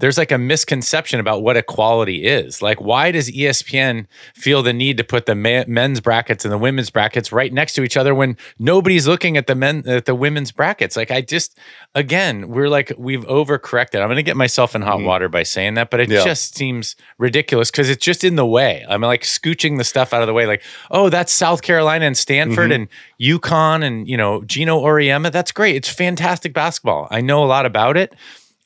there's 0.00 0.18
like 0.18 0.32
a 0.32 0.38
misconception 0.38 1.20
about 1.20 1.42
what 1.42 1.56
equality 1.56 2.24
is. 2.24 2.60
Like, 2.62 2.80
why 2.80 3.10
does 3.12 3.30
ESPN 3.30 4.06
feel 4.34 4.62
the 4.62 4.72
need 4.72 4.96
to 4.96 5.04
put 5.04 5.26
the 5.26 5.34
men's 5.34 6.00
brackets 6.00 6.44
and 6.44 6.50
the 6.52 6.58
women's 6.58 6.90
brackets 6.90 7.30
right 7.32 7.52
next 7.52 7.74
to 7.74 7.82
each 7.82 7.96
other 7.96 8.14
when 8.14 8.36
nobody's 8.58 9.06
looking 9.06 9.36
at 9.36 9.46
the 9.46 9.54
men 9.54 9.86
at 9.86 10.06
the 10.06 10.14
women's 10.14 10.52
brackets? 10.52 10.96
Like, 10.96 11.10
I 11.10 11.20
just, 11.20 11.58
again, 11.94 12.48
we're 12.48 12.68
like 12.68 12.92
we've 12.98 13.24
overcorrected. 13.26 14.00
I'm 14.00 14.08
going 14.08 14.16
to 14.16 14.22
get 14.22 14.36
myself 14.36 14.74
in 14.74 14.82
hot 14.82 14.96
mm-hmm. 14.96 15.06
water 15.06 15.28
by 15.28 15.42
saying 15.42 15.74
that, 15.74 15.90
but 15.90 16.00
it 16.00 16.10
Yeah. 16.10 16.24
just 16.24 16.56
seems 16.56 16.96
ridiculous 17.18 17.70
because 17.70 17.90
it's 17.90 18.04
just 18.04 18.24
in 18.24 18.36
the 18.36 18.46
way. 18.46 18.84
I'm 18.88 19.02
like 19.02 19.22
scooching 19.22 19.76
the 19.76 19.84
stuff 19.84 20.12
out 20.12 20.22
of 20.22 20.26
the 20.26 20.34
way. 20.34 20.46
Like, 20.46 20.62
oh, 20.90 21.10
that's 21.10 21.32
South 21.32 21.62
Carolina 21.62 22.06
and 22.06 22.16
Stanford 22.16 22.70
mm-hmm. 22.70 22.82
and 22.82 22.88
UConn 23.20 23.84
and 23.84 24.08
you 24.08 24.16
know 24.16 24.42
Geno 24.44 24.80
Auriemma. 24.80 25.30
That's 25.30 25.52
great. 25.52 25.76
It's 25.76 25.88
fantastic 25.88 26.54
basketball. 26.54 27.06
I 27.10 27.20
know 27.20 27.44
a 27.44 27.46
lot 27.46 27.66
about 27.66 27.96
it. 27.96 28.14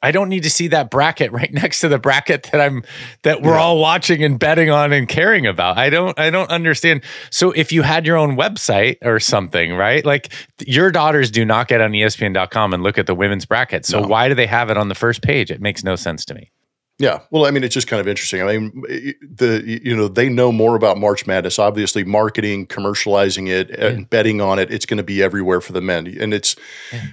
I 0.05 0.11
don't 0.13 0.29
need 0.29 0.43
to 0.45 0.51
see 0.51 0.69
that 0.69 0.91
bracket 0.91 1.33
right 1.39 1.53
next 1.53 1.81
to 1.81 1.89
the 1.89 1.99
bracket 1.99 2.45
that 2.53 2.61
I'm 2.61 2.83
that 3.23 3.43
we're 3.43 3.57
all 3.57 3.79
watching 3.79 4.23
and 4.23 4.39
betting 4.39 4.71
on 4.71 4.93
and 4.93 5.09
caring 5.09 5.47
about. 5.47 5.79
I 5.79 5.91
don't 5.91 6.19
I 6.19 6.31
don't 6.31 6.51
understand. 6.51 7.03
So 7.31 7.51
if 7.53 7.73
you 7.73 7.83
had 7.83 8.07
your 8.07 8.17
own 8.17 8.37
website 8.37 8.97
or 9.03 9.19
something, 9.21 9.73
right? 9.75 10.05
Like 10.05 10.33
your 10.67 10.91
daughters 10.91 11.31
do 11.31 11.45
not 11.45 11.69
get 11.69 11.81
on 11.81 11.93
ESPN.com 11.93 12.75
and 12.75 12.83
look 12.83 12.99
at 12.99 13.07
the 13.07 13.15
women's 13.15 13.47
bracket. 13.47 13.85
So 13.87 14.01
No. 14.01 14.09
why 14.09 14.29
do 14.29 14.35
they 14.35 14.47
have 14.47 14.71
it 14.71 14.77
on 14.77 14.89
the 14.89 14.95
first 14.95 15.23
page? 15.23 15.51
It 15.51 15.61
makes 15.61 15.83
no 15.83 15.97
sense 15.97 16.25
to 16.27 16.35
me. 16.35 16.51
Yeah, 16.99 17.21
well, 17.33 17.45
I 17.45 17.51
mean, 17.51 17.65
it's 17.65 17.75
just 17.75 17.89
kind 17.89 18.01
of 18.01 18.07
interesting. 18.07 18.41
I 18.41 18.57
mean, 18.57 18.71
the 19.21 19.65
you 19.67 19.97
know 19.97 20.07
they 20.07 20.29
know 20.29 20.53
more 20.53 20.77
about 20.77 20.97
March 20.97 21.27
Madness. 21.27 21.59
Obviously, 21.59 22.05
marketing, 22.05 22.69
commercializing 22.69 23.49
it, 23.49 23.73
uh, 23.73 23.87
and 23.87 24.11
betting 24.11 24.41
on 24.41 24.61
it. 24.61 24.71
It's 24.73 24.87
going 24.87 24.99
to 24.99 25.03
be 25.03 25.21
everywhere 25.21 25.61
for 25.61 25.73
the 25.73 25.81
men, 25.81 26.07
and 26.21 26.33
it's 26.33 26.55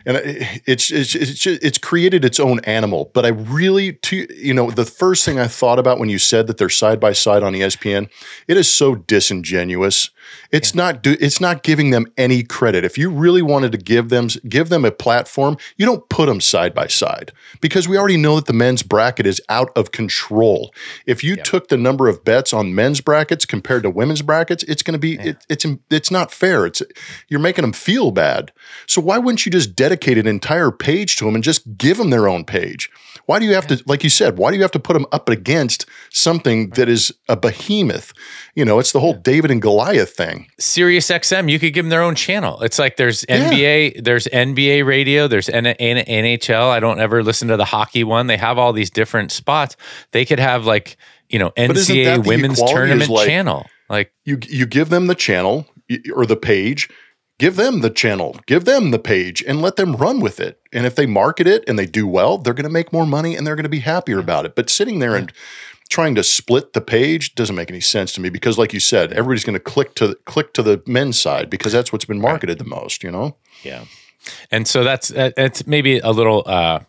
and 0.06 0.18
uh, 0.18 0.22
it's 0.68 0.92
it's 0.92 1.16
it's 1.16 1.34
just, 1.34 1.64
it's 1.64 1.80
created 1.80 2.24
its 2.24 2.40
own 2.40 2.60
animal. 2.60 3.10
But 3.16 3.26
I 3.26 3.30
really, 3.30 3.94
to 3.94 4.28
you 4.36 4.54
know, 4.54 4.70
the 4.70 4.86
first 4.86 5.26
thing 5.26 5.40
I 5.40 5.48
thought 5.48 5.80
about 5.80 5.98
when 5.98 6.10
you 6.10 6.20
said 6.20 6.46
that 6.46 6.60
they're 6.60 6.70
side 6.70 7.00
by 7.00 7.14
side 7.14 7.42
on 7.42 7.54
ESPN, 7.54 8.08
it 8.48 8.58
is 8.58 8.70
so 8.70 8.94
disingenuous. 8.94 10.12
It's 10.52 10.76
not 10.76 11.02
do, 11.02 11.16
it's 11.20 11.42
not 11.42 11.64
giving 11.64 11.92
them 11.92 12.08
any 12.18 12.44
credit. 12.44 12.84
If 12.84 12.98
you 12.98 13.10
really 13.10 13.42
wanted 13.42 13.72
to 13.74 13.78
give 13.78 14.10
them 14.10 14.28
give 14.48 14.70
them 14.70 14.86
a 14.86 14.92
platform, 14.92 15.58
you 15.78 15.86
don't 15.86 16.08
put 16.10 16.28
them 16.28 16.42
side 16.42 16.74
by 16.74 16.88
side 16.88 17.32
because 17.62 17.88
we 17.88 17.98
already 17.98 18.18
know 18.18 18.36
that 18.36 18.46
the 18.46 18.54
men's 18.54 18.84
bracket 18.84 19.26
is 19.26 19.42
out 19.50 19.70
of 19.76 19.92
control. 19.92 20.74
If 21.06 21.24
you 21.24 21.36
took 21.36 21.68
the 21.70 21.78
number 21.78 22.08
of 22.08 22.24
bets 22.24 22.54
on 22.54 22.76
men's 22.76 23.02
brackets 23.02 23.46
compared 23.46 23.84
to 23.84 23.90
women's 23.90 24.22
brackets, 24.22 24.64
it's 24.64 24.84
going 24.84 24.94
to 24.94 25.00
be 25.00 25.20
it, 25.20 25.46
it's 25.50 25.66
it's 25.90 26.12
not 26.12 26.32
fair. 26.32 26.66
It's 26.66 26.82
you're 27.28 27.40
making 27.40 27.64
them 27.64 27.74
feel 27.74 28.12
bad. 28.12 28.52
So 28.88 29.02
why 29.02 29.18
wouldn't 29.18 29.46
you 29.46 29.52
just 29.52 29.76
dedicate 29.76 30.18
an 30.18 30.28
entire 30.28 30.72
page 30.72 31.16
to 31.18 31.26
them 31.26 31.36
and 31.36 31.44
just 31.44 31.78
give 31.78 31.98
them 31.98 32.10
their 32.10 32.28
own 32.28 32.46
page? 32.46 32.90
Why 33.26 33.40
do 33.40 33.46
you 33.46 33.54
have 33.54 33.68
to, 33.68 33.82
like 33.86 34.04
you 34.04 34.10
said, 34.10 34.38
why 34.38 34.52
do 34.52 34.58
you 34.58 34.62
have 34.64 34.72
to 34.72 34.80
put 34.80 34.94
them 34.94 35.06
up 35.12 35.30
against 35.30 35.86
something 36.12 36.72
that 36.72 36.90
is 36.90 37.14
a 37.30 37.38
behemoth? 37.38 38.14
You 38.56 38.66
know, 38.66 38.80
it's 38.80 38.92
the 38.92 39.00
whole 39.00 39.14
David 39.14 39.52
and 39.52 39.62
Goliath 39.62 40.12
thing. 40.12 40.21
Sirius 40.60 41.10
XM, 41.10 41.50
you 41.50 41.60
could 41.60 41.74
give 41.74 41.86
them 41.86 41.90
their 41.90 42.02
own 42.02 42.16
channel. 42.16 42.62
It's 42.62 42.80
like 42.80 42.98
there's 42.98 43.24
NBA, 43.26 44.04
there's 44.04 44.28
NBA 44.28 44.86
radio, 44.86 45.28
there's 45.28 45.50
N- 45.50 45.66
N- 45.68 46.06
NHL. 46.06 46.70
I 46.70 46.80
don't 46.80 47.00
ever 47.00 47.24
listen 47.24 47.48
to 47.50 47.58
the 47.58 47.66
hockey 47.66 48.04
one. 48.04 48.28
They 48.28 48.38
have 48.38 48.58
all 48.58 48.74
these 48.74 48.90
different 48.90 49.32
spots. 49.32 49.76
They 50.12 50.26
could 50.26 50.40
have 50.40 50.66
like, 50.66 50.98
you 51.30 51.40
know, 51.40 51.52
NCAA 51.52 52.26
women's 52.26 52.62
tournament 52.62 53.10
like- 53.10 53.28
channel. 53.28 53.66
Like, 53.90 54.14
you 54.24 54.40
you 54.48 54.66
give 54.66 54.90
them 54.90 55.08
the 55.08 55.16
channel 55.16 55.68
or 56.16 56.26
the 56.26 56.38
page 56.38 56.90
give 57.40 57.56
them 57.56 57.82
the 57.82 57.90
channel 57.90 58.40
give 58.46 58.66
them 58.66 58.92
the 58.92 59.00
page 59.00 59.44
and 59.48 59.62
let 59.64 59.76
them 59.76 59.96
run 59.96 60.20
with 60.20 60.40
it 60.40 60.62
and 60.72 60.86
if 60.86 60.96
they 60.96 61.08
market 61.08 61.48
it 61.48 61.64
and 61.68 61.78
they 61.78 61.88
do 61.88 62.06
well 62.08 62.38
they're 62.38 62.54
going 62.54 62.64
to 62.64 62.70
make 62.70 62.94
more 62.94 63.06
money 63.06 63.36
and 63.36 63.46
they're 63.46 63.56
going 63.56 63.64
to 63.64 63.70
be 63.70 63.80
happier 63.80 64.20
about 64.20 64.46
it 64.46 64.56
but 64.56 64.70
sitting 64.70 65.00
there 65.00 65.16
and 65.16 65.34
trying 65.98 66.16
to 66.16 66.24
split 66.24 66.74
the 66.74 66.82
page 66.82 67.36
doesn't 67.36 67.56
make 67.56 67.70
any 67.70 67.82
sense 67.82 68.14
to 68.14 68.22
me 68.22 68.30
because 68.30 68.58
like 68.58 68.74
you 68.74 68.80
said 68.80 69.12
everybody's 69.14 69.44
going 69.44 69.60
to 69.62 69.66
click 69.74 69.94
to 69.96 70.16
click 70.26 70.54
to 70.54 70.64
the 70.64 70.82
men's 70.88 71.20
side 71.20 71.50
because 71.50 71.72
that's 71.74 71.92
what's 71.92 72.06
been 72.06 72.22
marketed 72.22 72.58
the 72.58 72.70
most 72.78 73.04
you 73.04 73.12
know 73.12 73.36
yeah. 73.64 73.84
And 74.52 74.68
so 74.68 74.84
that's, 74.84 75.12
uh, 75.12 75.32
it's 75.36 75.66
maybe 75.66 75.98
a 76.00 76.12
little, 76.12 76.44
uh, 76.46 76.80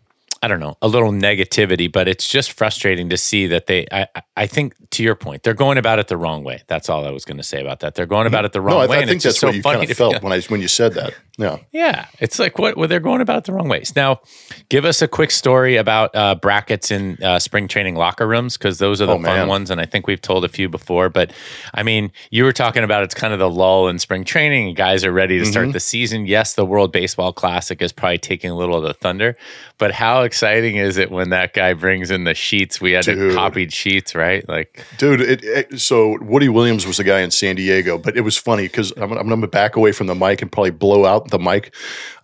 I 0.43 0.49
don't 0.49 0.61
know, 0.61 0.77
a 0.83 0.89
little 0.89 1.13
negativity, 1.13 1.91
but 1.91 2.07
it's 2.09 2.29
just 2.29 2.53
frustrating 2.53 3.09
to 3.11 3.17
see 3.17 3.47
that 3.47 3.67
they, 3.69 3.87
I- 3.91 4.09
I 4.37 4.47
think 4.47 4.75
to 4.93 5.03
your 5.03 5.15
point, 5.15 5.43
they're 5.43 5.55
going 5.55 5.79
about 5.79 5.99
it 5.99 6.09
the 6.09 6.17
wrong 6.17 6.45
way. 6.45 6.63
That's 6.69 6.89
all 6.89 7.05
I 7.05 7.11
was 7.11 7.25
going 7.25 7.37
to 7.39 7.43
say 7.43 7.61
about 7.61 7.81
that. 7.81 7.95
They're 7.95 8.07
going 8.07 8.27
about 8.27 8.45
it 8.45 8.53
the 8.53 8.61
wrong 8.61 8.75
no 8.77 8.81
I, 8.81 8.87
way. 8.87 8.99
I 8.99 9.07
think 9.07 9.21
that's 9.23 9.43
what 9.43 9.51
so 9.51 9.57
you 9.57 9.63
funny 9.63 9.79
kind 9.81 9.91
of 9.91 9.97
felt 9.97 10.23
when 10.23 10.33
I 10.33 10.41
when 10.43 10.61
you 10.61 10.69
said 10.69 10.95
that 10.95 11.15
yeah 11.39 11.59
Yeah, 11.73 12.07
it's 12.21 12.39
like 12.39 12.59
what 12.59 12.77
well, 12.77 12.89
they're 12.89 13.01
going 13.01 13.21
about 13.23 13.39
it 13.39 13.45
the 13.45 13.53
wrong 13.55 13.69
ways. 13.69 13.97
Now, 13.97 14.21
give 14.69 14.85
us 14.85 15.01
a 15.03 15.09
quick 15.09 15.31
story 15.31 15.77
about 15.77 16.15
uh, 16.15 16.35
brackets 16.35 16.91
in 16.91 17.17
uh, 17.23 17.39
spring 17.39 17.69
training 17.69 17.95
locker 17.97 18.29
rooms 18.29 18.57
because 18.59 18.79
those 18.79 19.01
are 19.01 19.07
the 19.07 19.13
Oh, 19.13 19.17
fun 19.17 19.23
man. 19.23 19.49
ones, 19.49 19.71
and 19.71 19.81
I 19.81 19.87
think 19.87 20.07
we've 20.07 20.21
told 20.21 20.45
a 20.45 20.49
few 20.49 20.69
before. 20.69 21.09
But 21.09 21.33
I 21.75 21.83
mean, 21.83 22.13
you 22.31 22.45
were 22.45 22.53
talking 22.53 22.85
about 22.85 23.03
it's 23.03 23.15
kind 23.15 23.33
of 23.33 23.39
the 23.39 23.49
lull 23.51 23.89
in 23.89 23.99
spring 23.99 24.25
training, 24.25 24.75
guys 24.75 25.05
are 25.05 25.13
ready 25.13 25.39
to 25.39 25.45
Mm-hmm. 25.45 25.51
start 25.53 25.73
the 25.73 25.81
season. 25.81 26.27
Yes, 26.27 26.55
the 26.55 26.67
World 26.67 26.93
Baseball 26.93 27.33
Classic 27.33 27.81
is 27.81 27.93
probably 27.93 28.19
taking 28.19 28.51
a 28.51 28.55
little 28.55 28.77
of 28.77 28.83
the 28.85 28.93
thunder, 28.95 29.37
but 29.79 29.91
how 29.93 30.23
exciting 30.23 30.77
is 30.77 30.99
it 30.99 31.11
when 31.11 31.31
that 31.31 31.55
guy 31.55 31.73
brings 31.73 32.11
in 32.11 32.25
the 32.25 32.35
sheets? 32.35 32.79
We 32.81 32.93
had 32.93 33.05
to 33.05 33.15
Dude. 33.15 33.35
copied 33.35 33.73
sheets, 33.73 34.15
right? 34.15 34.47
Like, 34.49 34.82
Dude, 34.99 35.21
it, 35.21 35.45
it, 35.45 35.81
so 35.81 36.19
Woody 36.21 36.49
Williams 36.49 36.87
was 36.87 36.97
the 36.97 37.05
guy 37.05 37.21
in 37.21 37.31
San 37.31 37.57
Diego, 37.57 37.99
but 37.99 38.17
it 38.17 38.23
was 38.23 38.37
funny 38.37 38.65
because 38.65 38.93
I'm, 38.97 39.13
I'm 39.13 39.29
going 39.29 39.41
to 39.41 39.47
back 39.47 39.77
away 39.77 39.93
from 39.93 40.07
the 40.07 40.15
mic 40.15 40.43
and 40.43 40.51
probably 40.51 40.71
blow 40.71 41.05
out 41.05 41.31
the 41.31 41.39
mic. 41.39 41.75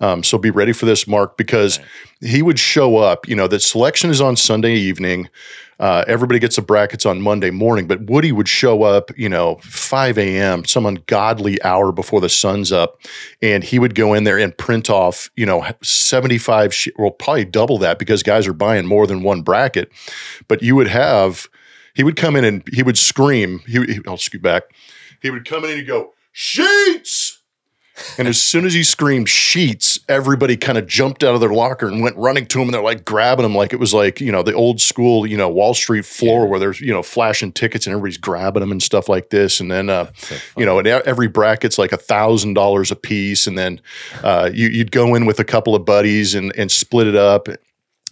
Um, 0.00 0.22
so 0.22 0.38
be 0.38 0.50
ready 0.50 0.72
for 0.72 0.86
this, 0.86 1.06
Mark, 1.06 1.36
because 1.36 1.80
he 2.20 2.42
would 2.42 2.58
show 2.58 2.96
up. 2.96 3.28
You 3.28 3.36
know, 3.36 3.48
the 3.48 3.60
selection 3.60 4.10
is 4.10 4.20
on 4.20 4.36
Sunday 4.36 4.74
evening. 4.74 5.28
Uh, 5.80 6.04
everybody 6.08 6.40
gets 6.40 6.56
the 6.56 6.62
brackets 6.62 7.06
on 7.06 7.22
Monday 7.22 7.50
morning, 7.50 7.86
but 7.86 8.02
Woody 8.10 8.32
would 8.32 8.48
show 8.48 8.82
up, 8.82 9.16
you 9.16 9.28
know, 9.28 9.60
5 9.62 10.18
a.m., 10.18 10.64
some 10.64 10.84
ungodly 10.86 11.62
hour 11.62 11.92
before 11.92 12.20
the 12.20 12.28
sun's 12.28 12.72
up. 12.72 13.00
And 13.42 13.62
he 13.62 13.78
would 13.78 13.94
go 13.94 14.12
in 14.12 14.24
there 14.24 14.38
and 14.38 14.56
print 14.56 14.90
off, 14.90 15.30
you 15.36 15.46
know, 15.46 15.64
75, 15.82 16.74
she- 16.74 16.92
well, 16.98 17.12
probably 17.12 17.44
double 17.44 17.78
that 17.78 18.00
because 18.00 18.24
guys 18.24 18.48
are 18.48 18.52
buying 18.52 18.86
more 18.86 19.06
than 19.06 19.22
one 19.22 19.42
bracket. 19.42 19.92
But 20.48 20.62
you 20.62 20.74
would 20.74 20.88
have, 20.88 21.48
he 21.98 22.04
would 22.04 22.14
come 22.14 22.36
in 22.36 22.44
and 22.44 22.62
he 22.72 22.84
would 22.84 22.96
scream. 22.96 23.58
He, 23.66 23.84
he 23.84 24.00
I'll 24.06 24.16
scoot 24.16 24.40
back. 24.40 24.62
He 25.20 25.30
would 25.30 25.44
come 25.44 25.64
in 25.64 25.70
and 25.70 25.80
he'd 25.80 25.88
go, 25.88 26.14
Sheets! 26.30 27.42
And 28.16 28.28
as 28.28 28.40
soon 28.40 28.64
as 28.64 28.72
he 28.72 28.84
screamed 28.84 29.28
sheets, 29.28 29.98
everybody 30.08 30.56
kind 30.56 30.78
of 30.78 30.86
jumped 30.86 31.24
out 31.24 31.34
of 31.34 31.40
their 31.40 31.52
locker 31.52 31.88
and 31.88 32.00
went 32.00 32.16
running 32.16 32.46
to 32.46 32.60
him 32.60 32.68
and 32.68 32.74
they're 32.74 32.80
like 32.80 33.04
grabbing 33.04 33.44
him 33.44 33.56
like 33.56 33.72
it 33.72 33.80
was 33.80 33.92
like, 33.92 34.20
you 34.20 34.30
know, 34.30 34.44
the 34.44 34.52
old 34.52 34.80
school, 34.80 35.26
you 35.26 35.36
know, 35.36 35.48
Wall 35.48 35.74
Street 35.74 36.04
floor 36.04 36.46
where 36.46 36.60
there's, 36.60 36.80
you 36.80 36.92
know, 36.92 37.02
flashing 37.02 37.50
tickets 37.50 37.88
and 37.88 37.92
everybody's 37.92 38.16
grabbing 38.16 38.60
them 38.60 38.70
and 38.70 38.80
stuff 38.80 39.08
like 39.08 39.30
this. 39.30 39.58
And 39.58 39.68
then, 39.68 39.90
uh, 39.90 40.12
you 40.56 40.64
know, 40.64 40.78
and 40.78 40.86
every 40.86 41.26
bracket's 41.26 41.76
like 41.76 41.90
a 41.90 41.96
thousand 41.96 42.54
dollars 42.54 42.92
a 42.92 42.96
piece. 42.96 43.48
And 43.48 43.58
then 43.58 43.80
uh, 44.22 44.48
you, 44.54 44.68
you'd 44.68 44.92
go 44.92 45.16
in 45.16 45.26
with 45.26 45.40
a 45.40 45.44
couple 45.44 45.74
of 45.74 45.84
buddies 45.84 46.36
and, 46.36 46.52
and 46.56 46.70
split 46.70 47.08
it 47.08 47.16
up 47.16 47.48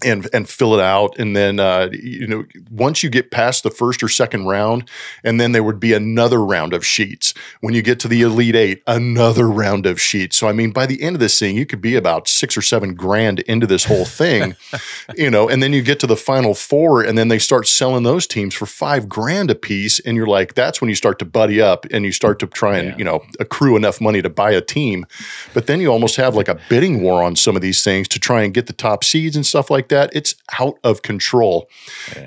and 0.05 0.29
and 0.33 0.49
fill 0.49 0.75
it 0.75 0.81
out. 0.81 1.19
And 1.19 1.35
then 1.37 1.59
uh, 1.61 1.89
you 1.93 2.27
know 2.27 2.45
once 2.71 3.03
you 3.03 3.11
get 3.11 3.31
past 3.31 3.63
the 3.63 3.71
first 3.71 4.03
or 4.03 4.09
second 4.09 4.47
round 4.47 4.89
and 5.25 5.41
then 5.41 5.53
there 5.53 5.63
would 5.63 5.81
be 5.81 5.93
another 5.93 6.43
round 6.45 6.73
of 6.73 6.85
sheets. 6.85 7.33
When 7.61 7.75
you 7.75 7.83
get 7.83 7.99
to 8.01 8.09
the 8.09 8.23
elite 8.23 8.55
eight 8.57 8.83
another 8.87 9.49
round 9.49 9.87
of 9.87 10.01
sheets. 10.01 10.37
So 10.37 10.49
i 10.49 10.53
mean 10.53 10.71
by 10.71 10.87
the 10.87 11.03
end 11.03 11.17
of 11.17 11.21
this 11.21 11.39
thing 11.39 11.57
you 11.57 11.67
could 11.67 11.81
be 11.81 11.95
about 11.97 12.29
six 12.29 12.57
or 12.57 12.63
seven 12.63 12.95
grand 12.95 13.41
into 13.41 13.67
this 13.67 13.85
whole 13.85 14.05
thing 14.05 14.55
you 15.17 15.31
know 15.31 15.49
and 15.49 15.63
then 15.63 15.73
you 15.73 15.83
get 15.83 16.01
to 16.01 16.07
the 16.07 16.17
final 16.17 16.55
four 16.55 17.03
and 17.03 17.17
then 17.17 17.29
they 17.29 17.39
start 17.39 17.67
selling 17.67 18.03
those 18.03 18.27
teams 18.27 18.55
for 18.55 18.67
five 18.67 19.09
grand 19.09 19.51
a 19.51 19.55
piece 19.55 19.99
and 20.01 20.17
you're 20.17 20.27
like 20.27 20.55
that's 20.55 20.81
when 20.81 20.89
you 20.89 20.95
start 20.95 21.19
to 21.19 21.25
buddy 21.25 21.61
up 21.61 21.87
and 21.91 22.05
you 22.05 22.13
start 22.13 22.39
to 22.39 22.47
try 22.47 22.79
and 22.79 22.89
Yeah. 22.89 22.95
you 22.99 23.05
know 23.05 23.25
accrue 23.41 23.77
enough 23.77 24.01
money 24.01 24.23
to 24.23 24.29
buy 24.31 24.51
a 24.51 24.61
team. 24.61 25.07
But 25.55 25.67
then 25.67 25.81
you 25.81 25.91
almost 25.91 26.17
have 26.17 26.35
like 26.35 26.49
a 26.49 26.59
bidding 26.69 27.03
war 27.03 27.23
on 27.23 27.37
some 27.37 27.57
of 27.57 27.63
these 27.63 27.83
things 27.83 28.09
to 28.09 28.19
try 28.19 28.43
and 28.43 28.53
get 28.55 28.67
the 28.67 28.73
top 28.73 29.05
seeds 29.05 29.37
and 29.37 29.45
stuff 29.47 29.71
like 29.71 29.86
that 29.89 30.11
it's 30.15 30.35
out 30.61 30.79
of 30.85 31.03
control. 31.03 31.69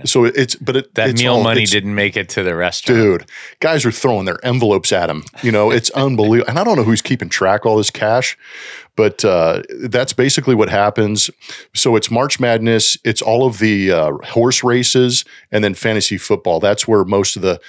So 0.05 0.25
it's 0.25 0.55
but 0.55 0.75
it, 0.75 0.95
that 0.95 1.09
it's 1.09 1.21
meal 1.21 1.35
all- 1.35 1.43
money 1.43 1.65
didn't 1.65 1.95
make 1.95 2.17
it 2.17 2.29
to 2.29 2.43
the 2.43 2.55
restaurant. 2.55 2.99
dude 2.99 3.25
guys 3.59 3.85
are 3.85 3.91
throwing 3.91 4.25
their 4.25 4.43
envelopes 4.45 4.91
at 4.91 5.09
him. 5.09 5.23
You 5.43 5.51
know 5.51 5.71
it's 5.71 5.89
unbelievable. 5.91 6.49
And 6.49 6.59
i 6.59 6.63
don't 6.63 6.75
know 6.77 6.83
who's 6.83 7.01
keeping 7.01 7.29
track 7.29 7.61
of 7.61 7.67
all 7.71 7.77
this 7.77 7.89
cash 7.91 8.37
but 8.95 9.23
uh, 9.23 9.61
that's 9.83 10.11
basically 10.11 10.55
what 10.55 10.67
happens. 10.67 11.29
So 11.73 11.95
it's 11.95 12.11
march 12.11 12.37
madness. 12.37 12.97
It's 13.05 13.21
all 13.21 13.47
of 13.47 13.59
the 13.59 13.93
uh, 13.93 14.11
horse 14.25 14.61
races 14.61 15.23
and 15.53 15.63
then 15.63 15.73
fantasy 15.73 16.17
football. 16.17 16.59
That's 16.59 16.85
where 16.85 17.05
most 17.05 17.37
of 17.37 17.41
the 17.41 17.61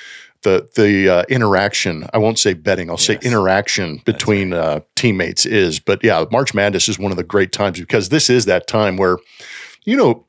the 0.43 0.69
the 0.75 1.09
uh, 1.09 1.23
interaction 1.29 2.07
i 2.15 2.19
won't 2.19 2.39
say 2.39 2.55
betting 2.55 2.89
i'll 2.89 2.97
say 2.97 3.19
interaction 3.23 4.01
between 4.07 4.53
uh, 4.55 4.81
teammates 4.97 5.45
is. 5.47 5.79
But 5.81 6.03
yeah 6.03 6.25
march 6.33 6.55
madness 6.55 6.89
is 6.89 6.99
one 6.99 7.11
of 7.11 7.17
the 7.17 7.25
great 7.25 7.53
times 7.53 7.79
because 7.79 8.09
this 8.09 8.31
is 8.31 8.47
that 8.47 8.67
time 8.67 8.97
where 8.97 9.19
you 9.85 9.97
know 9.97 10.27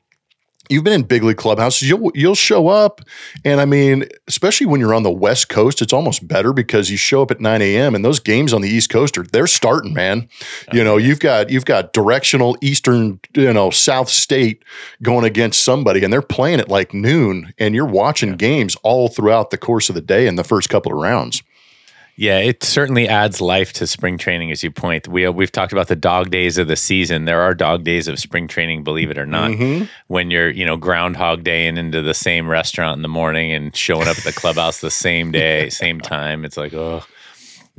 you've 0.68 0.84
been 0.84 0.92
in 0.92 1.02
big 1.02 1.22
league 1.22 1.36
clubhouses 1.36 1.88
you'll 1.88 2.10
you'll 2.14 2.34
show 2.34 2.68
up 2.68 3.00
and 3.44 3.60
i 3.60 3.64
mean 3.64 4.04
especially 4.28 4.66
when 4.66 4.80
you're 4.80 4.94
on 4.94 5.02
the 5.02 5.10
west 5.10 5.48
coast 5.48 5.82
it's 5.82 5.92
almost 5.92 6.26
better 6.26 6.52
because 6.52 6.90
you 6.90 6.96
show 6.96 7.20
up 7.22 7.30
at 7.30 7.40
9 7.40 7.60
a.m 7.60 7.94
and 7.94 8.04
those 8.04 8.20
games 8.20 8.52
on 8.52 8.62
the 8.62 8.68
east 8.68 8.88
coast 8.88 9.18
are 9.18 9.24
they're 9.24 9.46
starting 9.46 9.92
man. 9.92 10.28
Uh, 10.68 10.76
you 10.76 10.84
know 10.84 10.96
you've 10.96 11.20
got 11.20 11.50
you've 11.50 11.64
got 11.64 11.92
directional 11.92 12.56
eastern 12.60 13.20
you 13.34 13.52
know 13.52 13.70
south 13.70 14.08
state 14.08 14.62
going 15.02 15.24
against 15.24 15.64
somebody 15.64 16.04
and 16.04 16.12
they're 16.12 16.22
playing 16.22 16.60
at 16.60 16.68
like 16.68 16.94
noon 16.94 17.52
and 17.58 17.74
you're 17.74 17.84
watching 17.84 18.36
games 18.36 18.76
all 18.82 19.08
throughout 19.08 19.50
the 19.50 19.58
course 19.58 19.88
of 19.88 19.94
the 19.94 20.00
day 20.00 20.26
in 20.26 20.36
the 20.36 20.44
first 20.44 20.68
couple 20.68 20.92
of 20.92 20.98
rounds 20.98 21.42
Yeah, 22.16 22.38
it 22.38 22.62
certainly 22.62 23.08
adds 23.08 23.40
life 23.40 23.72
to 23.74 23.86
spring 23.86 24.18
training, 24.18 24.50
as 24.52 24.62
you 24.62 24.70
point. 24.70 25.08
We 25.08 25.26
we've 25.28 25.50
talked 25.50 25.72
about 25.72 25.88
the 25.88 25.96
dog 25.96 26.30
days 26.30 26.58
of 26.58 26.68
the 26.68 26.76
season. 26.76 27.24
There 27.24 27.40
are 27.40 27.54
dog 27.54 27.84
days 27.84 28.06
of 28.06 28.18
spring 28.18 28.48
training, 28.48 28.84
believe 28.84 29.10
it 29.10 29.16
or 29.16 29.26
not. 29.26 29.52
Mm-hmm. 29.52 29.86
When 30.08 30.30
you're, 30.30 30.50
you 30.50 30.66
know, 30.66 30.76
Groundhog 30.76 31.42
Day 31.42 31.66
and 31.66 31.78
into 31.78 32.02
the 32.02 32.14
same 32.14 32.48
restaurant 32.48 32.96
in 32.96 33.02
the 33.02 33.08
morning 33.08 33.52
and 33.52 33.74
showing 33.74 34.08
up 34.08 34.18
at 34.18 34.24
the 34.24 34.32
clubhouse 34.32 34.80
the 34.80 34.90
same 34.90 35.32
day, 35.32 35.70
same 35.70 36.00
time. 36.00 36.44
It's 36.44 36.58
like, 36.58 36.74
oh, 36.74 37.02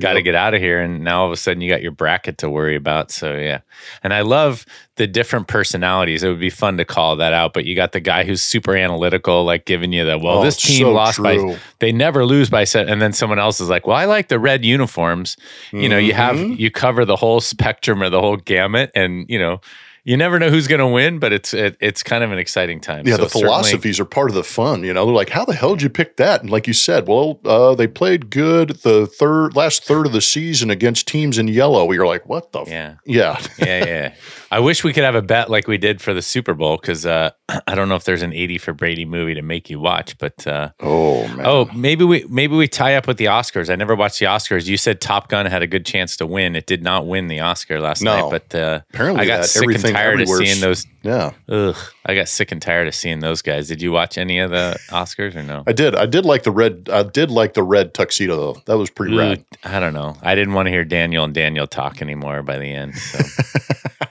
got 0.00 0.10
to 0.14 0.18
Yep. 0.18 0.24
get 0.24 0.34
out 0.34 0.54
of 0.54 0.60
here. 0.60 0.80
And 0.80 1.02
now 1.04 1.20
all 1.20 1.26
of 1.26 1.32
a 1.32 1.36
sudden 1.36 1.60
you 1.60 1.70
got 1.70 1.82
your 1.82 1.92
bracket 1.92 2.38
to 2.38 2.50
worry 2.50 2.74
about. 2.76 3.10
So 3.10 3.34
yeah. 3.36 3.60
And 4.02 4.12
I 4.12 4.22
love 4.22 4.66
the 4.96 5.06
different 5.06 5.46
personalities. 5.48 6.22
It 6.22 6.28
would 6.28 6.40
be 6.40 6.50
fun 6.50 6.76
to 6.78 6.84
call 6.84 7.16
that 7.16 7.32
out. 7.32 7.52
But 7.52 7.64
you 7.64 7.74
got 7.76 7.92
the 7.92 8.00
guy 8.00 8.24
who's 8.24 8.42
super 8.42 8.76
analytical, 8.76 9.44
like 9.44 9.64
giving 9.66 9.92
you 9.92 10.04
the, 10.04 10.18
well, 10.18 10.38
Oh, 10.38 10.44
this 10.44 10.56
team 10.56 10.86
so 10.86 10.92
lost 10.92 11.16
true. 11.16 11.52
by, 11.52 11.58
they 11.80 11.92
never 11.92 12.24
lose 12.24 12.50
by 12.50 12.64
set. 12.64 12.88
And 12.88 13.00
then 13.02 13.12
someone 13.12 13.38
else 13.38 13.60
is 13.60 13.68
like, 13.68 13.86
well, 13.86 13.96
I 13.96 14.04
like 14.04 14.28
the 14.28 14.38
red 14.38 14.64
uniforms. 14.64 15.36
You 15.72 15.88
know, 15.88 15.98
you 15.98 16.12
have, 16.12 16.36
Mhm. 16.36 16.58
you 16.58 16.70
cover 16.70 17.04
the 17.04 17.16
whole 17.16 17.40
spectrum 17.40 18.02
or 18.02 18.08
the 18.10 18.20
whole 18.20 18.36
gamut. 18.36 18.90
And, 18.94 19.26
you 19.28 19.38
know, 19.38 19.60
you 20.04 20.16
never 20.16 20.38
know 20.38 20.50
who's 20.50 20.66
going 20.68 20.80
to 20.80 20.86
win, 20.86 21.18
but 21.18 21.32
it's 21.32 21.54
it, 21.54 21.76
it's 21.80 22.02
kind 22.02 22.22
of 22.22 22.30
an 22.30 22.38
exciting 22.38 22.80
time. 22.80 23.06
Yeah, 23.06 23.16
So 23.16 23.22
the 23.24 23.28
philosophies 23.30 23.98
are 23.98 24.04
part 24.04 24.28
of 24.30 24.34
the 24.34 24.44
fun. 24.44 24.84
You 24.84 24.92
know, 24.92 25.06
they're 25.06 25.14
like, 25.14 25.30
"How 25.30 25.44
the 25.44 25.54
hell 25.54 25.74
did 25.74 25.82
you 25.82 25.88
pick 25.90 26.16
that?" 26.18 26.42
And 26.42 26.50
like 26.50 26.66
you 26.66 26.72
said, 26.74 27.08
well, 27.08 27.40
uh, 27.44 27.74
they 27.74 27.86
played 27.86 28.30
good 28.30 28.70
the 28.82 29.06
third 29.06 29.56
last 29.56 29.84
third 29.84 30.06
of 30.06 30.12
the 30.12 30.20
season 30.20 30.70
against 30.70 31.08
teams 31.08 31.38
in 31.38 31.48
yellow. 31.48 31.90
You're 31.92 32.06
like, 32.06 32.28
"What 32.28 32.52
the?" 32.52 32.60
F-? 32.60 32.68
Yeah. 32.68 32.94
Yeah, 33.06 33.40
yeah, 33.58 33.84
yeah. 33.86 34.14
I 34.50 34.60
wish 34.60 34.84
we 34.84 34.92
could 34.92 35.02
have 35.04 35.14
a 35.16 35.22
bet 35.22 35.50
like 35.50 35.66
we 35.66 35.78
did 35.78 36.00
for 36.00 36.14
the 36.14 36.22
Super 36.22 36.54
Bowl 36.54 36.76
because 36.76 37.06
uh, 37.06 37.30
I 37.66 37.74
don't 37.74 37.88
know 37.88 37.96
if 37.96 38.04
there's 38.04 38.22
an 38.22 38.32
80 38.32 38.58
for 38.58 38.72
Brady 38.72 39.04
movie 39.04 39.34
to 39.34 39.42
make 39.42 39.68
you 39.70 39.80
watch, 39.80 40.16
but 40.18 40.46
uh, 40.46 40.70
Oh 40.80 41.26
man. 41.28 41.46
oh, 41.46 41.68
maybe 41.74 42.04
we 42.04 42.24
maybe 42.28 42.54
we 42.54 42.68
tie 42.68 42.94
up 42.94 43.06
with 43.08 43.16
the 43.16 43.24
Oscars. 43.26 43.68
I 43.70 43.74
never 43.76 43.94
watched 43.96 44.20
the 44.20 44.26
Oscars. 44.26 44.66
You 44.66 44.76
said 44.76 45.00
Top 45.00 45.28
Gun 45.28 45.46
had 45.46 45.62
a 45.62 45.66
good 45.66 45.84
chance 45.86 46.16
to 46.18 46.26
win. 46.26 46.54
It 46.56 46.66
did 46.66 46.82
not 46.82 47.06
win 47.06 47.26
the 47.28 47.40
Oscar 47.40 47.80
last 47.80 48.02
No. 48.02 48.28
night, 48.28 48.30
but 48.30 48.54
uh, 48.58 48.80
Apparently 48.92 49.22
I 49.22 49.26
got 49.26 49.40
that 49.42 49.48
sick 49.48 49.62
and 49.94 50.04
Everything 50.04 50.26
tired 50.26 50.40
of 50.40 50.46
seeing 50.48 50.60
those. 50.60 50.86
Yeah, 51.02 51.32
Ugh, 51.48 51.76
I 52.06 52.14
got 52.14 52.28
sick 52.28 52.52
and 52.52 52.60
tired 52.60 52.88
of 52.88 52.94
seeing 52.94 53.20
those 53.20 53.42
guys. 53.42 53.68
Did 53.68 53.82
you 53.82 53.92
watch 53.92 54.16
any 54.18 54.38
of 54.38 54.50
the 54.50 54.78
Oscars 54.90 55.34
or 55.34 55.42
no? 55.42 55.62
I 55.66 55.72
did. 55.72 55.94
I 55.94 56.06
did 56.06 56.24
like 56.24 56.42
the 56.42 56.50
red. 56.50 56.88
I 56.92 57.02
did 57.02 57.30
like 57.30 57.54
the 57.54 57.62
red 57.62 57.94
tuxedo 57.94 58.36
though. 58.36 58.62
That 58.66 58.78
was 58.78 58.90
pretty 58.90 59.14
Ooh, 59.14 59.18
rad. 59.18 59.44
I 59.64 59.80
don't 59.80 59.94
know. 59.94 60.16
I 60.22 60.34
didn't 60.34 60.54
want 60.54 60.66
to 60.66 60.70
hear 60.70 60.84
Daniel 60.84 61.24
and 61.24 61.34
Daniel 61.34 61.66
talk 61.66 62.00
anymore 62.02 62.42
by 62.42 62.58
the 62.58 62.70
end. 62.72 62.94
So 62.96 63.18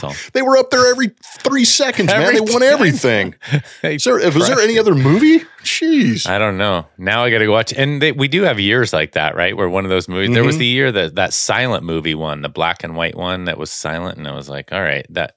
that's 0.00 0.04
all. 0.26 0.30
They 0.32 0.42
were 0.42 0.56
up 0.56 0.70
there 0.70 0.90
every 0.90 1.10
three 1.40 1.64
seconds, 1.64 2.08
man. 2.08 2.34
They 2.34 2.40
won 2.40 2.62
everything. 2.62 3.34
Hey, 3.82 3.94
Is 3.96 4.04
there, 4.04 4.14
was 4.16 4.46
there 4.48 4.58
any 4.60 4.78
other 4.78 4.94
movie? 4.94 5.40
Jeez. 5.62 6.26
I 6.26 6.38
don't 6.38 6.58
know. 6.58 6.86
Now 6.98 7.24
I 7.24 7.30
got 7.30 7.38
to 7.38 7.46
go 7.46 7.52
watch. 7.52 7.72
And 7.72 8.00
they, 8.02 8.12
we 8.12 8.28
do 8.28 8.42
have 8.42 8.58
years 8.60 8.92
like 8.92 9.12
that, 9.12 9.34
right? 9.36 9.56
Where 9.56 9.68
one 9.68 9.84
of 9.84 9.90
those 9.90 10.08
movies. 10.08 10.32
There 10.34 10.44
was 10.44 10.54
Mm-hmm. 10.54 10.60
the 10.60 10.66
year 10.66 10.92
that 10.92 11.14
that 11.14 11.32
silent 11.32 11.84
movie 11.84 12.14
one, 12.14 12.42
the 12.42 12.48
black 12.48 12.82
and 12.84 12.96
white 12.96 13.16
one 13.16 13.44
that 13.44 13.58
was 13.58 13.70
silent, 13.70 14.18
and 14.18 14.26
I 14.28 14.34
was 14.34 14.48
like, 14.48 14.72
all 14.72 14.82
right, 14.82 15.06
that 15.10 15.34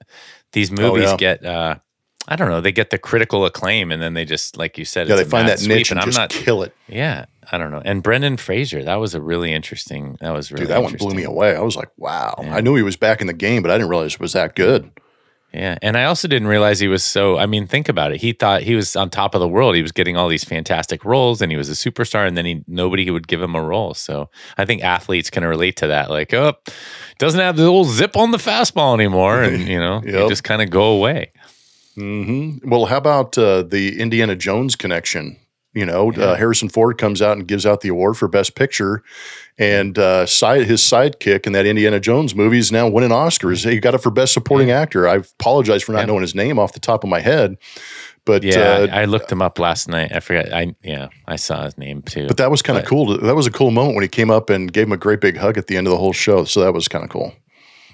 these 0.52 0.70
movies 0.70 1.08
Oh, 1.08 1.10
yeah. 1.12 1.16
get. 1.16 1.44
uh 1.44 1.76
I 2.26 2.36
don't 2.36 2.48
know. 2.48 2.60
They 2.60 2.72
get 2.72 2.90
the 2.90 2.98
critical 2.98 3.44
acclaim, 3.44 3.92
and 3.92 4.00
then 4.00 4.14
they 4.14 4.24
just, 4.24 4.56
like 4.56 4.78
you 4.78 4.84
said, 4.84 5.08
yeah, 5.08 5.14
it's 5.14 5.22
they 5.22 5.26
a 5.26 5.30
find 5.30 5.48
that 5.48 5.58
sweep, 5.58 5.76
niche 5.76 5.90
and, 5.90 6.00
I'm 6.00 6.06
just 6.06 6.18
not. 6.18 6.30
kill 6.30 6.62
it. 6.62 6.74
Yeah, 6.88 7.26
I 7.52 7.58
don't 7.58 7.70
know. 7.70 7.82
And 7.84 8.02
Brendan 8.02 8.38
Fraser, 8.38 8.82
that 8.82 8.96
was 8.96 9.14
a 9.14 9.20
really 9.20 9.52
interesting. 9.52 10.16
That 10.20 10.32
was 10.32 10.50
really 10.50 10.64
Dude, 10.64 10.70
that 10.70 10.82
one 10.82 10.94
blew 10.94 11.14
me 11.14 11.24
away. 11.24 11.54
I 11.54 11.60
was 11.60 11.76
like, 11.76 11.90
wow. 11.98 12.34
Yeah. 12.40 12.56
I 12.56 12.60
knew 12.60 12.76
he 12.76 12.82
was 12.82 12.96
back 12.96 13.20
in 13.20 13.26
the 13.26 13.34
game, 13.34 13.62
but 13.62 13.70
I 13.70 13.74
didn't 13.74 13.90
realize 13.90 14.14
it 14.14 14.20
was 14.20 14.32
that 14.32 14.54
good. 14.54 14.90
Yeah, 15.54 15.78
and 15.82 15.96
I 15.96 16.04
also 16.06 16.26
didn't 16.26 16.48
realize 16.48 16.80
he 16.80 16.88
was 16.88 17.04
so. 17.04 17.38
I 17.38 17.46
mean, 17.46 17.68
think 17.68 17.88
about 17.88 18.10
it. 18.10 18.20
He 18.20 18.32
thought 18.32 18.62
he 18.62 18.74
was 18.74 18.96
on 18.96 19.08
top 19.08 19.36
of 19.36 19.40
the 19.40 19.46
world. 19.46 19.76
He 19.76 19.82
was 19.82 19.92
getting 19.92 20.16
all 20.16 20.26
these 20.26 20.42
fantastic 20.42 21.04
roles, 21.04 21.40
and 21.40 21.52
he 21.52 21.56
was 21.56 21.68
a 21.68 21.74
superstar. 21.74 22.26
And 22.26 22.36
then 22.36 22.44
he 22.44 22.64
nobody 22.66 23.08
would 23.08 23.28
give 23.28 23.40
him 23.40 23.54
a 23.54 23.62
role. 23.62 23.94
So 23.94 24.30
I 24.58 24.64
think 24.64 24.82
athletes 24.82 25.30
can 25.30 25.44
relate 25.44 25.76
to 25.76 25.86
that. 25.86 26.10
Like, 26.10 26.34
oh, 26.34 26.54
doesn't 27.18 27.38
have 27.38 27.56
the 27.56 27.66
old 27.66 27.86
zip 27.86 28.16
on 28.16 28.32
the 28.32 28.38
fastball 28.38 28.94
anymore, 28.94 29.44
and 29.44 29.62
you 29.68 29.78
know, 29.78 30.02
you 30.04 30.28
just 30.28 30.42
kind 30.42 30.60
of 30.60 30.70
go 30.70 30.86
away. 30.86 31.30
Hmm 31.94 32.58
Well, 32.64 32.86
how 32.86 32.96
about 32.98 33.36
uh, 33.38 33.62
the 33.62 34.00
Indiana 34.00 34.36
Jones 34.36 34.76
connection? 34.76 35.36
You 35.72 35.84
know, 35.84 36.12
uh, 36.12 36.36
Harrison 36.36 36.68
Ford 36.68 36.98
comes 36.98 37.20
out 37.20 37.36
and 37.36 37.48
gives 37.48 37.66
out 37.66 37.80
the 37.80 37.88
award 37.88 38.16
for 38.16 38.28
Best 38.28 38.54
Picture, 38.54 39.02
and 39.58 39.98
uh, 39.98 40.24
side 40.24 40.66
his 40.66 40.80
sidekick 40.80 41.48
in 41.48 41.52
that 41.52 41.66
Indiana 41.66 41.98
Jones 41.98 42.32
movie 42.32 42.58
is 42.60 42.70
now 42.70 42.88
winning 42.88 43.10
Oscars. 43.10 43.68
He 43.68 43.80
got 43.80 43.92
it 43.92 43.98
for 43.98 44.10
Best 44.12 44.34
Supporting 44.34 44.70
Actor. 44.70 45.08
I 45.08 45.16
apologize 45.16 45.82
for 45.82 45.90
not 45.92 46.00
Yeah. 46.00 46.06
knowing 46.06 46.20
his 46.22 46.34
name 46.34 46.60
off 46.60 46.74
the 46.74 46.78
top 46.80 47.02
of 47.02 47.10
my 47.10 47.18
head, 47.18 47.56
but 48.24 48.44
Yeah, 48.44 48.72
uh, 48.74 48.86
I, 48.92 49.02
I 49.02 49.04
looked 49.06 49.32
him 49.32 49.42
up 49.42 49.58
last 49.58 49.88
night. 49.88 50.12
I 50.14 50.20
forgot. 50.20 50.52
I 50.52 50.76
yeah, 50.84 51.08
I 51.26 51.34
saw 51.34 51.64
his 51.64 51.76
name 51.76 52.02
too. 52.02 52.28
but 52.28 52.36
that 52.36 52.52
was 52.52 52.62
kind 52.62 52.78
of 52.78 52.84
cool. 52.84 53.18
That 53.18 53.34
was 53.34 53.48
a 53.48 53.50
cool 53.50 53.72
moment 53.72 53.96
when 53.96 54.02
he 54.02 54.08
came 54.08 54.30
up 54.30 54.50
and 54.50 54.72
gave 54.72 54.86
him 54.86 54.92
a 54.92 54.96
great 54.96 55.20
big 55.20 55.36
hug 55.36 55.58
at 55.58 55.66
the 55.66 55.76
end 55.76 55.88
of 55.88 55.90
the 55.90 55.98
whole 55.98 56.12
show. 56.12 56.44
So 56.44 56.60
that 56.60 56.72
was 56.72 56.86
kind 56.86 57.02
of 57.04 57.10
cool. 57.10 57.32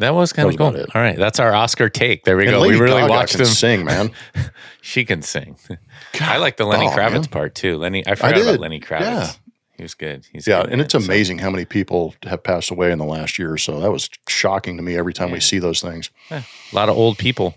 That 0.00 0.14
was 0.14 0.32
kind 0.32 0.48
of 0.48 0.56
cool. 0.56 0.66
All 0.76 0.86
right, 1.00 1.16
that's 1.16 1.38
our 1.40 1.54
Oscar 1.54 1.88
take. 1.88 2.24
There 2.24 2.36
we 2.36 2.44
And 2.44 2.52
go. 2.52 2.60
Lady 2.60 2.74
we 2.74 2.80
really 2.80 3.00
Gaga 3.02 3.10
watched 3.12 3.32
can 3.32 3.40
him. 3.42 3.46
sing, 3.46 3.84
man. 3.84 4.10
She 4.82 5.04
can 5.04 5.20
sing. 5.20 5.58
I 6.22 6.38
like 6.38 6.56
the 6.56 6.64
Lenny 6.64 6.86
oh, 6.88 6.90
Kravitz 6.90 7.12
man. 7.12 7.24
part 7.24 7.54
too. 7.54 7.76
Lenny, 7.76 8.04
I 8.06 8.14
forgot 8.14 8.40
about. 8.40 8.60
Lenny 8.60 8.80
Kravitz. 8.80 9.00
Yeah. 9.00 9.30
He 9.76 9.82
was 9.82 9.92
good. 9.94 10.26
He's 10.32 10.46
Yeah, 10.46 10.62
good 10.62 10.72
and 10.72 10.80
it's 10.80 10.94
it, 10.94 11.00
so- 11.00 11.04
amazing 11.04 11.38
how 11.38 11.50
many 11.50 11.66
people 11.66 12.14
have 12.22 12.42
passed 12.42 12.70
away 12.70 12.90
in 12.90 12.98
the 12.98 13.04
last 13.04 13.38
year 13.38 13.52
or 13.52 13.58
so. 13.58 13.78
That 13.80 13.90
was 13.92 14.08
shocking 14.26 14.78
to 14.78 14.82
me 14.82 14.96
every 14.96 15.12
time 15.12 15.32
we 15.32 15.40
see 15.40 15.58
those 15.58 15.82
things. 15.82 16.10
A 16.30 16.42
lot 16.72 16.88
of 16.88 16.96
old 16.96 17.18
people. 17.18 17.54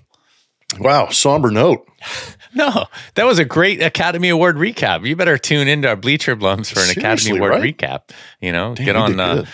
Wow, 0.80 1.10
somber 1.10 1.50
note. 1.50 1.88
No, 2.56 2.86
that 3.16 3.24
was 3.26 3.39
a 3.39 3.46
great 3.46 3.82
Academy 3.82 4.30
Award 4.30 4.58
recap. 4.58 5.08
You 5.08 5.16
better 5.16 5.39
tune 5.39 5.68
into 5.68 5.88
our 5.88 5.96
Bleacher 5.96 6.36
Blums 6.36 6.72
for 6.72 6.82
an 6.82 6.91
Academy 6.91 7.36
Award 7.36 7.50
right? 7.54 7.76
recap. 7.76 8.12
You 8.41 8.52
know, 8.52 8.76
Damn, 8.76 8.86
get 8.86 8.96
on, 8.96 9.20
uh. 9.20 9.46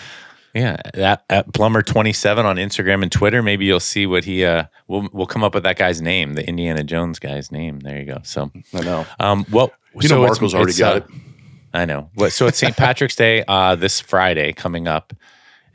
Yeah, 0.54 0.76
at, 0.94 1.24
at 1.30 1.52
Plumber27 1.52 2.44
on 2.44 2.56
Instagram 2.56 3.02
and 3.02 3.10
Twitter. 3.12 3.42
Maybe 3.42 3.64
you'll 3.66 3.80
see 3.80 4.06
what 4.06 4.24
he, 4.24 4.44
uh, 4.44 4.64
we'll, 4.88 5.08
we'll 5.12 5.26
come 5.26 5.44
up 5.44 5.54
with 5.54 5.62
that 5.64 5.76
guy's 5.78 6.00
name, 6.02 6.34
the 6.34 6.46
Indiana 6.46 6.82
Jones 6.82 7.18
guy's 7.18 7.50
name. 7.52 7.80
There 7.80 7.98
you 7.98 8.06
go. 8.06 8.18
So, 8.24 8.50
I 8.74 8.80
know. 8.80 9.06
um, 9.18 9.46
well, 9.50 9.72
You 9.94 10.08
so 10.08 10.16
know, 10.16 10.26
Marco's 10.26 10.54
already 10.54 10.74
got 10.76 10.92
uh, 10.94 10.96
it. 10.96 11.04
I 11.72 11.84
know. 11.84 12.10
What? 12.14 12.32
So 12.32 12.46
it's 12.46 12.58
St. 12.58 12.76
Patrick's 12.76 13.14
Day 13.16 13.44
uh, 13.46 13.76
this 13.76 14.00
Friday 14.00 14.52
coming 14.52 14.88
up, 14.88 15.12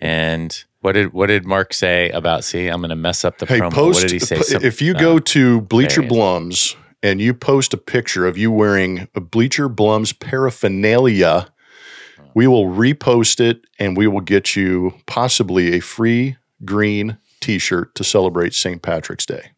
and 0.02 0.64
what 0.82 0.92
did 0.92 1.14
what 1.14 1.28
did 1.28 1.46
Mark 1.46 1.74
say 1.74 2.10
about? 2.10 2.44
See, 2.44 2.68
I'm 2.68 2.80
going 2.82 2.90
to 2.90 2.96
mess 2.98 3.24
up 3.24 3.38
the 3.38 3.46
Hey, 3.46 3.60
promo. 3.60 3.72
post 3.72 3.96
what 3.96 4.02
did 4.02 4.12
he 4.12 4.20
say? 4.20 4.42
Some- 4.42 4.64
if 4.64 4.82
you 4.82 4.94
uh, 4.94 5.00
go 5.00 5.20
to 5.20 5.62
Bleacher 5.62 6.02
there 6.02 6.10
he 6.10 6.16
is. 6.16 6.22
Blums 6.22 6.76
and 7.02 7.22
you 7.22 7.34
post 7.34 7.74
a 7.74 7.78
picture 7.78 8.28
of 8.28 8.38
you 8.38 8.52
wearing 8.52 9.08
a 9.16 9.22
Bleacher 9.22 9.70
Blums 9.70 10.18
paraphernalia, 10.20 11.48
we 12.36 12.46
will 12.48 12.66
repost 12.66 13.40
it 13.40 13.62
and 13.80 13.98
we 13.98 14.06
will 14.08 14.22
get 14.22 14.56
you 14.56 14.94
possibly 15.08 15.74
a 15.76 15.80
free 15.80 16.36
green 16.64 17.18
T-shirt 17.40 17.96
to 17.96 18.04
celebrate 18.04 18.54
St. 18.54 18.82
Patrick's 18.82 19.26
Day. 19.26 19.52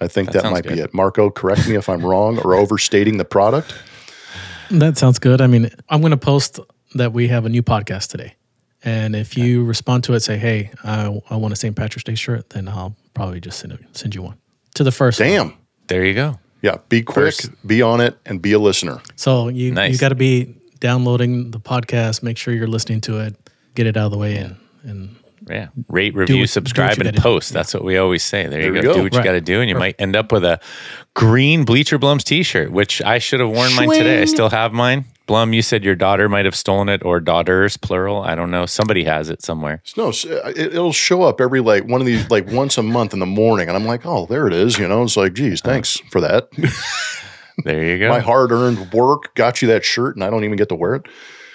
I 0.00 0.08
think 0.08 0.32
That 0.32 0.42
that, 0.42 0.50
might 0.52 0.64
sounds 0.64 0.76
be 0.76 0.82
it. 0.82 0.92
Marco, 0.92 1.30
correct 1.30 1.66
me 1.68 1.76
if 1.76 1.88
I'm 1.88 2.04
wrong 2.04 2.38
or 2.40 2.54
overstating 2.54 3.16
the 3.18 3.24
product. 3.24 3.74
That 4.70 4.98
sounds 4.98 5.18
good. 5.18 5.40
I 5.40 5.46
mean, 5.46 5.70
I'm 5.88 6.00
going 6.00 6.10
to 6.10 6.16
post 6.16 6.58
that 6.94 7.12
we 7.12 7.28
have 7.28 7.44
a 7.46 7.48
new 7.48 7.62
podcast 7.62 8.08
today. 8.10 8.34
And 8.82 9.14
if 9.16 9.36
you 9.38 9.64
respond 9.64 10.04
to 10.04 10.14
it, 10.14 10.20
say, 10.20 10.36
hey, 10.36 10.70
I, 10.82 11.20
I 11.30 11.36
want 11.36 11.52
a 11.52 11.56
St. 11.56 11.74
Patrick's 11.74 12.04
Day 12.04 12.14
shirt, 12.14 12.50
then 12.50 12.68
I'll 12.68 12.96
probably 13.14 13.40
just 13.40 13.58
send, 13.60 13.72
it, 13.72 13.80
send 13.96 14.14
you 14.14 14.22
one 14.22 14.36
to 14.74 14.84
the 14.84 14.92
first. 14.92 15.20
one. 15.20 15.28
Damn. 15.28 15.54
there 15.86 16.04
you 16.04 16.14
go. 16.14 16.38
Yeah, 16.60 16.78
be 16.88 17.02
quick, 17.02 17.34
First- 17.36 17.66
be 17.66 17.82
on 17.82 18.00
it, 18.00 18.18
and 18.26 18.40
be 18.42 18.52
a 18.52 18.58
listener. 18.58 19.00
So 19.16 19.48
you, 19.48 19.70
Nice. 19.72 19.92
you 19.92 19.98
got 19.98 20.08
to 20.10 20.14
be 20.14 20.56
downloading 20.80 21.50
the 21.50 21.60
podcast, 21.60 22.22
make 22.22 22.36
sure 22.36 22.54
you're 22.54 22.66
listening 22.66 23.00
to 23.02 23.20
it, 23.20 23.36
get 23.74 23.86
it 23.86 23.96
out 23.96 24.06
of 24.06 24.12
the 24.12 24.18
way, 24.18 24.36
and, 24.36 24.56
and 24.82 25.16
Yeah. 25.48 25.68
Rate, 25.88 26.14
review, 26.14 26.40
what- 26.40 26.50
subscribe, 26.50 26.92
and 26.94 27.04
gotta 27.04 27.12
do. 27.16 27.20
post. 27.22 27.52
That's 27.52 27.74
what 27.74 27.84
we 27.84 27.96
always 27.98 28.22
say. 28.22 28.46
There, 28.46 28.60
you 28.60 28.72
There 28.72 28.82
go. 28.82 28.88
you 28.88 28.94
go. 28.94 28.94
Do 28.94 29.02
what 29.04 29.14
you 29.14 29.22
got 29.22 29.32
to 29.32 29.40
do, 29.40 29.60
and 29.60 29.68
you 29.68 29.76
might 29.76 29.96
end 29.98 30.16
up 30.16 30.32
with 30.32 30.44
a 30.44 30.58
green 31.14 31.64
Bleacher 31.64 31.98
Blums 31.98 32.22
T-shirt, 32.24 32.70
which 32.72 33.00
I 33.02 33.18
should 33.18 33.40
have 33.40 33.50
worn 33.50 33.74
mine 33.74 33.90
today. 33.90 34.22
I 34.22 34.24
still 34.26 34.50
have 34.50 34.72
mine. 34.72 35.04
Blum, 35.26 35.54
you 35.54 35.62
said 35.62 35.82
your 35.84 35.94
daughter 35.94 36.28
might 36.28 36.44
have 36.44 36.54
stolen 36.54 36.90
it, 36.90 37.02
or 37.02 37.18
daughters, 37.18 37.78
plural. 37.78 38.20
I 38.22 38.34
don't 38.34 38.50
know. 38.50 38.66
Somebody 38.66 39.04
has 39.04 39.30
it 39.30 39.40
somewhere. 39.42 39.82
No, 39.96 40.08
uh, 40.08 40.12
it, 40.54 40.58
it'll 40.74 40.92
show 40.92 41.22
up 41.22 41.40
every 41.40 41.60
like 41.60 41.84
one 41.88 42.02
of 42.02 42.06
these 42.06 42.28
like 42.30 42.46
once 42.50 42.76
a 42.76 42.82
month 42.82 43.14
in 43.14 43.20
the 43.20 43.26
morning, 43.26 43.68
and 43.68 43.76
I'm 43.76 43.86
like, 43.86 44.04
oh, 44.04 44.26
there 44.26 44.46
it 44.46 44.52
is. 44.52 44.78
You 44.78 44.86
know, 44.86 45.02
it's 45.02 45.16
like, 45.16 45.32
geez, 45.32 45.62
thanks 45.62 45.96
for 46.10 46.20
that. 46.20 46.48
There 47.62 47.84
you 47.84 47.98
go. 47.98 48.08
My 48.08 48.20
hard 48.20 48.50
earned 48.50 48.92
work 48.92 49.34
got 49.34 49.62
you 49.62 49.68
that 49.68 49.84
shirt, 49.84 50.16
and 50.16 50.24
I 50.24 50.30
don't 50.30 50.44
even 50.44 50.56
get 50.56 50.68
to 50.70 50.74
wear 50.74 50.96
it. 50.96 51.06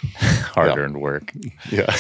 Hard-earned 0.15 1.01
work. 1.01 1.33
Yeah. 1.69 1.93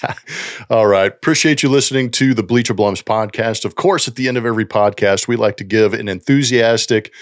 All 0.70 0.86
right. 0.86 1.12
Appreciate 1.12 1.62
you 1.62 1.68
listening 1.68 2.10
to 2.12 2.32
the 2.32 2.42
Bleacher 2.42 2.72
Blums 2.72 3.04
podcast. 3.04 3.66
Of 3.66 3.74
course, 3.74 4.08
at 4.08 4.14
the 4.14 4.28
end 4.28 4.38
of 4.38 4.46
every 4.46 4.64
podcast, 4.64 5.28
we 5.28 5.36
like 5.36 5.58
to 5.58 5.64
give 5.64 5.92
an 5.92 6.08
enthusiastic, 6.08 7.12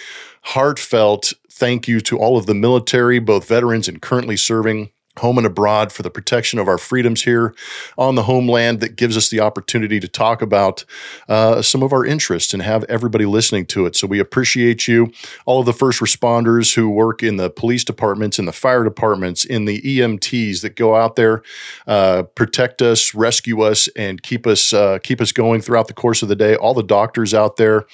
heartfelt 0.43 1.33
thank 1.57 1.89
you 1.89 2.01
to 2.03 2.19
all 2.19 2.37
of 2.37 2.47
the 2.47 2.55
military, 2.55 3.19
both 3.19 3.49
veterans 3.49 3.89
and 3.89 4.03
currently 4.03 4.37
serving. 4.37 4.91
Home 5.19 5.39
and 5.39 5.47
abroad 5.47 5.93
for 5.93 6.03
the 6.03 6.11
protection 6.11 6.59
of 6.59 6.69
our 6.69 6.79
freedoms 6.79 7.23
here 7.23 7.55
on 7.97 8.15
the 8.15 8.25
homeland 8.25 8.81
that 8.81 8.97
gives 8.97 9.17
us 9.17 9.29
the 9.29 9.41
opportunity 9.41 10.01
to 10.01 10.09
talk 10.09 10.43
about 10.43 10.85
uh, 11.29 11.63
some 11.63 11.83
of 11.83 11.93
our 11.93 12.05
interests 12.05 12.53
and 12.53 12.63
have 12.63 12.85
everybody 12.85 13.25
listening 13.25 13.67
to 13.67 13.87
it. 13.87 13.97
So 13.97 14.07
we 14.07 14.19
appreciate 14.19 14.87
you, 14.87 15.13
all 15.45 15.61
of 15.61 15.67
the 15.67 15.73
first 15.73 16.01
responders 16.01 16.75
who 16.75 16.91
work 16.91 17.23
in 17.23 17.37
the 17.37 17.51
police 17.51 17.85
departments, 17.85 18.39
in 18.39 18.45
the 18.45 18.53
fire 18.53 18.85
departments, 18.85 19.45
in 19.45 19.65
the 19.65 19.81
EMTs 19.81 20.63
that 20.63 20.77
go 20.77 20.97
out 20.97 21.17
there, 21.17 21.43
uh, 21.87 22.25
protect 22.35 22.83
us, 22.83 23.15
rescue 23.15 23.63
us, 23.63 23.89
and 23.97 24.23
keep 24.23 24.47
us 24.47 24.73
uh, 24.73 24.99
keep 25.03 25.21
us 25.21 25.33
going 25.33 25.61
throughout 25.61 25.89
the 25.89 25.95
course 25.95 26.23
of 26.23 26.29
the 26.29 26.37
day. 26.37 26.57
All 26.57 26.75
the 26.75 26.83
doctors 26.83 27.35
out 27.35 27.57
there, 27.57 27.87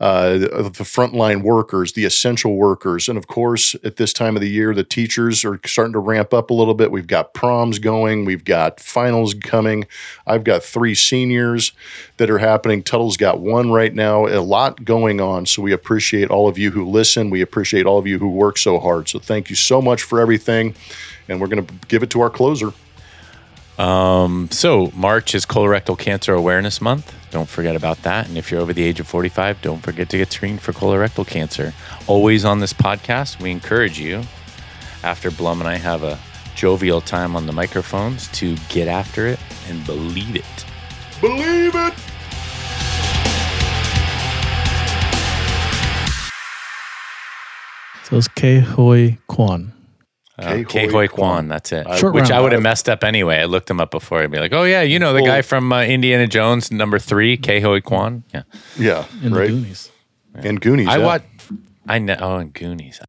uh, 0.00 0.38
the, 0.38 0.48
the 0.48 0.84
frontline 0.84 1.42
workers, 1.42 1.92
the 1.92 2.04
essential 2.04 2.56
workers, 2.56 3.08
and 3.08 3.18
of 3.18 3.26
course, 3.26 3.74
at 3.84 3.96
this 3.96 4.12
time 4.12 4.36
of 4.36 4.42
the 4.42 4.48
year, 4.48 4.74
the 4.74 4.84
teachers 4.84 5.44
are 5.44 5.60
starting 5.66 5.92
to 5.92 5.98
ramp 5.98 6.32
up 6.32 6.50
a 6.50 6.54
little 6.54 6.69
little 6.70 6.78
bit. 6.78 6.92
We've 6.92 7.06
got 7.06 7.34
proms 7.34 7.80
going, 7.80 8.24
we've 8.24 8.44
got 8.44 8.78
finals 8.78 9.34
coming. 9.34 9.86
I've 10.26 10.44
got 10.44 10.62
three 10.62 10.94
seniors 10.94 11.72
that 12.18 12.30
are 12.30 12.38
happening. 12.38 12.82
Tuttle's 12.82 13.16
got 13.16 13.40
one 13.40 13.72
right 13.72 13.92
now. 13.92 14.26
A 14.26 14.38
lot 14.40 14.84
going 14.84 15.20
on. 15.20 15.46
So 15.46 15.62
we 15.62 15.72
appreciate 15.72 16.30
all 16.30 16.48
of 16.48 16.58
you 16.58 16.70
who 16.70 16.88
listen. 16.88 17.28
We 17.30 17.40
appreciate 17.40 17.86
all 17.86 17.98
of 17.98 18.06
you 18.06 18.18
who 18.18 18.30
work 18.30 18.56
so 18.56 18.78
hard. 18.78 19.08
So 19.08 19.18
thank 19.18 19.50
you 19.50 19.56
so 19.56 19.82
much 19.82 20.02
for 20.02 20.20
everything. 20.20 20.76
And 21.28 21.40
we're 21.40 21.48
going 21.48 21.66
to 21.66 21.74
give 21.88 22.02
it 22.04 22.10
to 22.10 22.20
our 22.20 22.30
closer. 22.30 22.72
Um, 23.78 24.48
So, 24.52 24.92
March 24.94 25.34
is 25.34 25.46
Colorectal 25.46 25.98
Cancer 25.98 26.34
Awareness 26.34 26.80
Month. 26.80 27.14
Don't 27.30 27.48
forget 27.48 27.74
about 27.74 28.02
that. 28.02 28.28
And 28.28 28.36
if 28.36 28.50
you're 28.50 28.60
over 28.60 28.72
the 28.72 28.82
age 28.82 29.00
of 29.00 29.06
45, 29.06 29.62
don't 29.62 29.80
forget 29.80 30.08
to 30.10 30.18
get 30.18 30.32
screened 30.32 30.60
for 30.60 30.72
colorectal 30.72 31.26
cancer. 31.26 31.72
Always 32.06 32.44
on 32.44 32.60
this 32.60 32.72
podcast, 32.72 33.40
we 33.40 33.50
encourage 33.50 33.98
you, 33.98 34.22
after 35.02 35.30
Blum 35.30 35.60
and 35.60 35.68
I 35.68 35.76
have 35.76 36.02
a 36.02 36.18
jovial 36.54 37.00
time 37.00 37.36
on 37.36 37.46
the 37.46 37.52
microphones, 37.52 38.28
to 38.28 38.56
get 38.68 38.88
after 38.88 39.26
it 39.26 39.38
and 39.68 39.84
believe 39.86 40.36
it. 40.36 40.66
Believe 41.20 41.74
it. 41.74 41.94
So 48.04 48.16
it's 48.16 48.28
Ke 48.28 48.66
Huy 48.74 49.18
Quan. 49.28 49.72
Uh, 50.36 50.62
Ke 50.64 50.66
Ke 50.66 50.72
Huy 50.72 50.88
Huy 50.88 51.08
Quan, 51.08 51.48
that's 51.48 51.70
it. 51.70 51.86
Short 51.98 52.14
Which 52.14 52.22
round. 52.22 52.32
I 52.32 52.40
would 52.40 52.52
have 52.52 52.62
messed 52.62 52.88
up 52.88 53.04
anyway. 53.04 53.36
I 53.36 53.44
looked 53.44 53.70
him 53.70 53.78
up 53.80 53.90
before. 53.90 54.22
I'd 54.22 54.30
be 54.30 54.38
like, 54.38 54.52
oh, 54.52 54.64
yeah, 54.64 54.82
you 54.82 54.98
know 54.98 55.12
the 55.12 55.22
guy 55.22 55.42
from 55.42 55.72
uh, 55.72 55.82
Indiana 55.82 56.26
Jones, 56.26 56.72
number 56.72 56.98
three, 56.98 57.36
Ke 57.36 57.62
Huy 57.62 57.80
Quan. 57.80 58.24
Yeah. 58.34 58.42
Yeah. 58.76 59.04
in 59.22 59.32
the 59.32 59.38
right. 59.38 59.48
Goonies. 59.48 59.90
And 60.34 60.60
Goonies. 60.60 60.88
I 60.88 60.96
yeah. 60.96 61.04
watch. 61.04 61.22
I 61.86 61.98
know. 61.98 62.16
Oh, 62.18 62.36
and 62.36 62.52
Goonies. 62.52 63.00